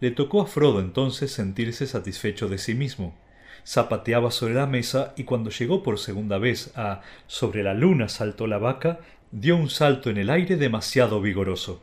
Le 0.00 0.10
tocó 0.10 0.42
a 0.42 0.46
Frodo 0.46 0.80
entonces 0.80 1.32
sentirse 1.32 1.86
satisfecho 1.86 2.48
de 2.48 2.58
sí 2.58 2.74
mismo. 2.74 3.16
Zapateaba 3.66 4.30
sobre 4.30 4.54
la 4.54 4.66
mesa 4.66 5.12
y 5.16 5.24
cuando 5.24 5.50
llegó 5.50 5.82
por 5.82 5.98
segunda 5.98 6.38
vez 6.38 6.72
a 6.76 7.02
Sobre 7.26 7.62
la 7.62 7.74
luna 7.74 8.08
saltó 8.08 8.46
la 8.46 8.58
vaca, 8.58 9.00
dio 9.32 9.56
un 9.56 9.68
salto 9.68 10.08
en 10.10 10.16
el 10.16 10.30
aire 10.30 10.56
demasiado 10.56 11.20
vigoroso. 11.20 11.82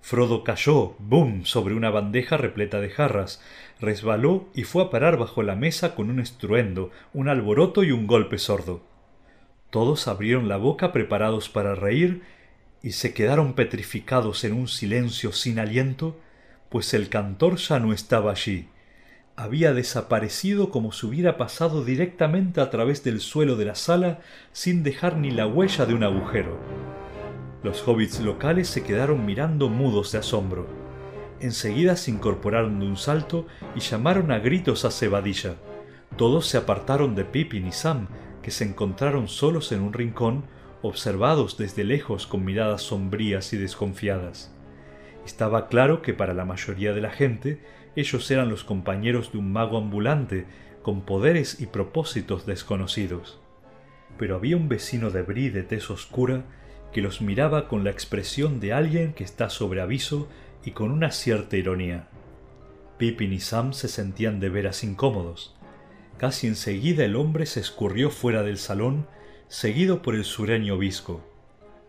Frodo 0.00 0.42
cayó, 0.42 0.96
¡bum!, 0.98 1.44
sobre 1.44 1.74
una 1.74 1.90
bandeja 1.90 2.36
repleta 2.36 2.80
de 2.80 2.90
jarras, 2.90 3.40
resbaló 3.80 4.48
y 4.52 4.64
fue 4.64 4.82
a 4.82 4.90
parar 4.90 5.16
bajo 5.16 5.44
la 5.44 5.54
mesa 5.54 5.94
con 5.94 6.10
un 6.10 6.18
estruendo, 6.18 6.90
un 7.14 7.28
alboroto 7.28 7.84
y 7.84 7.92
un 7.92 8.08
golpe 8.08 8.38
sordo. 8.38 8.82
Todos 9.70 10.08
abrieron 10.08 10.48
la 10.48 10.56
boca 10.56 10.92
preparados 10.92 11.48
para 11.48 11.76
reír 11.76 12.22
y 12.82 12.92
se 12.92 13.14
quedaron 13.14 13.54
petrificados 13.54 14.44
en 14.44 14.54
un 14.54 14.68
silencio 14.68 15.32
sin 15.32 15.58
aliento, 15.58 16.18
pues 16.68 16.94
el 16.94 17.08
cantor 17.08 17.56
ya 17.56 17.78
no 17.78 17.92
estaba 17.92 18.32
allí. 18.32 18.68
Había 19.36 19.72
desaparecido 19.72 20.70
como 20.70 20.92
si 20.92 21.06
hubiera 21.06 21.36
pasado 21.36 21.84
directamente 21.84 22.60
a 22.60 22.70
través 22.70 23.02
del 23.04 23.20
suelo 23.20 23.56
de 23.56 23.64
la 23.64 23.74
sala 23.74 24.20
sin 24.52 24.82
dejar 24.82 25.16
ni 25.16 25.30
la 25.30 25.46
huella 25.46 25.86
de 25.86 25.94
un 25.94 26.04
agujero. 26.04 26.58
Los 27.62 27.86
hobbits 27.86 28.20
locales 28.20 28.68
se 28.68 28.82
quedaron 28.82 29.24
mirando 29.24 29.68
mudos 29.68 30.12
de 30.12 30.18
asombro. 30.18 30.66
Enseguida 31.40 31.96
se 31.96 32.10
incorporaron 32.10 32.80
de 32.80 32.86
un 32.86 32.96
salto 32.96 33.46
y 33.76 33.80
llamaron 33.80 34.32
a 34.32 34.38
gritos 34.38 34.84
a 34.84 34.90
Cebadilla. 34.90 35.54
Todos 36.16 36.46
se 36.46 36.58
apartaron 36.58 37.14
de 37.14 37.24
Pippin 37.24 37.66
y 37.66 37.72
Sam, 37.72 38.08
que 38.42 38.50
se 38.50 38.64
encontraron 38.64 39.28
solos 39.28 39.72
en 39.72 39.80
un 39.80 39.92
rincón, 39.92 40.44
observados 40.82 41.56
desde 41.56 41.84
lejos 41.84 42.26
con 42.26 42.44
miradas 42.44 42.82
sombrías 42.82 43.52
y 43.52 43.56
desconfiadas. 43.56 44.54
Estaba 45.24 45.68
claro 45.68 46.02
que 46.02 46.14
para 46.14 46.34
la 46.34 46.44
mayoría 46.44 46.92
de 46.92 47.00
la 47.00 47.10
gente 47.10 47.60
ellos 47.94 48.30
eran 48.30 48.48
los 48.48 48.64
compañeros 48.64 49.32
de 49.32 49.38
un 49.38 49.52
mago 49.52 49.78
ambulante 49.78 50.46
con 50.82 51.02
poderes 51.02 51.60
y 51.60 51.66
propósitos 51.66 52.46
desconocidos. 52.46 53.40
Pero 54.18 54.36
había 54.36 54.56
un 54.56 54.68
vecino 54.68 55.10
de 55.10 55.22
Bri 55.22 55.48
de 55.48 55.62
tez 55.62 55.90
oscura 55.90 56.44
que 56.92 57.00
los 57.00 57.22
miraba 57.22 57.68
con 57.68 57.84
la 57.84 57.90
expresión 57.90 58.60
de 58.60 58.72
alguien 58.72 59.14
que 59.14 59.24
está 59.24 59.48
sobre 59.48 59.80
aviso 59.80 60.28
y 60.64 60.72
con 60.72 60.90
una 60.90 61.10
cierta 61.10 61.56
ironía. 61.56 62.08
Pippin 62.98 63.32
y 63.32 63.40
Sam 63.40 63.72
se 63.72 63.88
sentían 63.88 64.40
de 64.40 64.48
veras 64.48 64.84
incómodos. 64.84 65.56
Casi 66.18 66.46
enseguida 66.46 67.04
el 67.04 67.16
hombre 67.16 67.46
se 67.46 67.60
escurrió 67.60 68.10
fuera 68.10 68.42
del 68.42 68.58
salón, 68.58 69.06
seguido 69.52 70.00
por 70.00 70.14
el 70.14 70.24
sureño 70.24 70.78
visco. 70.78 71.20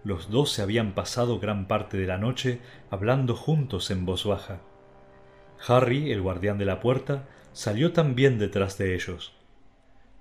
Los 0.03 0.29
dos 0.29 0.51
se 0.51 0.61
habían 0.61 0.93
pasado 0.93 1.39
gran 1.39 1.65
parte 1.65 1.95
de 1.95 2.05
la 2.05 2.17
noche 2.17 2.59
hablando 2.91 3.37
juntos 3.37 3.89
en 3.89 4.05
voz 4.05 4.25
baja. 4.25 4.59
Harry, 5.65 6.11
el 6.11 6.21
guardián 6.21 6.57
de 6.57 6.65
la 6.65 6.81
puerta, 6.81 7.23
salió 7.53 7.93
también 7.93 8.37
detrás 8.37 8.77
de 8.77 8.95
ellos. 8.95 9.31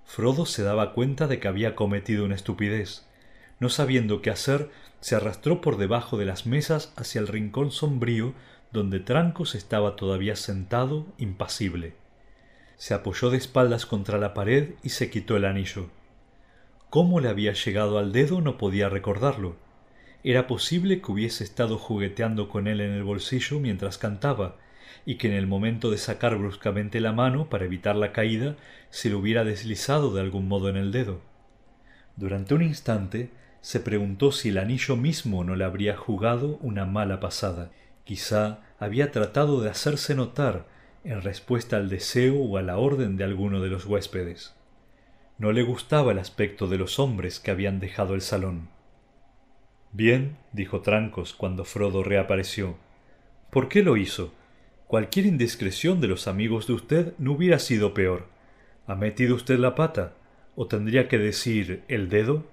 Frodo 0.04 0.46
se 0.46 0.62
daba 0.62 0.92
cuenta 0.92 1.26
de 1.26 1.40
que 1.40 1.48
había 1.48 1.74
cometido 1.74 2.24
una 2.24 2.36
estupidez, 2.36 3.08
no 3.58 3.68
sabiendo 3.70 4.22
qué 4.22 4.30
hacer, 4.30 4.70
se 5.00 5.16
arrastró 5.16 5.60
por 5.60 5.78
debajo 5.78 6.18
de 6.18 6.26
las 6.26 6.46
mesas 6.46 6.92
hacia 6.94 7.20
el 7.20 7.26
rincón 7.26 7.72
sombrío 7.72 8.34
donde 8.70 9.00
Trancos 9.00 9.56
estaba 9.56 9.96
todavía 9.96 10.36
sentado, 10.36 11.06
impasible. 11.18 11.94
Se 12.76 12.94
apoyó 12.94 13.30
de 13.30 13.38
espaldas 13.38 13.84
contra 13.84 14.18
la 14.18 14.32
pared 14.32 14.74
y 14.84 14.90
se 14.90 15.10
quitó 15.10 15.36
el 15.36 15.44
anillo. 15.44 15.88
Cómo 16.92 17.20
le 17.20 17.30
había 17.30 17.54
llegado 17.54 17.96
al 17.96 18.12
dedo 18.12 18.42
no 18.42 18.58
podía 18.58 18.90
recordarlo. 18.90 19.56
Era 20.24 20.46
posible 20.46 21.00
que 21.00 21.10
hubiese 21.10 21.42
estado 21.42 21.78
jugueteando 21.78 22.50
con 22.50 22.66
él 22.66 22.82
en 22.82 22.90
el 22.90 23.02
bolsillo 23.02 23.60
mientras 23.60 23.96
cantaba, 23.96 24.58
y 25.06 25.14
que 25.14 25.28
en 25.28 25.32
el 25.32 25.46
momento 25.46 25.90
de 25.90 25.96
sacar 25.96 26.36
bruscamente 26.36 27.00
la 27.00 27.14
mano 27.14 27.48
para 27.48 27.64
evitar 27.64 27.96
la 27.96 28.12
caída 28.12 28.56
se 28.90 29.08
le 29.08 29.14
hubiera 29.14 29.42
deslizado 29.42 30.12
de 30.12 30.20
algún 30.20 30.48
modo 30.48 30.68
en 30.68 30.76
el 30.76 30.92
dedo. 30.92 31.22
Durante 32.16 32.52
un 32.52 32.60
instante 32.60 33.30
se 33.62 33.80
preguntó 33.80 34.30
si 34.30 34.50
el 34.50 34.58
anillo 34.58 34.94
mismo 34.94 35.44
no 35.44 35.56
le 35.56 35.64
habría 35.64 35.96
jugado 35.96 36.58
una 36.60 36.84
mala 36.84 37.20
pasada. 37.20 37.70
Quizá 38.04 38.60
había 38.78 39.10
tratado 39.12 39.62
de 39.62 39.70
hacerse 39.70 40.14
notar 40.14 40.66
en 41.04 41.22
respuesta 41.22 41.78
al 41.78 41.88
deseo 41.88 42.36
o 42.36 42.58
a 42.58 42.62
la 42.62 42.76
orden 42.76 43.16
de 43.16 43.24
alguno 43.24 43.62
de 43.62 43.70
los 43.70 43.86
huéspedes. 43.86 44.54
No 45.38 45.52
le 45.52 45.62
gustaba 45.62 46.12
el 46.12 46.18
aspecto 46.18 46.68
de 46.68 46.78
los 46.78 46.98
hombres 46.98 47.40
que 47.40 47.50
habían 47.50 47.80
dejado 47.80 48.14
el 48.14 48.20
salón. 48.20 48.68
Bien, 49.92 50.36
dijo 50.52 50.80
Trancos 50.80 51.34
cuando 51.34 51.64
Frodo 51.64 52.02
reapareció. 52.02 52.76
¿Por 53.50 53.68
qué 53.68 53.82
lo 53.82 53.96
hizo? 53.96 54.32
Cualquier 54.86 55.26
indiscreción 55.26 56.00
de 56.00 56.08
los 56.08 56.28
amigos 56.28 56.66
de 56.66 56.74
usted 56.74 57.14
no 57.18 57.32
hubiera 57.32 57.58
sido 57.58 57.92
peor. 57.92 58.26
¿Ha 58.86 58.94
metido 58.94 59.34
usted 59.34 59.58
la 59.58 59.74
pata? 59.74 60.14
¿O 60.54 60.66
tendría 60.66 61.08
que 61.08 61.18
decir 61.18 61.82
el 61.88 62.08
dedo? 62.08 62.44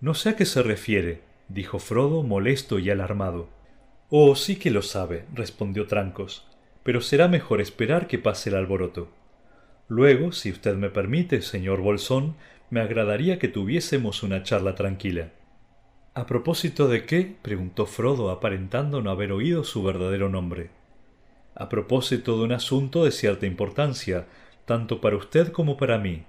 No 0.00 0.14
sé 0.14 0.30
a 0.30 0.36
qué 0.36 0.44
se 0.44 0.62
refiere, 0.62 1.20
dijo 1.48 1.78
Frodo 1.78 2.22
molesto 2.22 2.78
y 2.78 2.90
alarmado. 2.90 3.48
Oh, 4.08 4.34
sí 4.34 4.56
que 4.56 4.70
lo 4.70 4.82
sabe, 4.82 5.24
respondió 5.32 5.86
Trancos, 5.86 6.46
pero 6.82 7.00
será 7.00 7.28
mejor 7.28 7.60
esperar 7.60 8.08
que 8.08 8.18
pase 8.18 8.50
el 8.50 8.56
alboroto. 8.56 9.08
Luego, 9.94 10.32
si 10.32 10.50
usted 10.50 10.74
me 10.76 10.88
permite, 10.88 11.42
señor 11.42 11.82
Bolsón, 11.82 12.34
me 12.70 12.80
agradaría 12.80 13.38
que 13.38 13.48
tuviésemos 13.48 14.22
una 14.22 14.42
charla 14.42 14.74
tranquila. 14.74 15.32
¿A 16.14 16.24
propósito 16.24 16.88
de 16.88 17.04
qué? 17.04 17.36
preguntó 17.42 17.84
Frodo, 17.84 18.30
aparentando 18.30 19.02
no 19.02 19.10
haber 19.10 19.32
oído 19.32 19.64
su 19.64 19.82
verdadero 19.82 20.30
nombre. 20.30 20.70
A 21.54 21.68
propósito 21.68 22.38
de 22.38 22.44
un 22.44 22.52
asunto 22.52 23.04
de 23.04 23.10
cierta 23.10 23.44
importancia, 23.44 24.24
tanto 24.64 25.02
para 25.02 25.16
usted 25.16 25.52
como 25.52 25.76
para 25.76 25.98
mí, 25.98 26.24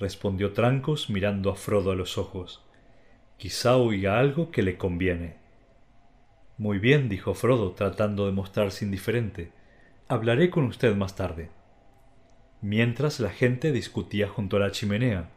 respondió 0.00 0.52
Trancos 0.52 1.08
mirando 1.08 1.50
a 1.50 1.54
Frodo 1.54 1.92
a 1.92 1.94
los 1.94 2.18
ojos. 2.18 2.64
Quizá 3.36 3.76
oiga 3.76 4.18
algo 4.18 4.50
que 4.50 4.64
le 4.64 4.76
conviene. 4.76 5.36
Muy 6.58 6.80
bien, 6.80 7.08
dijo 7.08 7.34
Frodo, 7.34 7.74
tratando 7.74 8.26
de 8.26 8.32
mostrarse 8.32 8.84
indiferente. 8.84 9.52
Hablaré 10.08 10.50
con 10.50 10.64
usted 10.64 10.96
más 10.96 11.14
tarde. 11.14 11.50
Mientras 12.66 13.20
la 13.20 13.28
gente 13.28 13.72
discutía 13.72 14.26
junto 14.26 14.56
a 14.56 14.60
la 14.60 14.70
chimenea, 14.70 15.28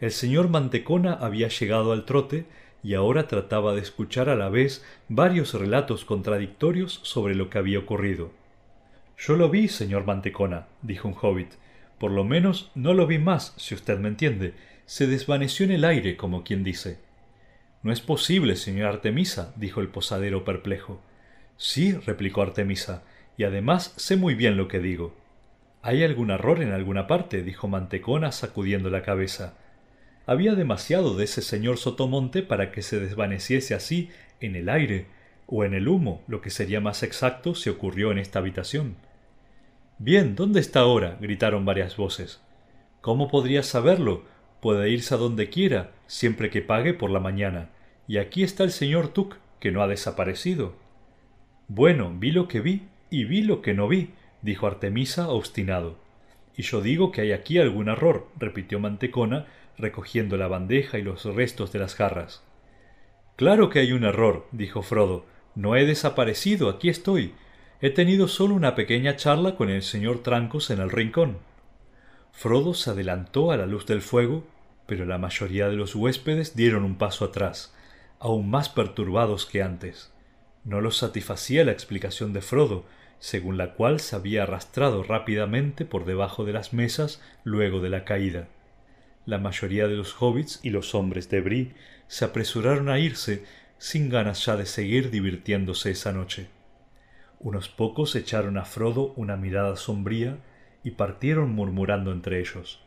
el 0.00 0.10
señor 0.10 0.48
Mantecona 0.48 1.12
había 1.12 1.48
llegado 1.48 1.92
al 1.92 2.06
trote 2.06 2.46
y 2.82 2.94
ahora 2.94 3.28
trataba 3.28 3.74
de 3.74 3.82
escuchar 3.82 4.30
a 4.30 4.36
la 4.36 4.48
vez 4.48 4.82
varios 5.10 5.52
relatos 5.52 6.06
contradictorios 6.06 7.00
sobre 7.02 7.34
lo 7.34 7.50
que 7.50 7.58
había 7.58 7.78
ocurrido. 7.78 8.32
Yo 9.18 9.36
lo 9.36 9.50
vi, 9.50 9.68
señor 9.68 10.06
Mantecona, 10.06 10.66
dijo 10.80 11.08
un 11.08 11.14
hobbit. 11.20 11.52
Por 11.98 12.10
lo 12.10 12.24
menos 12.24 12.70
no 12.74 12.94
lo 12.94 13.06
vi 13.06 13.18
más, 13.18 13.52
si 13.58 13.74
usted 13.74 13.98
me 13.98 14.08
entiende. 14.08 14.54
Se 14.86 15.06
desvaneció 15.06 15.66
en 15.66 15.72
el 15.72 15.84
aire, 15.84 16.16
como 16.16 16.42
quien 16.42 16.64
dice. 16.64 17.00
No 17.82 17.92
es 17.92 18.00
posible, 18.00 18.56
señor 18.56 18.86
Artemisa, 18.86 19.52
dijo 19.56 19.82
el 19.82 19.88
posadero 19.88 20.42
perplejo. 20.42 21.02
Sí, 21.58 21.92
replicó 21.92 22.40
Artemisa, 22.40 23.02
y 23.36 23.44
además 23.44 23.92
sé 23.98 24.16
muy 24.16 24.34
bien 24.34 24.56
lo 24.56 24.68
que 24.68 24.78
digo. 24.78 25.20
¿Hay 25.82 26.04
algún 26.04 26.30
error 26.30 26.62
en 26.62 26.72
alguna 26.72 27.08
parte? 27.08 27.42
dijo 27.42 27.66
Mantecona 27.66 28.30
sacudiendo 28.30 28.88
la 28.88 29.02
cabeza. 29.02 29.54
Había 30.26 30.54
demasiado 30.54 31.16
de 31.16 31.24
ese 31.24 31.42
señor 31.42 31.76
Sotomonte 31.76 32.44
para 32.44 32.70
que 32.70 32.82
se 32.82 33.00
desvaneciese 33.00 33.74
así 33.74 34.10
en 34.40 34.54
el 34.54 34.68
aire, 34.68 35.06
o 35.46 35.64
en 35.64 35.74
el 35.74 35.88
humo, 35.88 36.22
lo 36.28 36.40
que 36.40 36.50
sería 36.50 36.80
más 36.80 37.02
exacto 37.02 37.56
si 37.56 37.68
ocurrió 37.68 38.12
en 38.12 38.18
esta 38.18 38.38
habitación. 38.38 38.94
Bien, 39.98 40.36
¿dónde 40.36 40.60
está 40.60 40.80
ahora? 40.80 41.18
gritaron 41.20 41.64
varias 41.64 41.96
voces. 41.96 42.40
¿Cómo 43.00 43.28
podría 43.28 43.64
saberlo? 43.64 44.24
Puede 44.60 44.88
irse 44.88 45.14
a 45.14 45.18
donde 45.18 45.50
quiera, 45.50 45.90
siempre 46.06 46.48
que 46.48 46.62
pague 46.62 46.94
por 46.94 47.10
la 47.10 47.18
mañana. 47.18 47.70
Y 48.06 48.18
aquí 48.18 48.44
está 48.44 48.62
el 48.62 48.70
señor 48.70 49.08
Tuck, 49.08 49.36
que 49.58 49.72
no 49.72 49.82
ha 49.82 49.88
desaparecido. 49.88 50.74
Bueno, 51.66 52.12
vi 52.16 52.30
lo 52.30 52.46
que 52.46 52.60
vi 52.60 52.82
y 53.10 53.24
vi 53.24 53.42
lo 53.42 53.62
que 53.62 53.74
no 53.74 53.88
vi, 53.88 54.10
dijo 54.42 54.66
Artemisa 54.66 55.28
obstinado. 55.28 55.96
Y 56.56 56.62
yo 56.62 56.82
digo 56.82 57.12
que 57.12 57.22
hay 57.22 57.32
aquí 57.32 57.58
algún 57.58 57.88
error, 57.88 58.28
repitió 58.38 58.78
Mantecona, 58.78 59.46
recogiendo 59.78 60.36
la 60.36 60.48
bandeja 60.48 60.98
y 60.98 61.02
los 61.02 61.24
restos 61.24 61.72
de 61.72 61.78
las 61.78 61.94
jarras. 61.94 62.42
Claro 63.36 63.70
que 63.70 63.78
hay 63.78 63.92
un 63.92 64.04
error, 64.04 64.46
dijo 64.52 64.82
Frodo. 64.82 65.24
No 65.54 65.76
he 65.76 65.86
desaparecido, 65.86 66.68
aquí 66.68 66.88
estoy. 66.88 67.34
He 67.80 67.90
tenido 67.90 68.28
solo 68.28 68.54
una 68.54 68.74
pequeña 68.74 69.16
charla 69.16 69.56
con 69.56 69.70
el 69.70 69.82
señor 69.82 70.22
Trancos 70.22 70.70
en 70.70 70.80
el 70.80 70.90
rincón. 70.90 71.38
Frodo 72.32 72.74
se 72.74 72.90
adelantó 72.90 73.50
a 73.50 73.56
la 73.56 73.66
luz 73.66 73.86
del 73.86 74.02
fuego, 74.02 74.44
pero 74.86 75.04
la 75.06 75.18
mayoría 75.18 75.68
de 75.68 75.76
los 75.76 75.94
huéspedes 75.94 76.54
dieron 76.54 76.84
un 76.84 76.96
paso 76.96 77.24
atrás, 77.24 77.74
aún 78.18 78.50
más 78.50 78.68
perturbados 78.68 79.46
que 79.46 79.62
antes. 79.62 80.12
No 80.64 80.80
los 80.80 80.96
satisfacía 80.98 81.64
la 81.64 81.72
explicación 81.72 82.32
de 82.32 82.40
Frodo, 82.40 82.84
según 83.22 83.56
la 83.56 83.74
cual 83.74 84.00
se 84.00 84.16
había 84.16 84.42
arrastrado 84.42 85.04
rápidamente 85.04 85.84
por 85.84 86.04
debajo 86.06 86.44
de 86.44 86.52
las 86.52 86.72
mesas 86.72 87.22
luego 87.44 87.80
de 87.80 87.88
la 87.88 88.04
caída. 88.04 88.48
La 89.26 89.38
mayoría 89.38 89.86
de 89.86 89.94
los 89.94 90.20
hobbits 90.20 90.58
y 90.64 90.70
los 90.70 90.96
hombres 90.96 91.30
de 91.30 91.40
Bree 91.40 91.72
se 92.08 92.24
apresuraron 92.24 92.88
a 92.88 92.98
irse 92.98 93.44
sin 93.78 94.08
ganas 94.08 94.44
ya 94.44 94.56
de 94.56 94.66
seguir 94.66 95.12
divirtiéndose 95.12 95.92
esa 95.92 96.12
noche. 96.12 96.48
Unos 97.38 97.68
pocos 97.68 98.16
echaron 98.16 98.58
a 98.58 98.64
Frodo 98.64 99.12
una 99.14 99.36
mirada 99.36 99.76
sombría 99.76 100.38
y 100.82 100.90
partieron 100.90 101.52
murmurando 101.52 102.10
entre 102.10 102.40
ellos. 102.40 102.80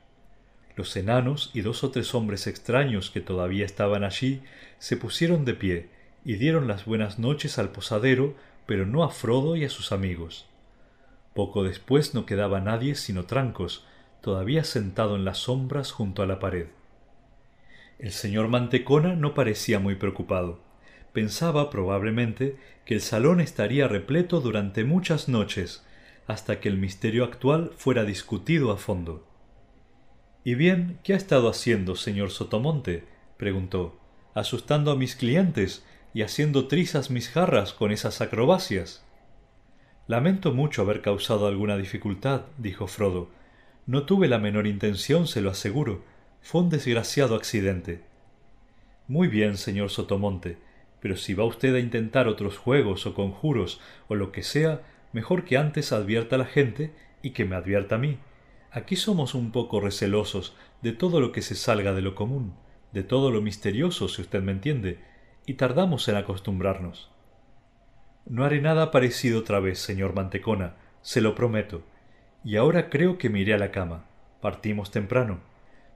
Los 0.76 0.98
enanos 0.98 1.50
y 1.54 1.62
dos 1.62 1.86
o 1.86 1.92
tres 1.92 2.14
hombres 2.14 2.46
extraños 2.46 3.10
que 3.10 3.22
todavía 3.22 3.66
estaban 3.66 4.04
allí 4.04 4.42
se 4.80 4.98
pusieron 4.98 5.46
de 5.46 5.54
pie 5.54 5.90
y 6.26 6.36
dieron 6.36 6.68
las 6.68 6.84
buenas 6.84 7.20
noches 7.20 7.58
al 7.58 7.70
posadero, 7.70 8.36
pero 8.66 8.86
no 8.86 9.04
a 9.04 9.10
Frodo 9.10 9.56
y 9.56 9.66
a 9.66 9.70
sus 9.70 9.92
amigos. 9.92 10.48
Poco 11.34 11.64
después 11.64 12.14
no 12.14 12.26
quedaba 12.26 12.62
nadie 12.62 12.96
sino 12.96 13.26
Trancos, 13.26 13.86
todavía 14.22 14.64
sentado 14.64 15.16
en 15.16 15.26
las 15.26 15.40
sombras 15.40 15.92
junto 15.92 16.24
a 16.24 16.26
la 16.26 16.40
pared. 16.40 16.68
El 18.00 18.12
señor 18.12 18.48
Mantecona 18.48 19.16
no 19.16 19.34
parecía 19.34 19.80
muy 19.80 19.96
preocupado. 19.96 20.60
Pensaba 21.14 21.70
probablemente 21.70 22.58
que 22.86 22.96
el 22.96 23.02
salón 23.02 23.40
estaría 23.40 23.88
repleto 23.88 24.42
durante 24.42 24.84
muchas 24.84 25.30
noches, 25.30 25.86
hasta 26.28 26.60
que 26.60 26.70
el 26.70 26.78
misterio 26.78 27.24
actual 27.24 27.72
fuera 27.78 28.04
discutido 28.04 28.72
a 28.72 28.78
fondo. 28.78 29.26
¿Y 30.44 30.56
bien, 30.56 31.00
qué 31.04 31.14
ha 31.14 31.18
estado 31.18 31.50
haciendo, 31.50 31.96
señor 31.96 32.32
Sotomonte? 32.32 33.06
preguntó, 33.38 34.00
asustando 34.34 34.92
a 34.92 34.96
mis 34.96 35.16
clientes 35.16 35.86
y 36.16 36.22
haciendo 36.22 36.70
trizas 36.70 37.12
mis 37.12 37.28
jarras 37.28 37.74
con 37.74 37.92
esas 37.92 38.22
acrobacias. 38.22 39.04
Lamento 40.08 40.54
mucho 40.54 40.82
haber 40.82 41.02
causado 41.02 41.46
alguna 41.46 41.76
dificultad, 41.76 42.44
dijo 42.58 42.88
Frodo. 42.88 43.30
No 43.86 44.04
tuve 44.06 44.30
la 44.30 44.40
menor 44.40 44.66
intención, 44.66 45.28
se 45.28 45.42
lo 45.42 45.50
aseguro. 45.50 46.06
Fue 46.42 46.62
un 46.62 46.70
desgraciado 46.70 47.36
accidente. 47.36 48.06
Muy 49.10 49.28
bien, 49.28 49.58
señor 49.58 49.90
Sotomonte, 49.90 50.58
pero 51.02 51.18
si 51.18 51.34
va 51.34 51.44
usted 51.44 51.76
a 51.76 51.80
intentar 51.80 52.30
otros 52.30 52.58
juegos 52.58 53.06
o 53.06 53.14
conjuros 53.14 53.82
o 54.08 54.16
lo 54.16 54.32
que 54.32 54.42
sea, 54.42 54.84
mejor 55.12 55.44
que 55.44 55.58
antes 55.58 55.92
advierta 55.92 56.38
a 56.38 56.40
la 56.40 56.46
gente 56.46 56.94
y 57.24 57.32
que 57.32 57.44
me 57.44 57.58
advierta 57.58 57.96
a 57.96 58.00
mí. 58.00 58.20
Aquí 58.72 58.96
somos 58.96 59.36
un 59.36 59.52
poco 59.52 59.82
recelosos 59.82 60.56
de 60.82 60.94
todo 60.94 61.20
lo 61.20 61.34
que 61.34 61.42
se 61.42 61.56
salga 61.56 61.92
de 61.92 62.02
lo 62.02 62.16
común, 62.16 62.56
de 62.94 63.04
todo 63.04 63.32
lo 63.32 63.42
misterioso, 63.42 64.08
si 64.08 64.22
usted 64.22 64.42
me 64.42 64.54
entiende, 64.54 65.00
y 65.46 65.56
tardamos 65.56 66.08
en 66.08 66.16
acostumbrarnos. 66.16 67.12
No 68.26 68.44
haré 68.44 68.62
nada 68.62 68.92
parecido 68.92 69.40
otra 69.40 69.60
vez, 69.60 69.80
señor 69.80 70.16
Mantecona, 70.16 70.76
se 71.02 71.22
lo 71.22 71.36
prometo. 71.36 71.84
Y 72.44 72.56
ahora 72.56 72.90
creo 72.90 73.18
que 73.18 73.30
me 73.30 73.40
iré 73.40 73.54
a 73.54 73.60
la 73.60 73.72
cama. 73.72 74.06
Partimos 74.42 74.92
temprano. 74.92 75.40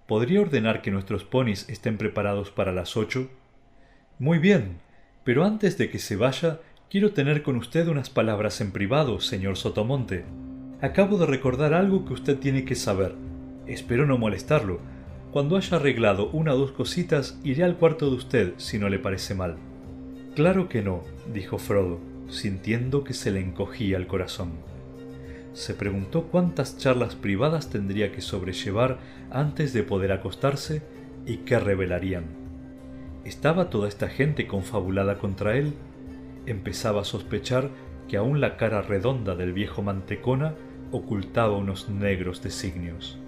¿Podría 0.07 0.41
ordenar 0.41 0.81
que 0.81 0.91
nuestros 0.91 1.23
ponis 1.23 1.67
estén 1.69 1.97
preparados 1.97 2.51
para 2.51 2.71
las 2.71 2.97
ocho? 2.97 3.29
Muy 4.17 4.39
bien, 4.39 4.79
pero 5.23 5.43
antes 5.45 5.77
de 5.77 5.89
que 5.89 5.99
se 5.99 6.15
vaya, 6.15 6.59
quiero 6.89 7.13
tener 7.13 7.43
con 7.43 7.55
usted 7.55 7.87
unas 7.87 8.09
palabras 8.09 8.61
en 8.61 8.71
privado, 8.71 9.19
señor 9.19 9.57
Sotomonte. 9.57 10.25
Acabo 10.81 11.17
de 11.17 11.25
recordar 11.25 11.73
algo 11.73 12.05
que 12.05 12.13
usted 12.13 12.37
tiene 12.37 12.65
que 12.65 12.75
saber. 12.75 13.15
Espero 13.67 14.05
no 14.05 14.17
molestarlo. 14.17 14.79
Cuando 15.31 15.57
haya 15.57 15.77
arreglado 15.77 16.31
una 16.31 16.53
o 16.55 16.57
dos 16.57 16.71
cositas, 16.71 17.39
iré 17.43 17.63
al 17.63 17.77
cuarto 17.77 18.09
de 18.09 18.15
usted, 18.15 18.53
si 18.57 18.79
no 18.79 18.89
le 18.89 18.97
parece 18.97 19.35
mal. 19.35 19.57
Claro 20.35 20.67
que 20.69 20.81
no, 20.81 21.03
dijo 21.31 21.59
Frodo, 21.59 21.99
sintiendo 22.29 23.03
que 23.03 23.13
se 23.13 23.29
le 23.29 23.39
encogía 23.39 23.97
el 23.97 24.07
corazón. 24.07 24.53
Se 25.53 25.75
preguntó 25.75 26.23
cuántas 26.23 26.79
charlas 26.79 27.13
privadas 27.13 27.69
tendría 27.69 28.11
que 28.11 28.21
sobrellevar 28.21 28.97
antes 29.29 29.71
de 29.71 29.83
poder 29.83 30.11
acostarse 30.13 30.81
y 31.27 31.37
qué 31.37 31.59
revelarían. 31.59 32.25
¿Estaba 33.23 33.69
toda 33.69 33.87
esta 33.87 34.07
gente 34.07 34.47
confabulada 34.47 35.19
contra 35.19 35.57
él? 35.57 35.73
Empezaba 36.47 37.01
a 37.01 37.05
sospechar 37.05 37.69
que 38.07 38.17
aún 38.17 38.41
la 38.41 38.57
cara 38.57 38.81
redonda 38.81 39.35
del 39.35 39.53
viejo 39.53 39.83
Mantecona 39.83 40.55
ocultaba 40.91 41.55
unos 41.55 41.87
negros 41.87 42.41
designios. 42.41 43.19